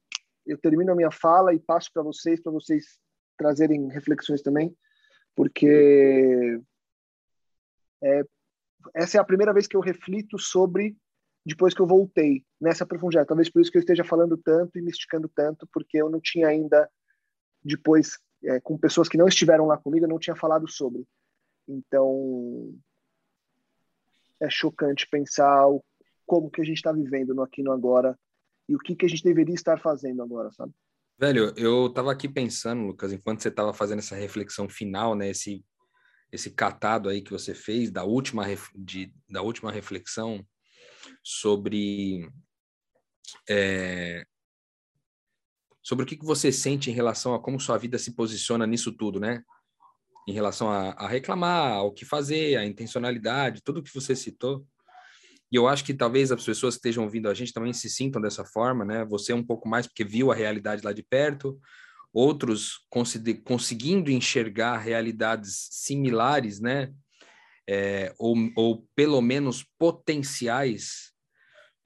eu 0.46 0.56
termino 0.58 0.92
a 0.92 0.96
minha 0.96 1.10
fala 1.10 1.52
e 1.52 1.60
passo 1.60 1.90
para 1.92 2.02
vocês, 2.02 2.40
para 2.40 2.52
vocês 2.52 2.98
trazerem 3.36 3.88
reflexões 3.88 4.40
também, 4.42 4.74
porque 5.34 6.60
é, 8.02 8.24
essa 8.94 9.16
é 9.16 9.20
a 9.20 9.24
primeira 9.24 9.52
vez 9.52 9.66
que 9.66 9.76
eu 9.76 9.80
reflito 9.80 10.38
sobre 10.38 10.96
depois 11.44 11.74
que 11.74 11.80
eu 11.80 11.86
voltei 11.86 12.44
nessa 12.60 12.86
profundidade. 12.86 13.28
Talvez 13.28 13.50
por 13.50 13.60
isso 13.60 13.70
que 13.70 13.76
eu 13.76 13.80
esteja 13.80 14.04
falando 14.04 14.36
tanto 14.36 14.78
e 14.78 14.82
me 14.82 14.90
esticando 14.90 15.28
tanto, 15.28 15.68
porque 15.72 15.98
eu 15.98 16.08
não 16.08 16.20
tinha 16.20 16.48
ainda, 16.48 16.88
depois, 17.64 18.18
é, 18.44 18.60
com 18.60 18.78
pessoas 18.78 19.08
que 19.08 19.18
não 19.18 19.28
estiveram 19.28 19.66
lá 19.66 19.76
comigo, 19.76 20.04
eu 20.04 20.08
não 20.08 20.18
tinha 20.18 20.36
falado 20.36 20.68
sobre. 20.68 21.04
Então, 21.68 22.74
é 24.40 24.50
chocante 24.50 25.08
pensar 25.08 25.68
o, 25.68 25.84
como 26.26 26.50
que 26.50 26.60
a 26.60 26.64
gente 26.64 26.76
está 26.76 26.92
vivendo 26.92 27.34
no 27.34 27.42
aqui 27.42 27.62
no 27.62 27.72
agora 27.72 28.18
e 28.68 28.74
o 28.74 28.78
que, 28.78 28.94
que 28.94 29.06
a 29.06 29.08
gente 29.08 29.24
deveria 29.24 29.54
estar 29.54 29.80
fazendo 29.80 30.22
agora, 30.22 30.50
sabe? 30.52 30.72
Velho, 31.18 31.52
eu 31.56 31.92
tava 31.92 32.10
aqui 32.10 32.28
pensando, 32.28 32.82
Lucas, 32.82 33.12
enquanto 33.12 33.42
você 33.42 33.50
tava 33.50 33.72
fazendo 33.72 33.98
essa 33.98 34.16
reflexão 34.16 34.68
final, 34.68 35.14
né, 35.14 35.30
esse 35.30 35.64
esse 36.32 36.50
catado 36.50 37.10
aí 37.10 37.20
que 37.20 37.30
você 37.30 37.54
fez 37.54 37.90
da 37.90 38.04
última 38.04 38.44
de, 38.74 39.14
da 39.28 39.42
última 39.42 39.70
reflexão 39.70 40.44
sobre 41.22 42.28
é, 43.48 44.24
sobre 45.82 46.04
o 46.04 46.06
que, 46.06 46.16
que 46.16 46.24
você 46.24 46.50
sente 46.50 46.90
em 46.90 46.94
relação 46.94 47.34
a 47.34 47.42
como 47.42 47.60
sua 47.60 47.76
vida 47.76 47.98
se 47.98 48.14
posiciona 48.14 48.66
nisso 48.66 48.92
tudo, 48.92 49.20
né? 49.20 49.42
Em 50.26 50.32
relação 50.32 50.70
a, 50.70 50.90
a 50.92 51.08
reclamar, 51.08 51.72
ao 51.72 51.92
que 51.92 52.04
fazer, 52.04 52.56
a 52.56 52.64
intencionalidade, 52.64 53.62
tudo 53.62 53.82
que 53.82 53.92
você 53.92 54.14
citou. 54.14 54.64
E 55.50 55.56
eu 55.56 55.68
acho 55.68 55.84
que 55.84 55.92
talvez 55.92 56.32
as 56.32 56.44
pessoas 56.44 56.74
que 56.74 56.78
estejam 56.78 57.04
ouvindo 57.04 57.28
a 57.28 57.34
gente 57.34 57.52
também 57.52 57.72
se 57.72 57.90
sintam 57.90 58.22
dessa 58.22 58.44
forma, 58.44 58.84
né? 58.84 59.04
Você 59.06 59.34
um 59.34 59.44
pouco 59.44 59.68
mais 59.68 59.86
porque 59.86 60.04
viu 60.04 60.30
a 60.30 60.34
realidade 60.34 60.82
lá 60.82 60.92
de 60.92 61.02
perto, 61.02 61.60
outros 62.12 62.86
conseguindo 63.44 64.10
enxergar 64.10 64.78
realidades 64.78 65.68
similares, 65.70 66.60
né? 66.60 66.92
É, 67.68 68.12
ou, 68.18 68.36
ou 68.56 68.88
pelo 68.94 69.20
menos 69.22 69.64
potenciais 69.78 71.12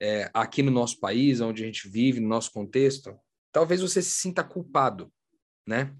é, 0.01 0.29
aqui 0.33 0.61
no 0.61 0.71
nosso 0.71 0.99
país, 0.99 1.39
onde 1.39 1.63
a 1.63 1.65
gente 1.65 1.87
vive, 1.87 2.19
no 2.19 2.27
nosso 2.27 2.51
contexto, 2.51 3.17
talvez 3.51 3.81
você 3.81 4.01
se 4.01 4.11
sinta 4.11 4.43
culpado, 4.43 5.11
né? 5.65 5.95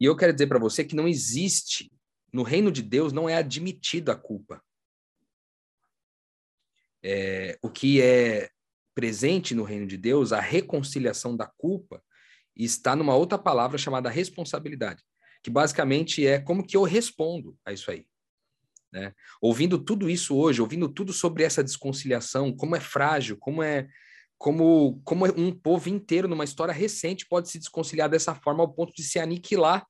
E 0.00 0.06
eu 0.06 0.16
quero 0.16 0.32
dizer 0.32 0.48
para 0.48 0.58
você 0.58 0.84
que 0.84 0.96
não 0.96 1.06
existe, 1.06 1.92
no 2.32 2.42
reino 2.42 2.72
de 2.72 2.82
Deus, 2.82 3.12
não 3.12 3.28
é 3.28 3.36
admitida 3.36 4.12
a 4.12 4.16
culpa. 4.16 4.62
É, 7.02 7.56
o 7.62 7.70
que 7.70 8.00
é 8.02 8.50
presente 8.94 9.54
no 9.54 9.62
reino 9.62 9.86
de 9.86 9.96
Deus, 9.96 10.32
a 10.32 10.40
reconciliação 10.40 11.36
da 11.36 11.46
culpa, 11.46 12.02
está 12.56 12.94
numa 12.94 13.14
outra 13.14 13.38
palavra 13.38 13.78
chamada 13.78 14.08
responsabilidade, 14.08 15.02
que 15.42 15.50
basicamente 15.50 16.26
é 16.26 16.38
como 16.38 16.64
que 16.64 16.76
eu 16.76 16.82
respondo 16.82 17.56
a 17.64 17.72
isso 17.72 17.90
aí. 17.90 18.06
Né? 18.92 19.12
Ouvindo 19.40 19.78
tudo 19.78 20.08
isso 20.08 20.36
hoje, 20.36 20.60
ouvindo 20.60 20.88
tudo 20.88 21.12
sobre 21.12 21.42
essa 21.42 21.64
desconciliação, 21.64 22.54
como 22.54 22.76
é 22.76 22.80
frágil, 22.80 23.36
como 23.36 23.62
é 23.62 23.88
como 24.38 25.00
como 25.04 25.24
um 25.26 25.52
povo 25.52 25.88
inteiro 25.88 26.28
numa 26.28 26.44
história 26.44 26.74
recente 26.74 27.26
pode 27.26 27.48
se 27.48 27.58
desconciliar 27.58 28.08
dessa 28.08 28.34
forma 28.34 28.62
ao 28.62 28.72
ponto 28.72 28.92
de 28.94 29.02
se 29.02 29.18
aniquilar, 29.18 29.86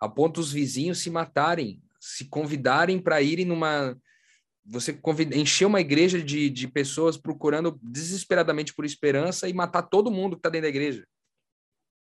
a 0.00 0.08
ponto 0.08 0.40
dos 0.40 0.52
vizinhos 0.52 0.98
se 0.98 1.10
matarem, 1.10 1.82
se 2.00 2.26
convidarem 2.26 3.00
para 3.00 3.22
irem 3.22 3.44
numa 3.44 3.96
você 4.70 4.92
convida, 4.92 5.34
encher 5.34 5.64
uma 5.64 5.80
igreja 5.80 6.22
de, 6.22 6.50
de 6.50 6.68
pessoas 6.68 7.16
procurando 7.16 7.78
desesperadamente 7.82 8.74
por 8.74 8.84
esperança 8.84 9.48
e 9.48 9.54
matar 9.54 9.82
todo 9.82 10.10
mundo 10.10 10.36
que 10.36 10.40
está 10.40 10.50
dentro 10.50 10.64
da 10.64 10.68
igreja, 10.68 11.06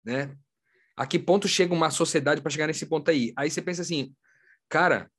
né? 0.05 0.35
A 0.95 1.05
que 1.05 1.19
ponto 1.19 1.47
chega 1.47 1.73
uma 1.73 1.89
sociedade 1.89 2.41
para 2.41 2.51
chegar 2.51 2.67
nesse 2.67 2.85
ponto 2.85 3.09
aí? 3.09 3.33
Aí 3.35 3.49
você 3.49 3.61
pensa 3.61 3.81
assim, 3.81 4.13
cara, 4.69 5.11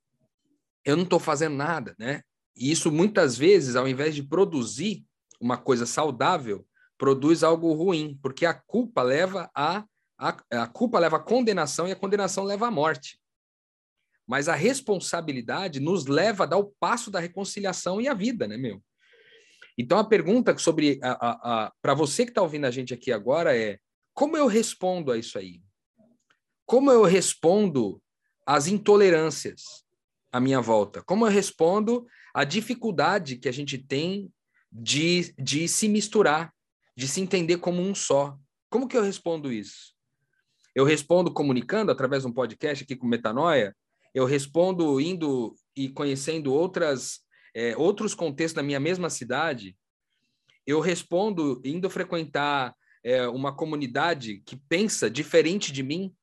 eu 0.83 0.95
não 0.95 1.03
estou 1.03 1.19
fazendo 1.19 1.55
nada, 1.55 1.95
né? 1.99 2.21
E 2.55 2.71
isso 2.71 2.91
muitas 2.91 3.37
vezes, 3.37 3.75
ao 3.75 3.87
invés 3.87 4.15
de 4.15 4.23
produzir 4.23 5.05
uma 5.39 5.57
coisa 5.57 5.85
saudável, 5.85 6.65
produz 6.97 7.43
algo 7.43 7.71
ruim, 7.73 8.17
porque 8.21 8.45
a 8.45 8.53
culpa 8.53 9.03
leva 9.03 9.51
a, 9.53 9.83
a, 10.17 10.37
a 10.51 10.67
culpa 10.67 10.97
leva 10.97 11.17
à 11.17 11.19
condenação 11.19 11.87
e 11.87 11.91
a 11.91 11.95
condenação 11.95 12.43
leva 12.43 12.67
à 12.67 12.71
morte 12.71 13.19
mas 14.27 14.49
a 14.49 14.55
responsabilidade 14.55 15.79
nos 15.79 16.05
leva 16.05 16.43
a 16.43 16.47
dar 16.47 16.57
o 16.57 16.73
passo 16.79 17.09
da 17.09 17.19
reconciliação 17.19 18.01
e 18.01 18.09
a 18.09 18.13
vida, 18.13 18.45
né, 18.45 18.57
meu? 18.57 18.83
Então 19.77 19.97
a 19.97 20.03
pergunta 20.03 20.57
sobre 20.57 20.99
a, 21.01 21.11
a, 21.11 21.65
a 21.65 21.71
para 21.81 21.93
você 21.93 22.25
que 22.25 22.31
está 22.31 22.41
ouvindo 22.41 22.65
a 22.65 22.71
gente 22.71 22.93
aqui 22.93 23.11
agora 23.11 23.55
é 23.55 23.79
como 24.17 24.35
eu 24.35 24.47
respondo 24.47 25.11
a 25.11 25.17
isso 25.19 25.37
aí? 25.37 25.61
Como 26.65 26.89
eu 26.89 27.03
respondo 27.03 28.01
às 28.47 28.65
intolerâncias 28.65 29.85
à 30.31 30.39
minha 30.39 30.59
volta? 30.59 31.03
Como 31.03 31.23
eu 31.23 31.29
respondo 31.29 32.07
à 32.33 32.43
dificuldade 32.43 33.37
que 33.37 33.47
a 33.47 33.51
gente 33.51 33.77
tem 33.77 34.33
de, 34.71 35.31
de 35.37 35.67
se 35.67 35.87
misturar, 35.87 36.51
de 36.95 37.07
se 37.07 37.21
entender 37.21 37.57
como 37.57 37.79
um 37.79 37.93
só? 37.93 38.35
Como 38.71 38.87
que 38.87 38.97
eu 38.97 39.03
respondo 39.03 39.53
isso? 39.53 39.93
Eu 40.73 40.83
respondo 40.83 41.31
comunicando 41.31 41.91
através 41.91 42.23
de 42.23 42.29
um 42.29 42.33
podcast 42.33 42.83
aqui 42.83 42.95
com 42.95 43.05
Metanoia, 43.05 43.77
eu 44.15 44.25
respondo 44.25 44.99
indo 44.99 45.55
e 45.75 45.89
conhecendo 45.89 46.51
outras 46.51 47.19
é, 47.53 47.77
outros 47.77 48.15
contextos 48.15 48.55
da 48.55 48.63
minha 48.63 48.79
mesma 48.79 49.11
cidade, 49.11 49.77
eu 50.65 50.79
respondo 50.79 51.61
indo 51.63 51.87
frequentar 51.87 52.75
é, 53.07 53.25
uma 53.25 53.55
comunidade 53.55 54.39
que 54.45 54.57
pensa 54.57 55.09
diferente 55.09 55.71
de 55.71 55.81
mim. 55.81 56.13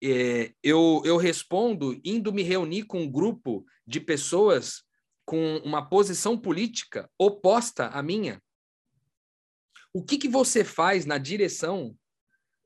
É, 0.00 0.54
eu, 0.62 1.02
eu 1.04 1.16
respondo 1.16 2.00
indo 2.04 2.32
me 2.32 2.44
reunir 2.44 2.84
com 2.84 3.02
um 3.02 3.10
grupo 3.10 3.66
de 3.84 4.00
pessoas 4.00 4.84
com 5.24 5.56
uma 5.64 5.84
posição 5.84 6.38
política 6.38 7.10
oposta 7.18 7.88
à 7.88 8.00
minha. 8.04 8.40
O 9.92 10.04
que, 10.04 10.16
que 10.16 10.28
você 10.28 10.62
faz 10.62 11.04
na 11.04 11.18
direção 11.18 11.96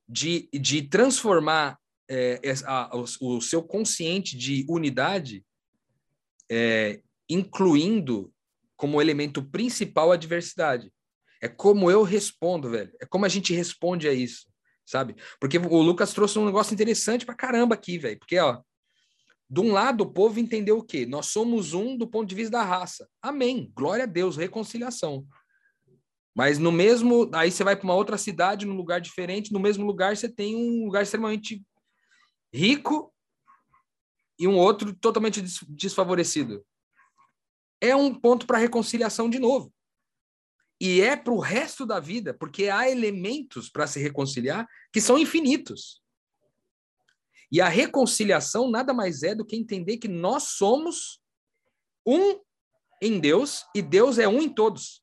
de, 0.07 0.51
de 0.53 0.83
transformar 0.83 1.79
é, 2.11 2.41
a, 2.67 2.95
o, 2.95 3.05
o, 3.37 3.41
seu 3.41 3.63
consciente 3.63 4.37
de 4.37 4.67
unidade, 4.69 5.43
é, 6.51 7.01
incluindo 7.27 8.31
como 8.77 9.01
elemento 9.01 9.43
principal 9.43 10.13
a 10.13 10.17
diversidade. 10.17 10.93
É 11.41 11.49
como 11.49 11.91
eu 11.91 12.03
respondo, 12.03 12.71
velho. 12.71 12.93
É 13.01 13.07
como 13.07 13.25
a 13.25 13.29
gente 13.29 13.53
responde 13.53 14.09
a 14.09 14.13
isso, 14.13 14.47
sabe? 14.85 15.15
Porque 15.41 15.59
o 15.59 15.83
Lucas 15.83 16.13
trouxe 16.13 16.39
um 16.39 16.47
negócio 16.47 16.75
interessante 16.75 17.25
pra 17.25 17.35
caramba 17.35 17.75
aqui, 17.75 17.99
velho. 17.99 18.19
Porque, 18.19 18.39
ó, 18.39 18.61
de 19.51 19.61
um 19.61 19.73
lado, 19.73 20.03
o 20.03 20.13
povo 20.13 20.39
entendeu 20.39 20.79
o 20.79 20.85
quê? 20.85 21.07
Nós 21.07 21.27
somos 21.27 21.73
um 21.73 21.97
do 21.97 22.07
ponto 22.07 22.29
de 22.29 22.35
vista 22.35 22.53
da 22.53 22.63
raça. 22.63 23.09
Amém. 23.23 23.73
Glória 23.75 24.05
a 24.05 24.07
Deus, 24.07 24.37
reconciliação. 24.37 25.27
Mas 26.35 26.59
no 26.59 26.71
mesmo. 26.71 27.31
Aí 27.35 27.51
você 27.51 27.65
vai 27.65 27.75
para 27.75 27.85
uma 27.85 27.95
outra 27.95 28.19
cidade, 28.19 28.67
num 28.67 28.77
lugar 28.77 29.01
diferente, 29.01 29.53
no 29.53 29.59
mesmo 29.59 29.87
lugar 29.87 30.17
você 30.17 30.29
tem 30.29 30.55
um 30.55 30.85
lugar 30.85 31.03
extremamente 31.03 31.65
rico 32.53 33.13
e 34.39 34.47
um 34.47 34.57
outro 34.57 34.95
totalmente 34.95 35.43
desfavorecido. 35.69 36.65
É 37.81 37.97
um 37.97 38.15
ponto 38.15 38.47
para 38.47 38.59
reconciliação 38.59 39.29
de 39.31 39.39
novo. 39.39 39.73
E 40.81 41.01
é 41.01 41.17
para 41.17 41.33
o 41.33 41.41
resto 41.41 41.85
da 41.85 41.99
vida, 41.99 42.33
porque 42.33 42.69
há 42.69 42.89
elementos 42.89 43.69
para 43.69 43.87
se 43.87 44.01
reconciliar 44.01 44.67
que 44.93 45.01
são 45.01 45.19
infinitos. 45.19 46.01
E 47.51 47.61
a 47.61 47.69
reconciliação 47.69 48.71
nada 48.71 48.93
mais 48.93 49.23
é 49.23 49.35
do 49.35 49.45
que 49.45 49.57
entender 49.57 49.97
que 49.97 50.09
nós 50.09 50.45
somos 50.45 51.21
um 52.07 52.41
em 53.03 53.19
Deus 53.19 53.65
e 53.75 53.83
Deus 53.83 54.19
é 54.19 54.29
um 54.29 54.41
em 54.41 54.49
todos. 54.49 55.03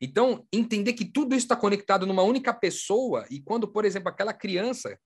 Então, 0.00 0.46
entender 0.52 0.92
que 0.92 1.04
tudo 1.04 1.34
isso 1.34 1.44
está 1.44 1.56
conectado 1.56 2.06
numa 2.06 2.22
única 2.22 2.54
pessoa, 2.54 3.26
e 3.30 3.40
quando, 3.40 3.66
por 3.66 3.84
exemplo, 3.84 4.08
aquela 4.08 4.32
criança 4.32 4.98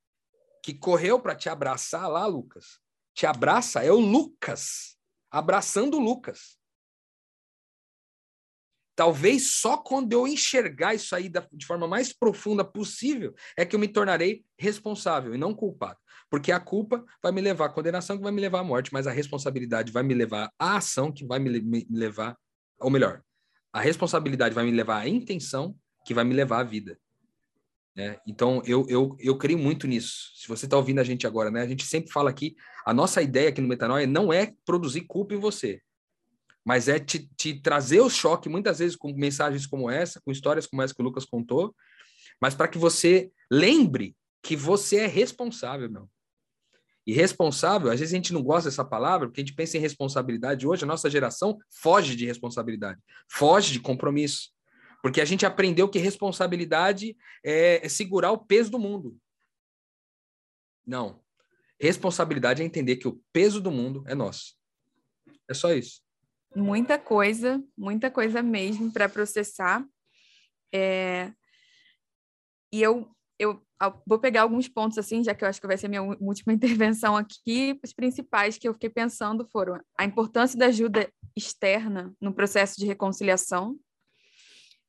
que 0.63 0.75
correu 0.75 1.19
para 1.19 1.35
te 1.35 1.49
abraçar 1.49 2.09
lá, 2.09 2.27
Lucas, 2.27 2.79
te 3.15 3.25
abraça, 3.25 3.83
é 3.83 3.91
o 3.91 3.99
Lucas 3.99 4.99
abraçando 5.31 5.97
o 5.97 6.01
Lucas. 6.01 6.59
Talvez 9.03 9.55
só 9.55 9.77
quando 9.77 10.13
eu 10.13 10.29
enxergar 10.29 10.95
isso 10.95 11.13
aí 11.17 11.29
da, 11.29 11.45
de 11.53 11.67
forma 11.67 11.89
mais 11.89 12.13
profunda 12.13 12.65
possível 12.65 13.35
é 13.57 13.67
que 13.67 13.75
eu 13.75 13.81
me 13.81 13.89
tornarei 13.89 14.45
responsável 14.57 15.35
e 15.35 15.37
não 15.37 15.53
culpado. 15.53 15.99
Porque 16.31 16.53
a 16.53 16.61
culpa 16.61 17.05
vai 17.21 17.33
me 17.33 17.41
levar 17.41 17.67
à 17.67 17.69
condenação, 17.69 18.17
que 18.17 18.23
vai 18.23 18.31
me 18.31 18.41
levar 18.41 18.61
à 18.61 18.63
morte, 18.63 18.93
mas 18.93 19.09
a 19.09 19.11
responsabilidade 19.11 19.91
vai 19.91 20.05
me 20.05 20.15
levar 20.15 20.53
à 20.57 20.77
ação, 20.77 21.11
que 21.11 21.27
vai 21.27 21.41
me, 21.41 21.61
me 21.61 21.85
levar, 21.91 22.37
ou 22.79 22.91
melhor, 22.91 23.21
a 23.73 23.81
responsabilidade 23.81 24.55
vai 24.55 24.65
me 24.65 24.71
levar 24.71 25.01
à 25.01 25.09
intenção, 25.09 25.75
que 26.07 26.15
vai 26.15 26.23
me 26.23 26.33
levar 26.33 26.61
à 26.61 26.63
vida. 26.63 26.97
Né? 27.97 28.21
Então, 28.25 28.63
eu, 28.65 28.87
eu, 28.89 29.17
eu 29.19 29.37
creio 29.37 29.59
muito 29.59 29.89
nisso. 29.89 30.31
Se 30.37 30.47
você 30.47 30.67
está 30.67 30.77
ouvindo 30.77 31.01
a 31.01 31.05
gente 31.05 31.27
agora, 31.27 31.51
né? 31.51 31.63
a 31.63 31.67
gente 31.67 31.85
sempre 31.85 32.13
fala 32.13 32.31
aqui, 32.31 32.55
a 32.87 32.95
nossa 32.95 33.21
ideia 33.21 33.49
aqui 33.49 33.61
no 33.61 33.67
Metanoia 33.67 34.07
não 34.07 34.33
é 34.33 34.53
produzir 34.65 35.01
culpa 35.09 35.35
em 35.35 35.41
você, 35.41 35.83
mas 36.65 36.89
é 36.89 36.99
te, 36.99 37.29
te 37.37 37.61
trazer 37.61 38.01
o 38.01 38.11
choque, 38.11 38.49
muitas 38.49 38.79
vezes 38.79 38.97
com 38.97 39.13
mensagens 39.13 39.67
como 39.67 39.91
essa, 39.91 40.21
com 40.25 40.31
histórias 40.31 40.67
como 40.67 40.83
essa 40.83 40.95
que 40.95 41.01
o 41.01 41.05
Lucas 41.05 41.25
contou, 41.25 41.75
mas 42.41 42.55
para 42.55 42.69
que 42.69 42.79
você 42.79 43.31
lembre 43.51 44.17
que 44.43 44.57
você 44.57 44.97
é 44.97 45.07
responsável, 45.07 45.91
meu. 45.91 46.11
E 47.07 47.13
responsável, 47.13 47.91
às 47.91 47.99
vezes 47.99 48.15
a 48.15 48.17
gente 48.17 48.33
não 48.33 48.43
gosta 48.43 48.71
dessa 48.71 48.85
palavra, 48.85 49.27
porque 49.27 49.41
a 49.41 49.45
gente 49.45 49.57
pensa 49.57 49.77
em 49.77 49.81
responsabilidade. 49.81 50.67
Hoje, 50.67 50.85
a 50.85 50.87
nossa 50.87 51.11
geração 51.11 51.59
foge 51.69 52.15
de 52.15 52.27
responsabilidade, 52.27 53.01
foge 53.29 53.73
de 53.73 53.81
compromisso. 53.81 54.51
Porque 55.03 55.21
a 55.21 55.25
gente 55.25 55.45
aprendeu 55.45 55.89
que 55.89 55.99
responsabilidade 55.99 57.17
é, 57.45 57.85
é 57.85 57.89
segurar 57.89 58.31
o 58.31 58.39
peso 58.39 58.71
do 58.71 58.79
mundo. 58.79 59.19
Não. 60.87 61.21
Responsabilidade 61.81 62.63
é 62.63 62.65
entender 62.65 62.97
que 62.97 63.09
o 63.09 63.21
peso 63.33 63.61
do 63.61 63.73
mundo 63.73 64.05
é 64.07 64.15
nosso. 64.15 64.55
É 65.49 65.55
só 65.55 65.73
isso. 65.73 66.02
Muita 66.55 66.99
coisa, 66.99 67.63
muita 67.77 68.11
coisa 68.11 68.43
mesmo 68.43 68.93
para 68.93 69.09
processar. 69.09 69.85
É... 70.75 71.33
E 72.73 72.83
eu, 72.83 73.09
eu 73.39 73.63
vou 74.07 74.19
pegar 74.19 74.43
alguns 74.43 74.69
pontos 74.69 74.99
assim, 74.99 75.23
já 75.23 75.35
que 75.35 75.45
eu 75.45 75.49
acho 75.49 75.61
que 75.61 75.67
vai 75.67 75.77
ser 75.77 75.89
minha 75.89 76.03
última 76.03 76.53
intervenção 76.55 77.17
aqui. 77.17 77.79
Os 77.83 77.93
principais 77.93 78.59
que 78.59 78.69
eu 78.69 78.75
fiquei 78.75 78.91
pensando 78.91 79.47
foram 79.51 79.81
a 79.99 80.05
importância 80.05 80.59
da 80.59 80.67
ajuda 80.67 81.11
externa 81.37 82.15
no 82.21 82.33
processo 82.33 82.79
de 82.79 82.87
reconciliação, 82.87 83.79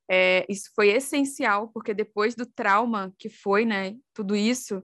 é, 0.10 0.46
isso 0.50 0.70
foi 0.76 0.90
essencial, 0.90 1.70
porque 1.70 1.94
depois 1.94 2.36
do 2.36 2.46
trauma 2.46 3.14
que 3.18 3.30
foi, 3.30 3.66
né, 3.66 3.96
tudo 4.14 4.36
isso, 4.36 4.84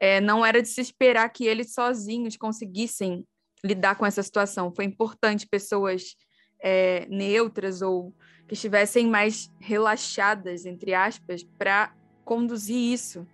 é, 0.00 0.20
não 0.20 0.44
era 0.44 0.62
de 0.62 0.68
se 0.68 0.80
esperar 0.80 1.28
que 1.28 1.44
eles 1.44 1.74
sozinhos 1.74 2.36
conseguissem 2.36 3.26
lidar 3.64 3.94
com 3.96 4.06
essa 4.06 4.22
situação. 4.22 4.72
Foi 4.72 4.84
importante 4.84 5.46
pessoas 5.46 6.16
é, 6.62 7.06
neutras 7.08 7.82
ou 7.82 8.14
que 8.46 8.54
estivessem 8.54 9.06
mais 9.06 9.50
relaxadas, 9.60 10.66
entre 10.66 10.94
aspas, 10.94 11.42
para 11.58 11.94
conduzir 12.24 12.76
isso. 12.76 13.26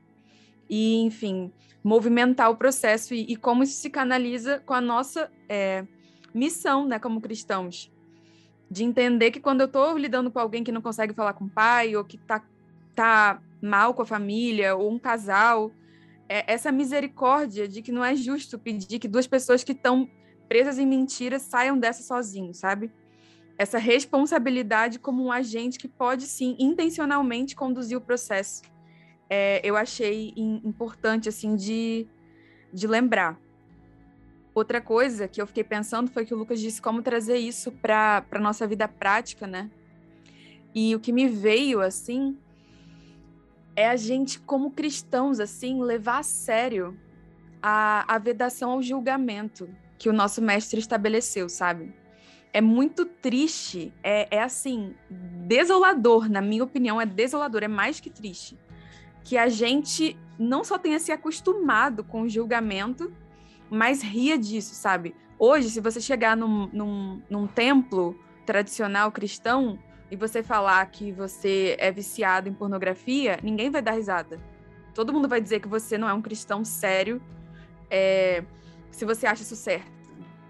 E, 0.69 0.97
enfim, 0.97 1.53
movimentar 1.83 2.51
o 2.51 2.57
processo 2.57 3.15
e, 3.15 3.33
e, 3.33 3.37
como 3.37 3.63
isso 3.63 3.81
se 3.81 3.89
canaliza 3.89 4.61
com 4.67 4.75
a 4.75 4.81
nossa 4.81 5.31
é, 5.49 5.87
missão, 6.35 6.87
né, 6.87 6.99
como 6.99 7.21
cristãos 7.21 7.91
de 8.71 8.85
entender 8.85 9.31
que 9.31 9.41
quando 9.41 9.61
eu 9.61 9.67
estou 9.67 9.97
lidando 9.97 10.31
com 10.31 10.39
alguém 10.39 10.65
que 10.65 10.73
não 10.73 10.83
consegue 10.83 11.15
falar 11.15 11.35
com 11.35 11.45
o 11.45 11.51
pai, 11.51 11.95
ou 11.97 12.05
que 12.05 12.17
está 12.17 12.43
tá 12.95 13.41
mal 13.63 13.95
com 13.95 14.03
a 14.03 14.07
família, 14.07 14.75
ou 14.75 14.91
um 14.91 14.99
casal, 14.99 15.71
é 16.29 16.53
essa 16.53 16.73
misericórdia 16.73 17.69
de 17.69 17.83
que 17.83 17.93
não 17.93 18.05
é 18.05 18.15
justo 18.15 18.59
pedir 18.59 18.99
que 18.99 19.09
duas 19.09 19.27
pessoas 19.27 19.63
que 19.63 19.73
estão 19.73 20.09
presas 20.49 20.79
em 20.79 20.87
mentiras 20.87 21.43
saiam 21.43 21.79
dessa 21.79 22.03
sozinhos, 22.03 22.59
sabe? 22.59 22.91
Essa 23.59 23.79
responsabilidade 23.79 24.99
como 24.99 25.25
um 25.25 25.33
agente 25.33 25.79
que 25.79 25.89
pode, 25.89 26.27
sim, 26.27 26.57
intencionalmente 26.59 27.57
conduzir 27.57 27.97
o 27.97 28.01
processo. 28.01 28.63
É, 29.31 29.61
eu 29.65 29.77
achei 29.77 30.33
importante, 30.37 31.29
assim, 31.29 31.57
de, 31.57 32.07
de 32.73 32.87
lembrar. 32.87 33.41
Outra 34.55 34.81
coisa 34.81 35.27
que 35.27 35.41
eu 35.41 35.47
fiquei 35.47 35.65
pensando 35.65 36.11
foi 36.11 36.25
que 36.25 36.35
o 36.35 36.37
Lucas 36.37 36.61
disse 36.61 36.81
como 36.81 37.03
trazer 37.03 37.39
isso 37.39 37.73
para 37.73 38.25
a 38.31 38.39
nossa 38.39 38.67
vida 38.67 38.87
prática, 38.87 39.47
né? 39.47 39.71
E 40.75 40.95
o 40.95 41.01
que 41.01 41.13
me 41.13 41.27
veio, 41.27 41.81
assim, 41.81 42.39
é 43.77 43.89
a 43.89 43.97
gente, 43.97 44.41
como 44.41 44.71
cristãos, 44.71 45.39
assim, 45.39 45.83
levar 45.83 46.21
a 46.21 46.23
sério 46.23 46.99
a, 47.63 48.15
a 48.15 48.19
vedação 48.19 48.71
ao 48.71 48.83
julgamento 48.83 49.69
que 49.99 50.09
o 50.09 50.13
nosso 50.13 50.41
mestre 50.41 50.81
estabeleceu, 50.81 51.49
sabe? 51.49 51.95
É 52.53 52.61
muito 52.61 53.05
triste, 53.05 53.93
é, 54.03 54.37
é 54.37 54.43
assim, 54.43 54.95
desolador, 55.11 56.29
na 56.29 56.41
minha 56.41 56.65
opinião, 56.65 57.01
é 57.01 57.05
desolador, 57.05 57.63
é 57.63 57.69
mais 57.69 58.01
que 58.01 58.09
triste. 58.09 58.59
Que 59.23 59.37
a 59.37 59.49
gente 59.49 60.17
não 60.39 60.65
só 60.65 60.79
tenha 60.79 60.99
se 60.99 61.13
acostumado 61.13 62.03
com 62.03 62.23
o 62.23 62.29
julgamento, 62.29 63.13
mas 63.71 64.03
ria 64.03 64.39
disso, 64.39 64.75
sabe? 64.75 65.15
Hoje, 65.39 65.69
se 65.69 65.81
você 65.81 66.01
chegar 66.01 66.37
num, 66.37 66.69
num, 66.73 67.23
num 67.29 67.47
templo 67.47 68.19
tradicional 68.47 69.13
cristão 69.13 69.79
e 70.11 70.17
você 70.17 70.43
falar 70.43 70.85
que 70.87 71.11
você 71.13 71.77
é 71.79 71.91
viciado 71.91 72.49
em 72.49 72.53
pornografia, 72.53 73.39
ninguém 73.43 73.71
vai 73.71 73.83
dar 73.83 73.93
risada. 73.93 74.41
Todo 74.95 75.13
mundo 75.13 75.29
vai 75.29 75.41
dizer 75.41 75.61
que 75.61 75.69
você 75.69 75.99
não 75.99 76.09
é 76.09 76.15
um 76.15 76.23
cristão 76.23 76.65
sério 76.65 77.21
é, 77.91 78.45
se 78.91 79.05
você 79.05 79.27
acha 79.27 79.43
isso 79.43 79.57
certo. 79.57 79.91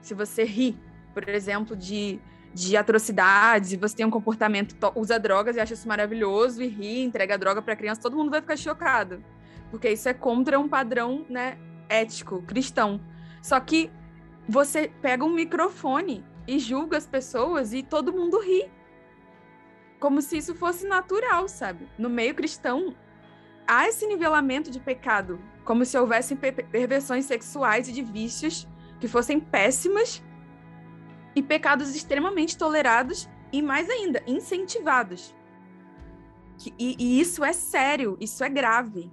Se 0.01 0.15
você 0.15 0.45
ri, 0.45 0.79
por 1.13 1.29
exemplo, 1.29 1.75
de, 1.75 2.21
de 2.55 2.77
atrocidades 2.77 3.73
e 3.73 3.77
você 3.77 3.97
tem 3.97 4.07
um 4.07 4.11
comportamento, 4.11 4.77
usa 4.95 5.19
drogas 5.19 5.57
e 5.57 5.61
acha 5.61 5.75
isso 5.75 5.89
maravilhoso 5.89 6.63
e 6.63 6.69
ri, 6.69 7.03
entrega 7.03 7.37
droga 7.37 7.61
para 7.61 7.75
criança, 7.75 8.01
todo 8.01 8.17
mundo 8.17 8.31
vai 8.31 8.41
ficar 8.41 8.57
chocado. 8.57 9.23
Porque 9.71 9.91
isso 9.91 10.09
é 10.09 10.15
contra 10.15 10.61
um 10.61 10.69
padrão 10.69 11.27
né, 11.29 11.59
ético, 11.89 12.43
cristão. 12.43 13.01
Só 13.43 13.59
que 13.59 13.91
você 14.49 14.93
pega 15.03 15.25
um 15.25 15.33
microfone 15.33 16.25
e 16.47 16.59
julga 16.59 16.97
as 16.97 17.07
pessoas 17.07 17.73
e 17.73 17.83
todo 17.83 18.13
mundo 18.13 18.39
ri. 18.39 18.71
Como 19.99 20.21
se 20.21 20.37
isso 20.37 20.55
fosse 20.55 20.87
natural, 20.87 21.49
sabe? 21.49 21.89
No 21.99 22.09
meio 22.09 22.35
cristão, 22.35 22.95
há 23.67 23.89
esse 23.89 24.07
nivelamento 24.07 24.71
de 24.71 24.79
pecado, 24.79 25.41
como 25.65 25.85
se 25.85 25.99
houvessem 25.99 26.37
perversões 26.37 27.25
sexuais 27.25 27.89
e 27.89 27.93
de 27.93 28.03
vícios 28.03 28.69
que 29.01 29.09
fossem 29.09 29.41
péssimas 29.41 30.23
e 31.35 31.43
pecados 31.43 31.95
extremamente 31.95 32.57
tolerados 32.57 33.29
e, 33.53 33.61
mais 33.61 33.89
ainda, 33.91 34.23
incentivados. 34.27 35.35
E, 36.79 36.97
e 36.99 37.21
isso 37.21 37.45
é 37.45 37.53
sério, 37.53 38.17
isso 38.21 38.43
é 38.43 38.49
grave. 38.49 39.11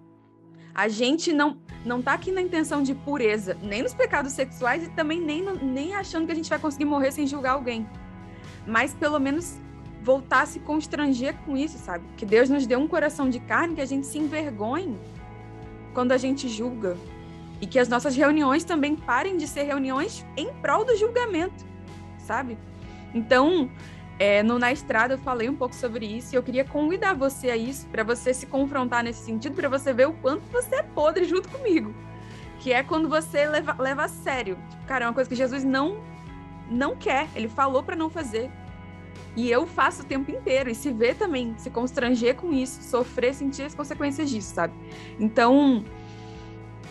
A 0.73 0.87
gente 0.87 1.33
não 1.33 1.61
não 1.85 2.01
tá 2.01 2.13
aqui 2.13 2.31
na 2.31 2.41
intenção 2.41 2.81
de 2.81 2.95
pureza, 2.95 3.57
nem 3.61 3.83
nos 3.83 3.93
pecados 3.93 4.31
sexuais 4.31 4.83
e 4.83 4.89
também 4.91 5.19
nem, 5.19 5.43
nem 5.61 5.93
achando 5.93 6.25
que 6.25 6.31
a 6.31 6.35
gente 6.35 6.49
vai 6.49 6.57
conseguir 6.57 6.85
morrer 6.85 7.11
sem 7.11 7.27
julgar 7.27 7.51
alguém. 7.51 7.87
Mas 8.65 8.93
pelo 8.93 9.19
menos 9.19 9.59
voltar 10.03 10.41
a 10.41 10.45
se 10.45 10.59
constranger 10.59 11.33
com 11.45 11.55
isso, 11.55 11.77
sabe? 11.77 12.03
Que 12.17 12.25
Deus 12.25 12.49
nos 12.49 12.67
deu 12.67 12.79
um 12.79 12.87
coração 12.87 13.29
de 13.29 13.39
carne 13.39 13.75
que 13.75 13.81
a 13.81 13.85
gente 13.85 14.05
se 14.05 14.17
envergonhe 14.17 14.97
quando 15.93 16.11
a 16.11 16.17
gente 16.17 16.49
julga. 16.49 16.97
E 17.61 17.65
que 17.65 17.79
as 17.79 17.87
nossas 17.87 18.15
reuniões 18.15 18.63
também 18.63 18.95
parem 18.95 19.37
de 19.37 19.47
ser 19.47 19.63
reuniões 19.63 20.25
em 20.35 20.53
prol 20.61 20.83
do 20.83 20.95
julgamento, 20.97 21.65
sabe? 22.19 22.57
Então, 23.13 23.69
É, 24.19 24.43
no 24.43 24.59
Na 24.59 24.71
Estrada 24.71 25.15
eu 25.15 25.17
falei 25.17 25.49
um 25.49 25.55
pouco 25.55 25.73
sobre 25.73 26.05
isso 26.05 26.33
e 26.33 26.37
eu 26.37 26.43
queria 26.43 26.63
convidar 26.63 27.13
você 27.15 27.49
a 27.49 27.57
isso, 27.57 27.87
para 27.87 28.03
você 28.03 28.31
se 28.31 28.45
confrontar 28.45 29.03
nesse 29.03 29.25
sentido, 29.25 29.55
para 29.55 29.67
você 29.67 29.91
ver 29.91 30.07
o 30.07 30.13
quanto 30.13 30.43
você 30.51 30.75
é 30.75 30.83
podre 30.83 31.25
junto 31.25 31.49
comigo. 31.49 31.93
Que 32.59 32.71
é 32.71 32.83
quando 32.83 33.09
você 33.09 33.47
leva, 33.47 33.75
leva 33.79 34.03
a 34.03 34.07
sério. 34.07 34.55
Tipo, 34.69 34.85
cara, 34.85 35.05
é 35.05 35.07
uma 35.07 35.15
coisa 35.15 35.27
que 35.27 35.35
Jesus 35.35 35.63
não, 35.63 35.97
não 36.69 36.95
quer, 36.95 37.27
ele 37.35 37.49
falou 37.49 37.81
para 37.81 37.95
não 37.95 38.07
fazer. 38.07 38.51
E 39.35 39.49
eu 39.49 39.65
faço 39.65 40.03
o 40.03 40.05
tempo 40.05 40.29
inteiro. 40.31 40.69
E 40.69 40.75
se 40.75 40.91
vê 40.91 41.13
também, 41.13 41.55
se 41.57 41.69
constranger 41.69 42.35
com 42.35 42.53
isso, 42.53 42.83
sofrer, 42.83 43.33
sentir 43.33 43.63
as 43.63 43.73
consequências 43.73 44.29
disso, 44.29 44.53
sabe? 44.53 44.73
Então, 45.19 45.83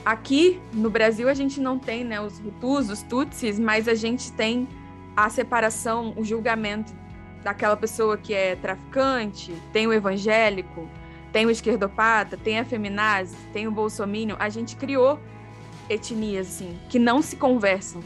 aqui 0.04 0.60
no 0.72 0.90
Brasil 0.90 1.28
a 1.28 1.34
gente 1.34 1.60
não 1.60 1.78
tem 1.78 2.04
né, 2.04 2.20
os 2.20 2.38
Hutus, 2.40 2.90
os 2.90 3.02
Tutsis, 3.02 3.58
mas 3.58 3.86
a 3.88 3.94
gente 3.94 4.32
tem 4.32 4.68
a 5.16 5.28
separação, 5.28 6.14
o 6.16 6.24
julgamento 6.24 6.92
daquela 7.44 7.76
pessoa 7.76 8.16
que 8.16 8.32
é 8.32 8.56
traficante, 8.56 9.52
tem 9.72 9.86
o 9.86 9.92
evangélico, 9.92 10.88
tem 11.32 11.46
o 11.46 11.50
esquerdopata, 11.50 12.36
tem 12.36 12.58
a 12.58 12.64
feminazi, 12.64 13.36
tem 13.52 13.66
o 13.66 13.70
bolsominion. 13.70 14.36
A 14.38 14.48
gente 14.48 14.76
criou 14.76 15.18
etnias, 15.88 16.48
assim, 16.48 16.78
que 16.88 16.98
não 16.98 17.22
se 17.22 17.36
conversam. 17.36 18.02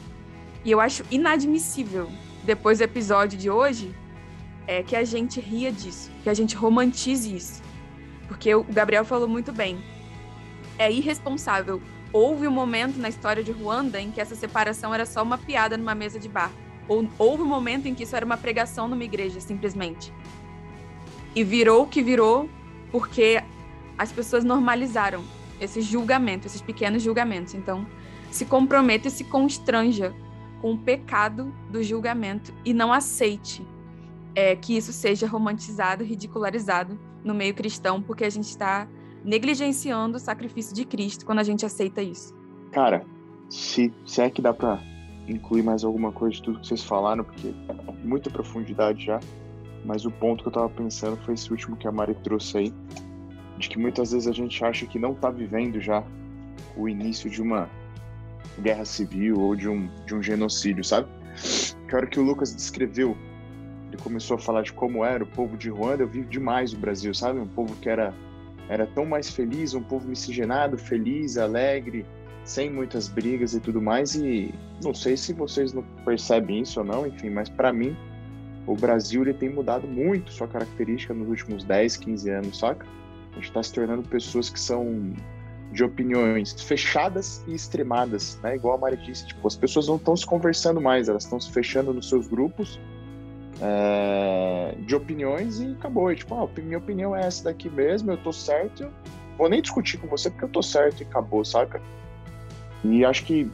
E 0.64 0.70
eu 0.70 0.80
acho 0.80 1.04
inadmissível, 1.10 2.08
depois 2.44 2.78
do 2.78 2.84
episódio 2.84 3.38
de 3.38 3.50
hoje, 3.50 3.94
é 4.66 4.82
que 4.82 4.96
a 4.96 5.04
gente 5.04 5.40
ria 5.40 5.70
disso, 5.70 6.10
que 6.22 6.28
a 6.28 6.34
gente 6.34 6.56
romantize 6.56 7.34
isso. 7.34 7.62
Porque 8.26 8.54
o 8.54 8.64
Gabriel 8.64 9.04
falou 9.04 9.28
muito 9.28 9.52
bem. 9.52 9.78
É 10.78 10.90
irresponsável. 10.90 11.80
Houve 12.12 12.48
um 12.48 12.50
momento 12.50 12.98
na 12.98 13.08
história 13.08 13.42
de 13.42 13.52
Ruanda 13.52 14.00
em 14.00 14.10
que 14.10 14.20
essa 14.20 14.34
separação 14.34 14.92
era 14.94 15.06
só 15.06 15.22
uma 15.22 15.38
piada 15.38 15.76
numa 15.76 15.94
mesa 15.94 16.18
de 16.18 16.28
bar. 16.28 16.50
Ou 16.88 17.08
houve 17.18 17.42
um 17.42 17.46
momento 17.46 17.86
em 17.86 17.94
que 17.94 18.02
isso 18.02 18.16
era 18.16 18.24
uma 18.24 18.36
pregação 18.36 18.88
numa 18.88 19.04
igreja, 19.04 19.40
simplesmente. 19.40 20.12
E 21.34 21.44
virou 21.44 21.84
o 21.84 21.86
que 21.86 22.02
virou 22.02 22.48
porque 22.90 23.42
as 23.98 24.12
pessoas 24.12 24.44
normalizaram 24.44 25.24
esse 25.60 25.80
julgamento, 25.80 26.46
esses 26.46 26.60
pequenos 26.60 27.02
julgamentos. 27.02 27.54
Então, 27.54 27.86
se 28.30 28.44
comprometa 28.44 29.08
e 29.08 29.10
se 29.10 29.24
constranja 29.24 30.14
com 30.60 30.72
o 30.72 30.78
pecado 30.78 31.52
do 31.70 31.82
julgamento 31.82 32.52
e 32.64 32.72
não 32.72 32.92
aceite 32.92 33.66
é, 34.36 34.54
que 34.54 34.76
isso 34.76 34.92
seja 34.92 35.26
romantizado, 35.26 36.04
ridicularizado 36.04 36.98
no 37.24 37.34
meio 37.34 37.54
cristão, 37.54 38.02
porque 38.02 38.22
a 38.22 38.30
gente 38.30 38.44
está 38.44 38.86
negligenciando 39.24 40.18
o 40.18 40.20
sacrifício 40.20 40.74
de 40.74 40.84
Cristo 40.84 41.24
quando 41.24 41.38
a 41.38 41.42
gente 41.42 41.64
aceita 41.64 42.02
isso. 42.02 42.34
Cara, 42.70 43.04
se, 43.48 43.92
se 44.04 44.20
é 44.20 44.28
que 44.28 44.42
dá 44.42 44.52
para 44.52 44.78
incluir 45.26 45.62
mais 45.62 45.82
alguma 45.82 46.12
coisa 46.12 46.36
de 46.36 46.42
tudo 46.42 46.60
que 46.60 46.66
vocês 46.66 46.84
falaram, 46.84 47.24
porque 47.24 47.54
muita 48.04 48.28
profundidade 48.28 49.06
já, 49.06 49.18
mas 49.86 50.04
o 50.04 50.10
ponto 50.10 50.42
que 50.42 50.48
eu 50.48 50.52
tava 50.52 50.68
pensando 50.68 51.16
foi 51.24 51.34
esse 51.34 51.50
último 51.50 51.74
que 51.74 51.88
a 51.88 51.92
Mari 51.92 52.14
trouxe 52.22 52.58
aí, 52.58 52.74
de 53.56 53.70
que 53.70 53.78
muitas 53.78 54.12
vezes 54.12 54.28
a 54.28 54.32
gente 54.32 54.62
acha 54.62 54.84
que 54.86 54.98
não 54.98 55.14
tá 55.14 55.30
vivendo 55.30 55.80
já 55.80 56.04
o 56.76 56.86
início 56.86 57.30
de 57.30 57.40
uma 57.40 57.70
guerra 58.60 58.84
civil 58.84 59.40
ou 59.40 59.56
de 59.56 59.66
um, 59.66 59.88
de 60.04 60.14
um 60.14 60.22
genocídio, 60.22 60.84
sabe? 60.84 61.08
Que 61.88 61.96
hora 61.96 62.06
que 62.06 62.20
o 62.20 62.22
Lucas 62.22 62.54
descreveu 62.54 63.16
ele 63.96 64.02
começou 64.02 64.36
a 64.36 64.38
falar 64.38 64.62
de 64.62 64.72
como 64.72 65.04
era 65.04 65.24
o 65.24 65.26
povo 65.26 65.56
de 65.56 65.70
Ruanda, 65.70 66.02
eu 66.02 66.08
vi 66.08 66.22
demais 66.22 66.72
o 66.72 66.76
Brasil, 66.76 67.14
sabe? 67.14 67.40
Um 67.40 67.48
povo 67.48 67.74
que 67.76 67.88
era, 67.88 68.14
era 68.68 68.86
tão 68.86 69.06
mais 69.06 69.30
feliz, 69.30 69.74
um 69.74 69.82
povo 69.82 70.06
miscigenado, 70.06 70.76
feliz, 70.76 71.38
alegre, 71.38 72.04
sem 72.44 72.70
muitas 72.70 73.08
brigas 73.08 73.54
e 73.54 73.60
tudo 73.60 73.80
mais. 73.80 74.14
E 74.14 74.54
não 74.84 74.94
sei 74.94 75.16
se 75.16 75.32
vocês 75.32 75.72
não 75.72 75.82
percebem 76.04 76.60
isso 76.60 76.78
ou 76.80 76.86
não, 76.86 77.06
enfim, 77.06 77.30
mas 77.30 77.48
para 77.48 77.72
mim, 77.72 77.96
o 78.66 78.74
Brasil 78.74 79.22
ele 79.22 79.34
tem 79.34 79.48
mudado 79.48 79.86
muito 79.86 80.32
sua 80.32 80.46
característica 80.46 81.14
nos 81.14 81.28
últimos 81.28 81.64
10, 81.64 81.96
15 81.96 82.30
anos, 82.30 82.58
saca? 82.58 82.86
A 83.32 83.34
gente 83.36 83.48
está 83.48 83.62
se 83.62 83.72
tornando 83.72 84.02
pessoas 84.02 84.48
que 84.50 84.60
são 84.60 85.12
de 85.72 85.82
opiniões 85.82 86.52
fechadas 86.62 87.44
e 87.46 87.54
extremadas, 87.54 88.38
né? 88.42 88.54
Igual 88.56 88.76
a 88.76 88.78
Mari 88.78 88.96
disse, 88.98 89.26
tipo, 89.26 89.46
as 89.46 89.56
pessoas 89.56 89.88
não 89.88 89.96
estão 89.96 90.16
se 90.16 90.24
conversando 90.24 90.80
mais, 90.80 91.08
elas 91.08 91.24
estão 91.24 91.40
se 91.40 91.50
fechando 91.50 91.92
nos 91.92 92.08
seus 92.08 92.28
grupos 92.28 92.78
é, 93.60 94.74
de 94.78 94.94
opiniões 94.94 95.60
e 95.60 95.72
acabou. 95.72 96.10
E, 96.12 96.16
tipo, 96.16 96.34
ah, 96.34 96.48
minha 96.60 96.78
opinião 96.78 97.14
é 97.14 97.20
essa 97.20 97.44
daqui 97.44 97.68
mesmo, 97.68 98.10
eu 98.10 98.16
tô 98.16 98.32
certo, 98.32 98.88
vou 99.38 99.48
nem 99.48 99.62
discutir 99.62 99.98
com 99.98 100.06
você 100.06 100.30
porque 100.30 100.44
eu 100.44 100.48
tô 100.48 100.62
certo 100.62 101.00
e 101.00 101.04
acabou, 101.04 101.44
saca? 101.44 101.80
E 102.84 103.04
acho 103.04 103.24
que 103.24 103.50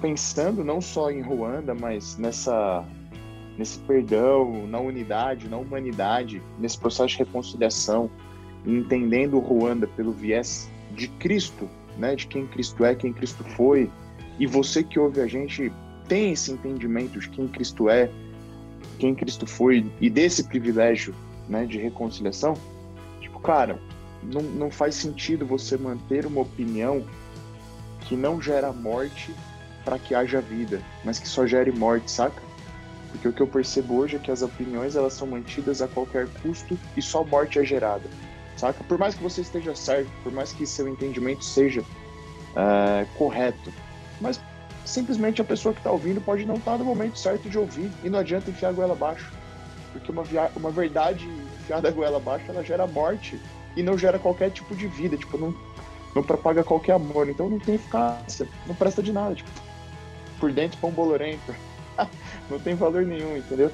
pensando 0.00 0.62
não 0.62 0.80
só 0.80 1.10
em 1.10 1.22
Ruanda, 1.22 1.74
mas 1.74 2.18
nessa 2.18 2.84
nesse 3.56 3.78
perdão, 3.80 4.66
na 4.66 4.80
unidade, 4.80 5.48
na 5.48 5.56
humanidade, 5.56 6.42
nesse 6.58 6.76
processo 6.76 7.10
de 7.10 7.18
reconciliação, 7.18 8.10
entendendo 8.66 9.38
Ruanda 9.38 9.86
pelo 9.86 10.12
viés 10.12 10.68
de 10.92 11.06
Cristo, 11.08 11.68
né, 11.96 12.16
de 12.16 12.26
quem 12.26 12.46
Cristo 12.46 12.84
é, 12.84 12.94
quem 12.94 13.12
Cristo 13.12 13.44
foi, 13.44 13.88
e 14.38 14.46
você 14.46 14.82
que 14.82 14.98
ouve 14.98 15.20
a 15.20 15.26
gente 15.26 15.72
tem 16.08 16.32
esse 16.32 16.50
entendimento 16.50 17.20
de 17.20 17.28
quem 17.28 17.46
Cristo 17.46 17.88
é, 17.88 18.10
quem 18.94 19.14
Cristo 19.14 19.46
foi 19.46 19.86
e 20.00 20.08
desse 20.08 20.44
privilégio 20.44 21.14
né, 21.48 21.66
de 21.66 21.78
reconciliação, 21.78 22.54
tipo, 23.20 23.38
cara, 23.40 23.78
não, 24.22 24.42
não 24.42 24.70
faz 24.70 24.94
sentido 24.94 25.46
você 25.46 25.76
manter 25.76 26.26
uma 26.26 26.40
opinião 26.40 27.04
que 28.00 28.16
não 28.16 28.40
gera 28.40 28.72
morte 28.72 29.34
para 29.84 29.98
que 29.98 30.14
haja 30.14 30.40
vida, 30.40 30.80
mas 31.04 31.18
que 31.18 31.28
só 31.28 31.46
gere 31.46 31.70
morte, 31.70 32.10
saca? 32.10 32.42
Porque 33.10 33.28
o 33.28 33.32
que 33.32 33.40
eu 33.40 33.46
percebo 33.46 33.96
hoje 33.96 34.16
é 34.16 34.18
que 34.18 34.30
as 34.30 34.42
opiniões 34.42 34.96
elas 34.96 35.12
são 35.12 35.26
mantidas 35.26 35.80
a 35.80 35.88
qualquer 35.88 36.26
custo 36.42 36.78
e 36.96 37.02
só 37.02 37.22
morte 37.22 37.58
é 37.58 37.64
gerada, 37.64 38.08
saca? 38.56 38.82
Por 38.84 38.98
mais 38.98 39.14
que 39.14 39.22
você 39.22 39.42
esteja 39.42 39.74
certo, 39.74 40.10
por 40.22 40.32
mais 40.32 40.52
que 40.52 40.66
seu 40.66 40.88
entendimento 40.88 41.44
seja 41.44 41.80
uh, 41.82 43.06
correto, 43.16 43.72
mas 44.20 44.40
simplesmente 44.84 45.40
a 45.40 45.44
pessoa 45.44 45.72
que 45.72 45.80
está 45.80 45.90
ouvindo 45.90 46.20
pode 46.20 46.44
não 46.44 46.56
estar 46.56 46.72
tá 46.72 46.78
no 46.78 46.84
momento 46.84 47.18
certo 47.18 47.48
de 47.48 47.58
ouvir 47.58 47.90
e 48.02 48.10
não 48.10 48.18
adianta 48.18 48.50
enfiar 48.50 48.68
a 48.68 48.72
goela 48.72 48.92
abaixo. 48.92 49.32
Porque 49.92 50.10
uma, 50.10 50.24
uma 50.56 50.70
verdade 50.70 51.26
enfiada 51.60 51.88
a 51.88 51.90
goela 51.90 52.18
abaixo, 52.18 52.44
ela 52.48 52.62
gera 52.62 52.86
morte 52.86 53.40
e 53.76 53.82
não 53.82 53.96
gera 53.96 54.18
qualquer 54.18 54.50
tipo 54.50 54.74
de 54.74 54.86
vida, 54.86 55.16
tipo, 55.16 55.38
não, 55.38 55.54
não 56.14 56.22
propaga 56.22 56.62
qualquer 56.62 56.92
amor. 56.92 57.28
Então 57.28 57.48
não 57.48 57.58
tem 57.58 57.76
eficácia, 57.76 58.46
não 58.66 58.74
presta 58.74 59.02
de 59.02 59.12
nada, 59.12 59.34
tipo, 59.34 59.50
por 60.38 60.52
dentro 60.52 60.78
pão 60.78 60.90
bolorento. 60.90 61.54
não 62.50 62.58
tem 62.58 62.74
valor 62.74 63.04
nenhum, 63.04 63.36
entendeu? 63.36 63.70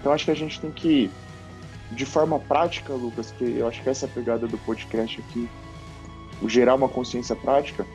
Então 0.00 0.12
acho 0.12 0.24
que 0.24 0.30
a 0.30 0.36
gente 0.36 0.60
tem 0.60 0.70
que, 0.70 1.10
de 1.90 2.06
forma 2.06 2.38
prática, 2.38 2.92
Lucas, 2.92 3.32
que 3.32 3.58
eu 3.58 3.66
acho 3.66 3.82
que 3.82 3.88
essa 3.88 4.06
é 4.06 4.08
a 4.08 4.12
pegada 4.12 4.46
do 4.46 4.58
podcast 4.58 5.20
aqui, 5.20 5.48
o 6.40 6.48
gerar 6.48 6.74
uma 6.74 6.88
consciência 6.88 7.34
prática, 7.34 7.86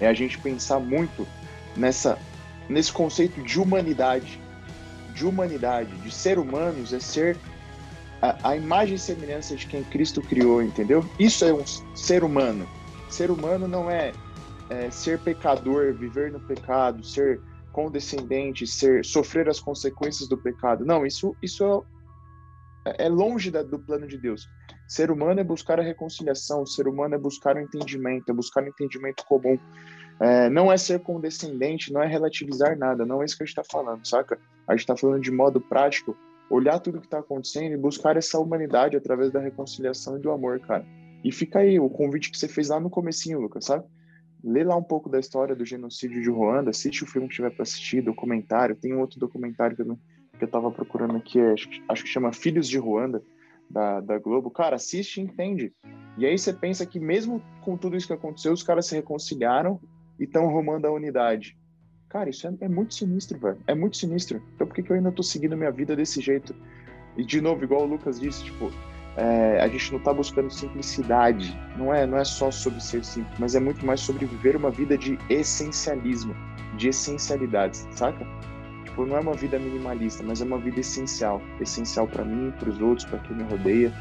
é 0.00 0.06
a 0.06 0.14
gente 0.14 0.38
pensar 0.38 0.78
muito 0.78 1.26
nessa 1.80 2.18
nesse 2.68 2.92
conceito 2.92 3.42
de 3.42 3.58
humanidade, 3.58 4.40
de 5.12 5.26
humanidade, 5.26 5.92
de 5.96 6.14
ser 6.14 6.38
humanos 6.38 6.92
é 6.92 7.00
ser 7.00 7.36
a, 8.22 8.50
a, 8.50 8.56
imagem 8.56 8.94
e 8.94 8.98
semelhança 8.98 9.56
de 9.56 9.66
quem 9.66 9.82
Cristo 9.82 10.20
criou, 10.20 10.62
entendeu? 10.62 11.04
Isso 11.18 11.44
é 11.44 11.52
um 11.52 11.64
ser 11.96 12.22
humano. 12.22 12.68
Ser 13.08 13.30
humano 13.30 13.66
não 13.66 13.90
é, 13.90 14.12
é 14.68 14.88
ser 14.90 15.18
pecador, 15.18 15.92
viver 15.94 16.30
no 16.30 16.38
pecado, 16.38 17.02
ser 17.02 17.40
condescendente, 17.72 18.66
ser 18.68 19.04
sofrer 19.04 19.48
as 19.48 19.58
consequências 19.58 20.28
do 20.28 20.38
pecado. 20.38 20.84
Não, 20.84 21.04
isso 21.04 21.34
isso 21.42 21.84
é, 22.84 23.06
é 23.06 23.08
longe 23.08 23.50
da, 23.50 23.62
do 23.62 23.80
plano 23.80 24.06
de 24.06 24.16
Deus. 24.16 24.48
Ser 24.86 25.10
humano 25.10 25.40
é 25.40 25.44
buscar 25.44 25.78
a 25.78 25.82
reconciliação, 25.82 26.66
ser 26.66 26.88
humano 26.88 27.14
é 27.14 27.18
buscar 27.18 27.56
o 27.56 27.60
entendimento, 27.60 28.30
é 28.30 28.34
buscar 28.34 28.62
o 28.62 28.68
entendimento 28.68 29.24
comum. 29.24 29.58
É, 30.20 30.50
não 30.50 30.70
é 30.70 30.76
ser 30.76 31.00
condescendente, 31.00 31.92
não 31.92 32.02
é 32.02 32.06
relativizar 32.06 32.76
nada, 32.76 33.06
não 33.06 33.22
é 33.22 33.24
isso 33.24 33.36
que 33.36 33.42
a 33.42 33.46
gente 33.46 33.58
está 33.58 33.64
falando, 33.64 34.06
saca? 34.06 34.38
A 34.68 34.72
gente 34.72 34.80
está 34.80 34.94
falando 34.94 35.22
de 35.22 35.30
modo 35.30 35.60
prático, 35.60 36.14
olhar 36.50 36.78
tudo 36.78 37.00
que 37.00 37.06
está 37.06 37.20
acontecendo 37.20 37.72
e 37.72 37.76
buscar 37.76 38.16
essa 38.18 38.38
humanidade 38.38 38.96
através 38.96 39.32
da 39.32 39.40
reconciliação 39.40 40.18
e 40.18 40.20
do 40.20 40.30
amor, 40.30 40.60
cara. 40.60 40.84
E 41.24 41.32
fica 41.32 41.60
aí 41.60 41.80
o 41.80 41.88
convite 41.88 42.30
que 42.30 42.36
você 42.36 42.48
fez 42.48 42.68
lá 42.68 42.78
no 42.78 42.90
comecinho, 42.90 43.40
Lucas, 43.40 43.64
sabe? 43.64 43.84
Lê 44.44 44.62
lá 44.62 44.76
um 44.76 44.82
pouco 44.82 45.08
da 45.08 45.18
história 45.18 45.54
do 45.54 45.64
genocídio 45.64 46.20
de 46.20 46.28
Ruanda, 46.28 46.70
assiste 46.70 47.02
o 47.02 47.06
filme 47.06 47.28
que 47.28 47.36
tiver 47.36 47.50
para 47.50 47.62
assistir, 47.62 48.02
documentário. 48.02 48.76
Tem 48.76 48.94
um 48.94 49.00
outro 49.00 49.18
documentário 49.18 49.76
que 49.76 49.82
eu, 49.82 49.98
que 50.38 50.44
eu 50.44 50.48
tava 50.48 50.70
procurando 50.70 51.16
aqui, 51.16 51.40
acho, 51.40 51.68
acho 51.88 52.04
que 52.04 52.08
chama 52.08 52.32
Filhos 52.32 52.68
de 52.68 52.78
Ruanda, 52.78 53.22
da, 53.70 54.00
da 54.00 54.18
Globo. 54.18 54.50
Cara, 54.50 54.76
assiste 54.76 55.18
e 55.18 55.24
entende. 55.24 55.72
E 56.18 56.26
aí 56.26 56.36
você 56.36 56.52
pensa 56.52 56.84
que 56.84 56.98
mesmo 56.98 57.42
com 57.62 57.76
tudo 57.76 57.96
isso 57.96 58.06
que 58.06 58.12
aconteceu, 58.12 58.52
os 58.52 58.62
caras 58.62 58.86
se 58.86 58.94
reconciliaram 58.94 59.80
e 60.20 60.24
estão 60.24 60.48
arrumando 60.48 60.84
a 60.84 60.92
unidade. 60.92 61.58
Cara, 62.10 62.28
isso 62.28 62.46
é, 62.46 62.52
é, 62.60 62.68
muito 62.68 62.94
sinistro, 62.94 63.38
velho. 63.38 63.58
É 63.66 63.74
muito 63.74 63.96
sinistro. 63.96 64.42
Então 64.54 64.66
por 64.66 64.74
que, 64.74 64.82
que 64.82 64.92
eu 64.92 64.96
ainda 64.96 65.10
tô 65.10 65.22
seguindo 65.22 65.56
minha 65.56 65.70
vida 65.70 65.96
desse 65.96 66.20
jeito? 66.20 66.54
E 67.16 67.24
de 67.24 67.40
novo, 67.40 67.64
igual 67.64 67.82
o 67.82 67.86
Lucas 67.86 68.20
disse, 68.20 68.44
tipo, 68.44 68.70
é, 69.16 69.60
a 69.60 69.68
gente 69.68 69.92
não 69.92 70.00
tá 70.00 70.12
buscando 70.12 70.50
simplicidade. 70.50 71.58
Não 71.76 71.92
é, 71.94 72.06
não 72.06 72.18
é 72.18 72.24
só 72.24 72.50
sobre 72.50 72.80
ser 72.82 73.04
simples, 73.04 73.38
mas 73.38 73.54
é 73.54 73.60
muito 73.60 73.84
mais 73.86 74.00
sobre 74.00 74.26
viver 74.26 74.56
uma 74.56 74.70
vida 74.70 74.98
de 74.98 75.18
essencialismo, 75.28 76.34
de 76.76 76.88
essencialidades, 76.88 77.86
saca? 77.92 78.26
Tipo, 78.84 79.06
não 79.06 79.16
é 79.16 79.20
uma 79.20 79.34
vida 79.34 79.58
minimalista, 79.58 80.22
mas 80.22 80.40
é 80.40 80.44
uma 80.44 80.58
vida 80.58 80.80
essencial. 80.80 81.40
Essencial 81.60 82.06
para 82.06 82.24
mim, 82.24 82.52
para 82.58 82.68
os 82.68 82.80
outros, 82.80 83.06
para 83.06 83.20
quem 83.20 83.36
me 83.36 83.44
rodeia, 83.44 83.92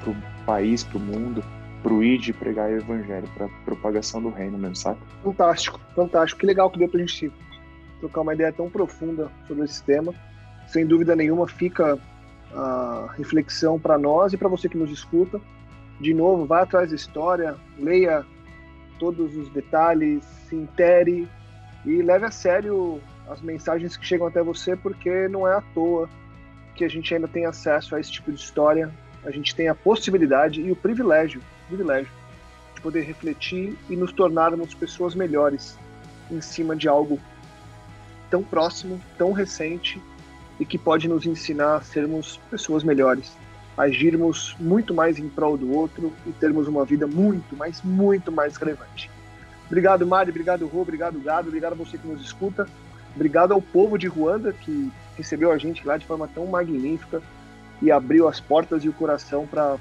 para 0.00 0.10
o 0.10 0.16
país, 0.46 0.84
para 0.84 0.96
o 0.96 1.00
mundo, 1.00 1.44
para 1.82 1.92
o 1.92 2.02
ID 2.02 2.34
pregar 2.34 2.70
o 2.70 2.76
evangelho, 2.76 3.28
para 3.34 3.48
propagação 3.64 4.22
do 4.22 4.30
reino 4.30 4.58
mesmo, 4.58 4.76
sabe? 4.76 4.98
Fantástico, 5.22 5.80
fantástico. 5.94 6.40
Que 6.40 6.46
legal 6.46 6.70
que 6.70 6.78
deu 6.78 6.88
para 6.88 6.98
a 6.98 7.04
gente 7.04 7.32
trocar 8.00 8.20
uma 8.20 8.34
ideia 8.34 8.52
tão 8.52 8.68
profunda 8.68 9.30
sobre 9.46 9.64
esse 9.64 9.82
tema. 9.82 10.14
Sem 10.66 10.86
dúvida 10.86 11.16
nenhuma, 11.16 11.46
fica 11.46 11.98
a 12.52 13.08
reflexão 13.16 13.78
para 13.78 13.98
nós 13.98 14.32
e 14.32 14.36
para 14.36 14.48
você 14.48 14.68
que 14.68 14.76
nos 14.76 14.90
escuta. 14.90 15.40
De 16.00 16.14
novo, 16.14 16.46
vá 16.46 16.62
atrás 16.62 16.90
da 16.90 16.96
história, 16.96 17.56
leia 17.78 18.24
todos 18.98 19.36
os 19.36 19.48
detalhes, 19.50 20.24
se 20.48 20.56
intere 20.56 21.28
e 21.84 22.02
leve 22.02 22.26
a 22.26 22.30
sério 22.30 23.00
as 23.28 23.40
mensagens 23.40 23.96
que 23.96 24.06
chegam 24.06 24.26
até 24.26 24.42
você, 24.42 24.76
porque 24.76 25.28
não 25.28 25.46
é 25.46 25.54
à 25.54 25.60
toa 25.74 26.08
que 26.74 26.84
a 26.84 26.88
gente 26.88 27.12
ainda 27.14 27.28
tem 27.28 27.44
acesso 27.44 27.94
a 27.94 28.00
esse 28.00 28.12
tipo 28.12 28.32
de 28.32 28.40
história. 28.40 28.90
A 29.24 29.30
gente 29.30 29.54
tem 29.54 29.68
a 29.68 29.74
possibilidade 29.74 30.60
e 30.60 30.70
o 30.70 30.76
privilégio, 30.76 31.42
privilégio 31.68 32.10
de 32.74 32.80
poder 32.80 33.02
refletir 33.02 33.76
e 33.88 33.96
nos 33.96 34.12
tornarmos 34.12 34.74
pessoas 34.74 35.14
melhores 35.14 35.78
em 36.30 36.40
cima 36.40 36.74
de 36.74 36.88
algo 36.88 37.18
tão 38.30 38.42
próximo, 38.42 39.00
tão 39.16 39.32
recente 39.32 40.00
e 40.60 40.64
que 40.64 40.76
pode 40.76 41.08
nos 41.08 41.24
ensinar 41.26 41.76
a 41.76 41.80
sermos 41.80 42.38
pessoas 42.50 42.82
melhores, 42.82 43.36
agirmos 43.76 44.56
muito 44.58 44.92
mais 44.92 45.18
em 45.18 45.28
prol 45.28 45.56
do 45.56 45.72
outro 45.72 46.12
e 46.26 46.32
termos 46.32 46.66
uma 46.66 46.84
vida 46.84 47.06
muito, 47.06 47.56
mas 47.56 47.80
muito 47.82 48.32
mais 48.32 48.56
relevante. 48.56 49.10
Obrigado, 49.66 50.06
Mari, 50.06 50.30
obrigado, 50.30 50.66
Rô, 50.66 50.80
obrigado, 50.80 51.20
Gado, 51.20 51.48
obrigado 51.48 51.72
a 51.72 51.76
você 51.76 51.96
que 51.96 52.08
nos 52.08 52.22
escuta, 52.22 52.66
obrigado 53.14 53.52
ao 53.52 53.62
povo 53.62 53.98
de 53.98 54.06
Ruanda 54.06 54.52
que 54.52 54.90
recebeu 55.16 55.52
a 55.52 55.58
gente 55.58 55.86
lá 55.86 55.96
de 55.96 56.06
forma 56.06 56.28
tão 56.28 56.46
magnífica 56.46 57.22
e 57.80 57.90
abriu 57.90 58.26
as 58.26 58.40
portas 58.40 58.84
e 58.84 58.88
o 58.88 58.92
coração 58.92 59.46
para 59.46 59.76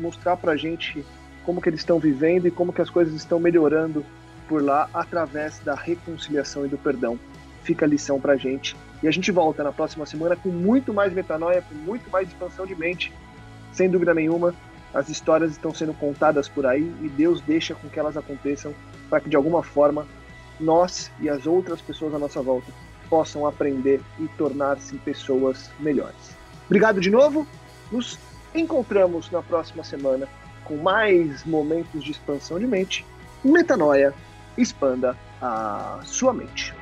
mostrar 0.00 0.36
para 0.36 0.52
a 0.52 0.56
gente 0.56 1.04
como 1.44 1.60
que 1.60 1.68
eles 1.68 1.80
estão 1.80 1.98
vivendo 1.98 2.46
e 2.46 2.50
como 2.50 2.72
que 2.72 2.82
as 2.82 2.90
coisas 2.90 3.14
estão 3.14 3.38
melhorando 3.38 4.04
por 4.48 4.62
lá 4.62 4.88
através 4.92 5.58
da 5.60 5.74
reconciliação 5.74 6.64
e 6.66 6.68
do 6.68 6.78
perdão. 6.78 7.18
Fica 7.62 7.84
a 7.84 7.88
lição 7.88 8.20
para 8.20 8.32
a 8.32 8.36
gente 8.36 8.76
e 9.02 9.08
a 9.08 9.10
gente 9.10 9.30
volta 9.30 9.62
na 9.62 9.72
próxima 9.72 10.04
semana 10.06 10.36
com 10.36 10.48
muito 10.48 10.92
mais 10.92 11.12
metanoia, 11.12 11.62
com 11.62 11.74
muito 11.74 12.10
mais 12.10 12.28
expansão 12.28 12.66
de 12.66 12.74
mente. 12.74 13.12
Sem 13.72 13.88
dúvida 13.88 14.12
nenhuma, 14.14 14.54
as 14.92 15.08
histórias 15.08 15.52
estão 15.52 15.72
sendo 15.74 15.92
contadas 15.94 16.48
por 16.48 16.66
aí 16.66 16.92
e 17.02 17.08
Deus 17.08 17.40
deixa 17.40 17.74
com 17.74 17.88
que 17.88 17.98
elas 17.98 18.16
aconteçam 18.16 18.74
para 19.08 19.20
que 19.20 19.28
de 19.28 19.36
alguma 19.36 19.62
forma 19.62 20.06
nós 20.58 21.10
e 21.20 21.28
as 21.28 21.46
outras 21.46 21.80
pessoas 21.80 22.14
à 22.14 22.18
nossa 22.18 22.42
volta 22.42 22.72
possam 23.08 23.46
aprender 23.46 24.00
e 24.18 24.28
tornar-se 24.36 24.96
pessoas 24.98 25.70
melhores. 25.80 26.36
Obrigado 26.66 27.00
de 27.00 27.10
novo. 27.10 27.46
Nos 27.90 28.18
encontramos 28.54 29.30
na 29.30 29.42
próxima 29.42 29.84
semana 29.84 30.28
com 30.64 30.76
mais 30.76 31.44
momentos 31.44 32.04
de 32.04 32.10
expansão 32.10 32.58
de 32.58 32.66
mente. 32.66 33.04
Metanoia, 33.44 34.12
expanda 34.56 35.16
a 35.40 36.00
sua 36.04 36.32
mente. 36.32 36.74